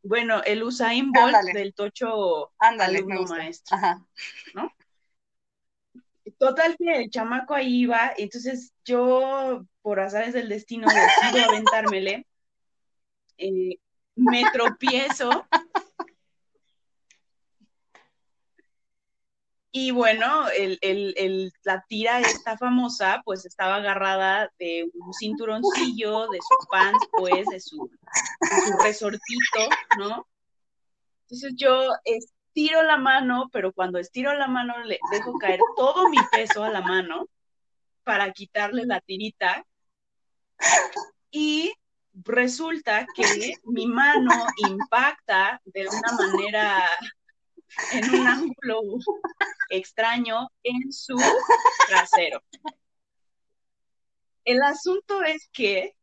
Bueno, 0.02 0.42
el 0.44 0.64
Usain 0.64 1.12
Bolt 1.12 1.36
Ándale. 1.36 1.54
del 1.54 1.74
tocho 1.74 2.52
Ándale, 2.58 3.00
alumno 3.00 3.24
maestro. 3.24 3.78
Ajá. 3.78 4.06
Total 6.38 6.78
que 6.78 7.04
el 7.04 7.10
chamaco 7.10 7.54
ahí 7.54 7.82
iba, 7.82 8.14
entonces 8.18 8.72
yo, 8.86 9.66
por 9.82 10.00
azares 10.00 10.34
del 10.34 10.48
destino, 10.48 10.88
decido 10.88 11.50
aventármele. 11.50 12.26
Eh, 13.38 13.78
me 14.16 14.44
tropiezo. 14.52 15.46
Y 19.72 19.92
bueno, 19.92 20.50
el, 20.50 20.80
el- 20.82 21.14
el- 21.16 21.54
la 21.64 21.86
tira 21.88 22.20
esta 22.22 22.58
famosa, 22.58 23.22
pues 23.24 23.46
estaba 23.46 23.76
agarrada 23.76 24.52
de 24.58 24.90
un 24.94 25.14
cinturoncillo, 25.14 26.28
de 26.30 26.40
su 26.40 26.68
pants, 26.72 27.08
pues, 27.12 27.46
de 27.48 27.60
su, 27.60 27.88
de 28.42 28.84
resortito, 28.84 29.60
¿no? 30.00 30.28
Entonces 31.24 31.54
yo 31.56 31.90
estiro 32.04 32.82
la 32.82 32.98
mano, 32.98 33.48
pero 33.52 33.72
cuando 33.72 34.00
estiro 34.00 34.34
la 34.34 34.48
mano 34.48 34.74
le 34.84 34.98
dejo 35.12 35.34
caer 35.38 35.60
todo 35.78 36.10
mi 36.10 36.18
peso 36.32 36.64
a 36.64 36.70
la 36.70 36.82
mano 36.82 37.28
para 38.04 38.32
quitarle 38.32 38.86
la 38.88 39.00
tirita. 39.02 39.64
Y 41.30 41.72
resulta 42.14 43.06
que 43.16 43.54
mi 43.66 43.86
mano 43.86 44.32
impacta 44.68 45.62
de 45.66 45.88
una 45.88 46.12
manera, 46.18 46.84
en 47.94 48.20
un 48.20 48.28
ángulo 48.28 48.82
extraño 49.70 50.50
en 50.64 50.92
su 50.92 51.16
trasero. 51.88 52.44
El 54.44 54.62
asunto 54.64 55.24
es 55.24 55.50
que 55.52 55.96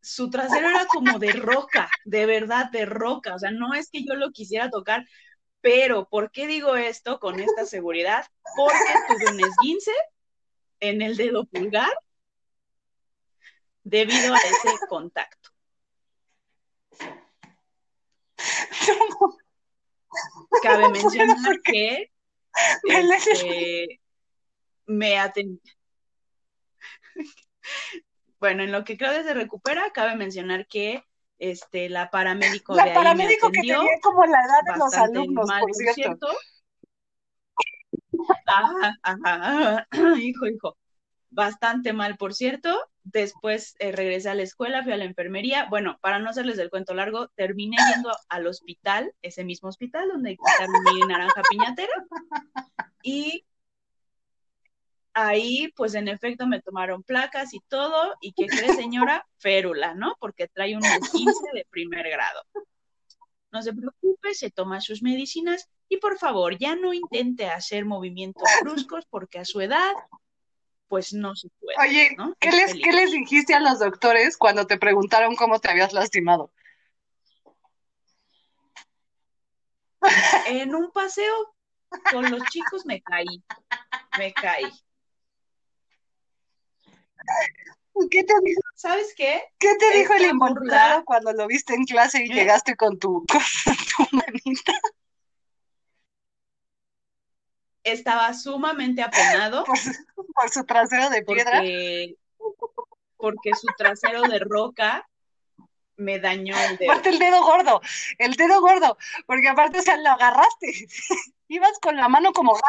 su 0.00 0.30
trasero 0.30 0.68
era 0.68 0.86
como 0.86 1.18
de 1.18 1.32
roca, 1.32 1.88
de 2.04 2.26
verdad, 2.26 2.70
de 2.70 2.84
roca. 2.84 3.34
O 3.34 3.38
sea, 3.38 3.50
no 3.52 3.74
es 3.74 3.88
que 3.90 4.04
yo 4.04 4.14
lo 4.14 4.32
quisiera 4.32 4.70
tocar, 4.70 5.06
pero 5.60 6.08
¿por 6.08 6.32
qué 6.32 6.46
digo 6.46 6.74
esto 6.76 7.20
con 7.20 7.38
esta 7.38 7.64
seguridad? 7.64 8.26
Porque 8.56 8.94
tuve 9.08 9.32
un 9.32 9.40
esguince 9.40 9.92
en 10.80 11.02
el 11.02 11.16
dedo 11.16 11.44
pulgar 11.44 11.92
debido 13.84 14.34
a 14.34 14.38
ese 14.38 14.78
contacto. 14.88 15.50
Cabe 20.62 20.88
mencionar 20.90 21.60
que 21.62 22.10
este, 22.84 24.00
me 24.86 25.18
atendí. 25.18 25.60
Bueno, 28.38 28.62
en 28.64 28.72
lo 28.72 28.84
que 28.84 28.96
Claudia 28.96 29.22
se 29.22 29.34
recupera, 29.34 29.90
cabe 29.92 30.16
mencionar 30.16 30.66
que 30.66 31.04
este, 31.38 31.88
la 31.88 32.10
paramédico 32.10 32.74
de 32.74 32.82
ahí 32.82 32.94
paramédico 32.94 33.46
me 33.48 33.52
que 33.52 33.58
atendió 33.58 33.78
tenía 33.80 34.00
como 34.02 34.24
la 34.26 34.40
edad 34.44 34.72
de 34.72 34.78
los 34.78 34.94
alumnos, 34.94 35.48
mal, 35.48 35.60
por 35.60 35.70
por 35.70 35.94
cierto. 35.94 35.94
cierto. 35.94 36.28
Ajá, 38.46 38.98
ajá, 39.02 39.86
ajá. 39.90 40.18
hijo, 40.18 40.46
hijo. 40.46 40.76
Bastante 41.32 41.92
mal, 41.92 42.16
por 42.16 42.34
cierto. 42.34 42.78
Después 43.04 43.74
eh, 43.78 43.90
regresé 43.90 44.30
a 44.30 44.34
la 44.34 44.42
escuela, 44.42 44.82
fui 44.82 44.92
a 44.92 44.96
la 44.96 45.04
enfermería. 45.04 45.66
Bueno, 45.68 45.98
para 46.00 46.18
no 46.18 46.30
hacerles 46.30 46.58
el 46.58 46.70
cuento 46.70 46.94
largo, 46.94 47.28
terminé 47.34 47.76
yendo 47.92 48.12
al 48.28 48.46
hospital, 48.46 49.12
ese 49.22 49.44
mismo 49.44 49.68
hospital 49.68 50.08
donde 50.08 50.36
quitaron 50.36 50.82
mi 50.84 51.00
naranja 51.00 51.42
piñatera. 51.50 51.92
Y 53.02 53.44
ahí, 55.14 55.72
pues 55.74 55.94
en 55.94 56.08
efecto, 56.08 56.46
me 56.46 56.60
tomaron 56.60 57.02
placas 57.02 57.52
y 57.54 57.60
todo. 57.68 58.14
¿Y 58.20 58.32
qué 58.32 58.46
cree, 58.46 58.74
señora? 58.74 59.26
Férula, 59.38 59.94
¿no? 59.94 60.16
Porque 60.20 60.46
trae 60.48 60.76
un 60.76 60.82
15 60.82 61.32
de 61.54 61.66
primer 61.68 62.08
grado. 62.08 62.42
No 63.50 63.60
se 63.60 63.74
preocupe, 63.74 64.34
se 64.34 64.50
toma 64.50 64.80
sus 64.80 65.02
medicinas 65.02 65.68
y 65.88 65.98
por 65.98 66.16
favor, 66.16 66.56
ya 66.56 66.74
no 66.74 66.94
intente 66.94 67.48
hacer 67.48 67.84
movimientos 67.84 68.48
bruscos 68.62 69.04
porque 69.10 69.38
a 69.38 69.44
su 69.44 69.60
edad 69.60 69.92
pues 70.92 71.14
no 71.14 71.34
se 71.34 71.48
puede. 71.58 71.74
Oye, 71.88 72.14
¿no? 72.18 72.34
¿qué 72.38 72.50
Es 72.50 72.54
les, 72.54 72.66
¿qué 72.66 72.80
peligroso. 72.80 72.98
les 72.98 73.12
dijiste 73.12 73.54
a 73.54 73.60
los 73.60 73.78
doctores 73.78 74.36
cuando 74.36 74.66
te 74.66 74.76
preguntaron 74.76 75.36
cómo 75.36 75.58
te 75.58 75.70
habías 75.70 75.94
lastimado? 75.94 76.52
En 80.48 80.74
un 80.74 80.90
paseo 80.92 81.54
con 82.10 82.30
los 82.30 82.42
chicos 82.50 82.84
me 82.84 83.00
caí, 83.00 83.42
me 84.18 84.34
caí. 84.34 84.70
¿Qué 88.10 88.22
te 88.24 88.34
dijo, 88.44 88.60
¿Sabes 88.74 89.14
qué? 89.16 89.44
qué 89.58 89.74
te 89.78 89.96
dijo 89.96 90.12
el 90.12 90.26
involucrado 90.26 91.06
cuando 91.06 91.32
lo 91.32 91.46
viste 91.46 91.72
en 91.72 91.86
clase 91.86 92.22
y 92.22 92.30
¿Eh? 92.30 92.34
llegaste 92.34 92.76
con 92.76 92.98
tu, 92.98 93.24
con 93.32 93.76
tu 93.76 94.14
manita 94.14 94.74
Estaba 97.84 98.32
sumamente 98.34 99.02
apenado 99.02 99.64
por, 99.66 99.76
su- 99.78 99.92
por 100.34 100.50
su 100.50 100.64
trasero 100.64 101.10
de 101.10 101.22
piedra? 101.22 101.58
porque, 101.58 102.16
porque 103.16 103.54
su 103.54 103.66
trasero 103.76 104.22
de 104.22 104.38
roca 104.40 105.08
me 105.96 106.18
dañó 106.18 106.56
el 106.70 106.76
dedo. 106.78 106.90
Aparte 106.90 107.10
el 107.10 107.18
dedo 107.18 107.42
gordo, 107.42 107.80
el 108.18 108.34
dedo 108.34 108.60
gordo, 108.60 108.96
porque 109.26 109.48
aparte, 109.48 109.78
o 109.78 109.82
sea, 109.82 109.96
lo 109.96 110.10
agarraste. 110.10 110.88
Ibas 111.48 111.78
con 111.80 111.96
la 111.96 112.08
mano 112.08 112.32
como 112.32 112.54
gato. 112.54 112.66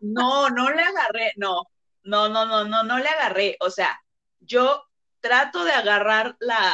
No, 0.00 0.48
no 0.50 0.70
le 0.70 0.82
agarré, 0.82 1.32
no, 1.36 1.62
no, 2.04 2.28
no, 2.28 2.44
no, 2.46 2.64
no, 2.64 2.82
no 2.82 2.98
le 2.98 3.08
agarré. 3.08 3.56
O 3.60 3.70
sea, 3.70 4.00
yo 4.40 4.82
trato 5.20 5.64
de 5.64 5.72
agarrar 5.72 6.36
la, 6.40 6.72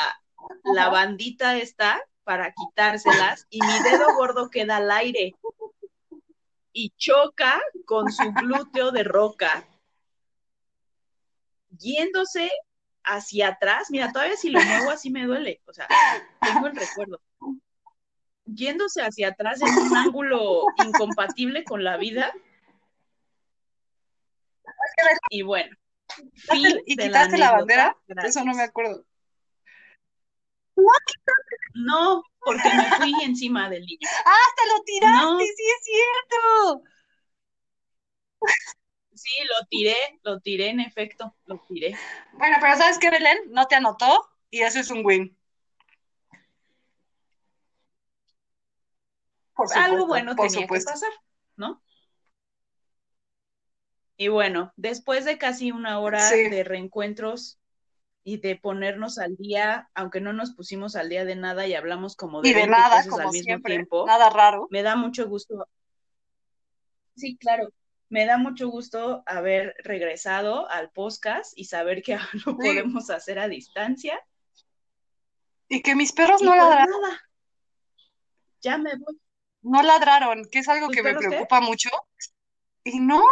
la 0.65 0.89
bandita 0.89 1.57
esta 1.57 2.01
para 2.25 2.53
quitárselas 2.53 3.47
y 3.51 3.61
mi 3.61 3.83
dedo 3.83 4.15
gordo 4.15 4.51
queda 4.51 4.77
al 4.77 4.91
aire 4.91 5.35
y 6.79 6.91
choca 6.97 7.61
con 7.85 8.13
su 8.13 8.33
glúteo 8.35 8.93
de 8.93 9.03
roca, 9.03 9.67
yéndose 11.77 12.53
hacia 13.03 13.49
atrás. 13.49 13.89
Mira, 13.91 14.13
todavía 14.13 14.37
si 14.37 14.49
lo 14.49 14.61
muevo 14.61 14.93
así 14.93 15.11
me 15.11 15.27
duele, 15.27 15.61
o 15.67 15.73
sea, 15.73 15.89
tengo 16.41 16.69
el 16.69 16.77
recuerdo. 16.77 17.21
Yéndose 18.45 19.03
hacia 19.03 19.31
atrás 19.31 19.61
en 19.61 19.77
un 19.77 19.97
ángulo 19.97 20.63
incompatible 20.87 21.65
con 21.65 21.83
la 21.83 21.97
vida. 21.97 22.33
Y 25.31 25.43
bueno, 25.43 25.77
fin 26.35 26.81
¿Y 26.87 26.97
quitaste 26.97 27.39
la 27.39 27.57
bandera? 27.57 27.97
Gracias. 28.07 28.37
Eso 28.37 28.45
no 28.45 28.55
me 28.55 28.63
acuerdo. 28.63 29.05
No, 31.75 32.23
porque 32.49 32.69
me 32.75 32.91
fui 32.97 33.13
encima 33.25 33.69
del 33.69 33.85
niño. 33.85 33.99
¡Ah, 34.25 34.35
hasta 34.49 34.77
lo 34.77 34.83
tiraste! 34.85 35.27
No. 35.27 35.39
¡Sí 35.39 35.45
es 35.47 35.85
cierto! 35.85 36.83
Sí, 39.15 39.33
lo 39.49 39.67
tiré, 39.69 39.97
lo 40.23 40.41
tiré 40.41 40.69
en 40.71 40.81
efecto, 40.81 41.35
lo 41.47 41.59
tiré. 41.69 41.97
Bueno, 42.35 42.57
pero 42.61 42.77
¿sabes 42.77 42.99
qué, 42.99 43.11
Belén? 43.11 43.37
No 43.49 43.67
te 43.67 43.75
anotó 43.75 44.29
y 44.51 44.61
eso 44.61 44.79
es 44.79 44.91
un 44.91 45.05
win. 45.05 45.37
Por 49.55 49.67
Algo 49.77 50.07
bueno 50.07 50.37
por 50.37 50.47
tenía 50.47 50.63
supuesto. 50.63 50.89
que 50.91 50.95
pasar, 50.95 51.11
¿no? 51.57 51.83
Y 54.17 54.29
bueno, 54.29 54.73
después 54.77 55.25
de 55.25 55.37
casi 55.37 55.73
una 55.73 55.99
hora 56.01 56.21
Sí. 56.21 56.49
de 56.49 56.63
reencuentros 56.65 57.58
y 58.29 58.37
de 58.37 58.57
ponernos 58.57 59.19
al 59.19 59.37
día, 59.37 59.89
aunque 59.95 60.21
no 60.21 60.33
nos 60.35 60.53
pusimos 60.55 60.97
al 60.97 61.09
día 61.09 61.25
de 61.25 61.35
nada 61.37 61.67
y 61.67 61.75
hablamos 61.75 62.15
como 62.15 62.43
de 62.43 62.51
Y 62.51 62.53
de 62.53 62.67
20 62.67 62.71
nada, 62.71 63.05
cosas 63.05 63.09
como 63.09 63.23
al 63.23 63.31
mismo 63.33 63.43
siempre, 63.45 63.75
tiempo, 63.75 64.07
nada 64.07 64.29
raro. 64.31 64.67
me 64.71 64.83
da 64.83 64.97
mucho 64.97 65.27
gusto. 65.29 65.67
Sí, 67.17 67.37
claro. 67.39 67.69
Me 68.11 68.25
da 68.27 68.39
mucho 68.39 68.69
gusto 68.69 69.23
haber 69.27 69.75
regresado 69.85 70.69
al 70.71 70.91
podcast 70.91 71.53
y 71.57 71.65
saber 71.65 72.03
que 72.03 72.15
ahora 72.17 72.29
lo 72.47 72.57
Sí. 72.59 72.59
podemos 72.59 73.11
hacer 73.11 73.39
a 73.39 73.49
distancia. 73.49 74.21
Y 75.69 75.83
que 75.83 75.95
mis 75.95 76.13
perros 76.13 76.43
Y 76.43 76.45
no 76.45 76.51
pues 76.53 76.63
ladraron, 76.63 77.01
nada, 77.01 77.21
ya 78.63 78.79
me 78.79 78.95
voy. 78.97 79.19
no 79.63 79.83
ladraron, 79.83 80.45
que 80.51 80.59
es 80.61 80.69
algo 80.69 80.87
¿Tus 80.87 80.97
que 80.97 81.03
me 81.03 81.17
qué? 81.17 81.29
preocupa 81.29 81.61
mucho. 81.61 81.91
Y 82.85 83.01
no, 83.01 83.23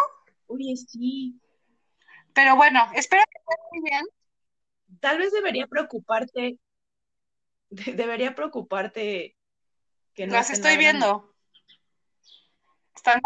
Oye, 0.47 0.75
sí. 0.77 1.41
pero 2.35 2.57
bueno, 2.57 2.87
espero 2.95 3.23
que 3.31 3.39
estén 3.39 3.65
muy 3.73 3.91
bien. 3.91 4.05
Tal 5.01 5.19
vez 5.19 5.33
debería 5.33 5.67
preocuparte, 5.67 6.59
de- 7.71 7.93
debería 7.93 8.35
preocuparte 8.35 9.37
que 10.15 10.27
no 10.27 10.35
Las 10.35 10.51
estoy 10.51 10.77
viendo. 10.77 11.35
Están 12.95 13.21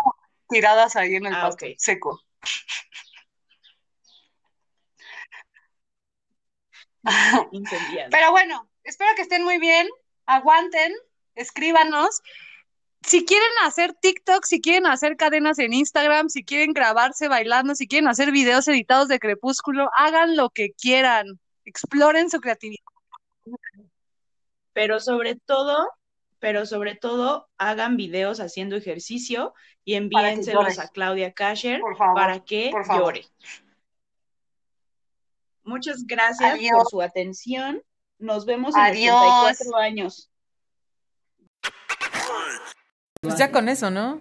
tiradas 0.48 0.96
ahí 0.96 1.14
en 1.14 1.26
el 1.26 1.34
Ah, 1.34 1.42
pasto, 1.42 1.66
seco. 1.78 2.20
Pero 8.10 8.30
bueno, 8.30 8.68
espero 8.84 9.10
que 9.16 9.22
estén 9.22 9.42
muy 9.44 9.58
bien. 9.58 9.88
Aguanten, 10.26 10.92
escríbanos. 11.34 12.20
Si 13.02 13.24
quieren 13.24 13.48
hacer 13.64 13.94
TikTok, 13.94 14.44
si 14.44 14.60
quieren 14.60 14.86
hacer 14.86 15.16
cadenas 15.16 15.58
en 15.58 15.72
Instagram, 15.72 16.28
si 16.28 16.44
quieren 16.44 16.74
grabarse 16.74 17.28
bailando, 17.28 17.74
si 17.74 17.88
quieren 17.88 18.08
hacer 18.08 18.30
videos 18.30 18.68
editados 18.68 19.08
de 19.08 19.18
Crepúsculo, 19.18 19.88
hagan 19.96 20.36
lo 20.36 20.50
que 20.50 20.72
quieran. 20.72 21.40
Exploren 21.70 22.28
su 22.30 22.40
creatividad. 22.40 22.82
Pero 24.72 24.98
sobre 24.98 25.36
todo, 25.36 25.88
pero 26.40 26.66
sobre 26.66 26.96
todo, 26.96 27.48
hagan 27.58 27.96
videos 27.96 28.40
haciendo 28.40 28.74
ejercicio 28.74 29.54
y 29.84 29.94
envíenselos 29.94 30.80
a 30.80 30.88
Claudia 30.88 31.32
favor, 31.96 32.16
para 32.16 32.40
que 32.40 32.72
llore. 32.88 33.24
Muchas 35.62 36.04
gracias 36.08 36.54
Adiós. 36.54 36.72
por 36.72 36.90
su 36.90 37.02
atención. 37.02 37.80
Nos 38.18 38.46
vemos 38.46 38.74
en 38.74 38.80
Adiós. 38.80 39.14
84 39.14 39.76
años. 39.76 40.28
Pues 43.20 43.38
ya 43.38 43.52
con 43.52 43.68
eso, 43.68 43.92
¿no? 43.92 44.20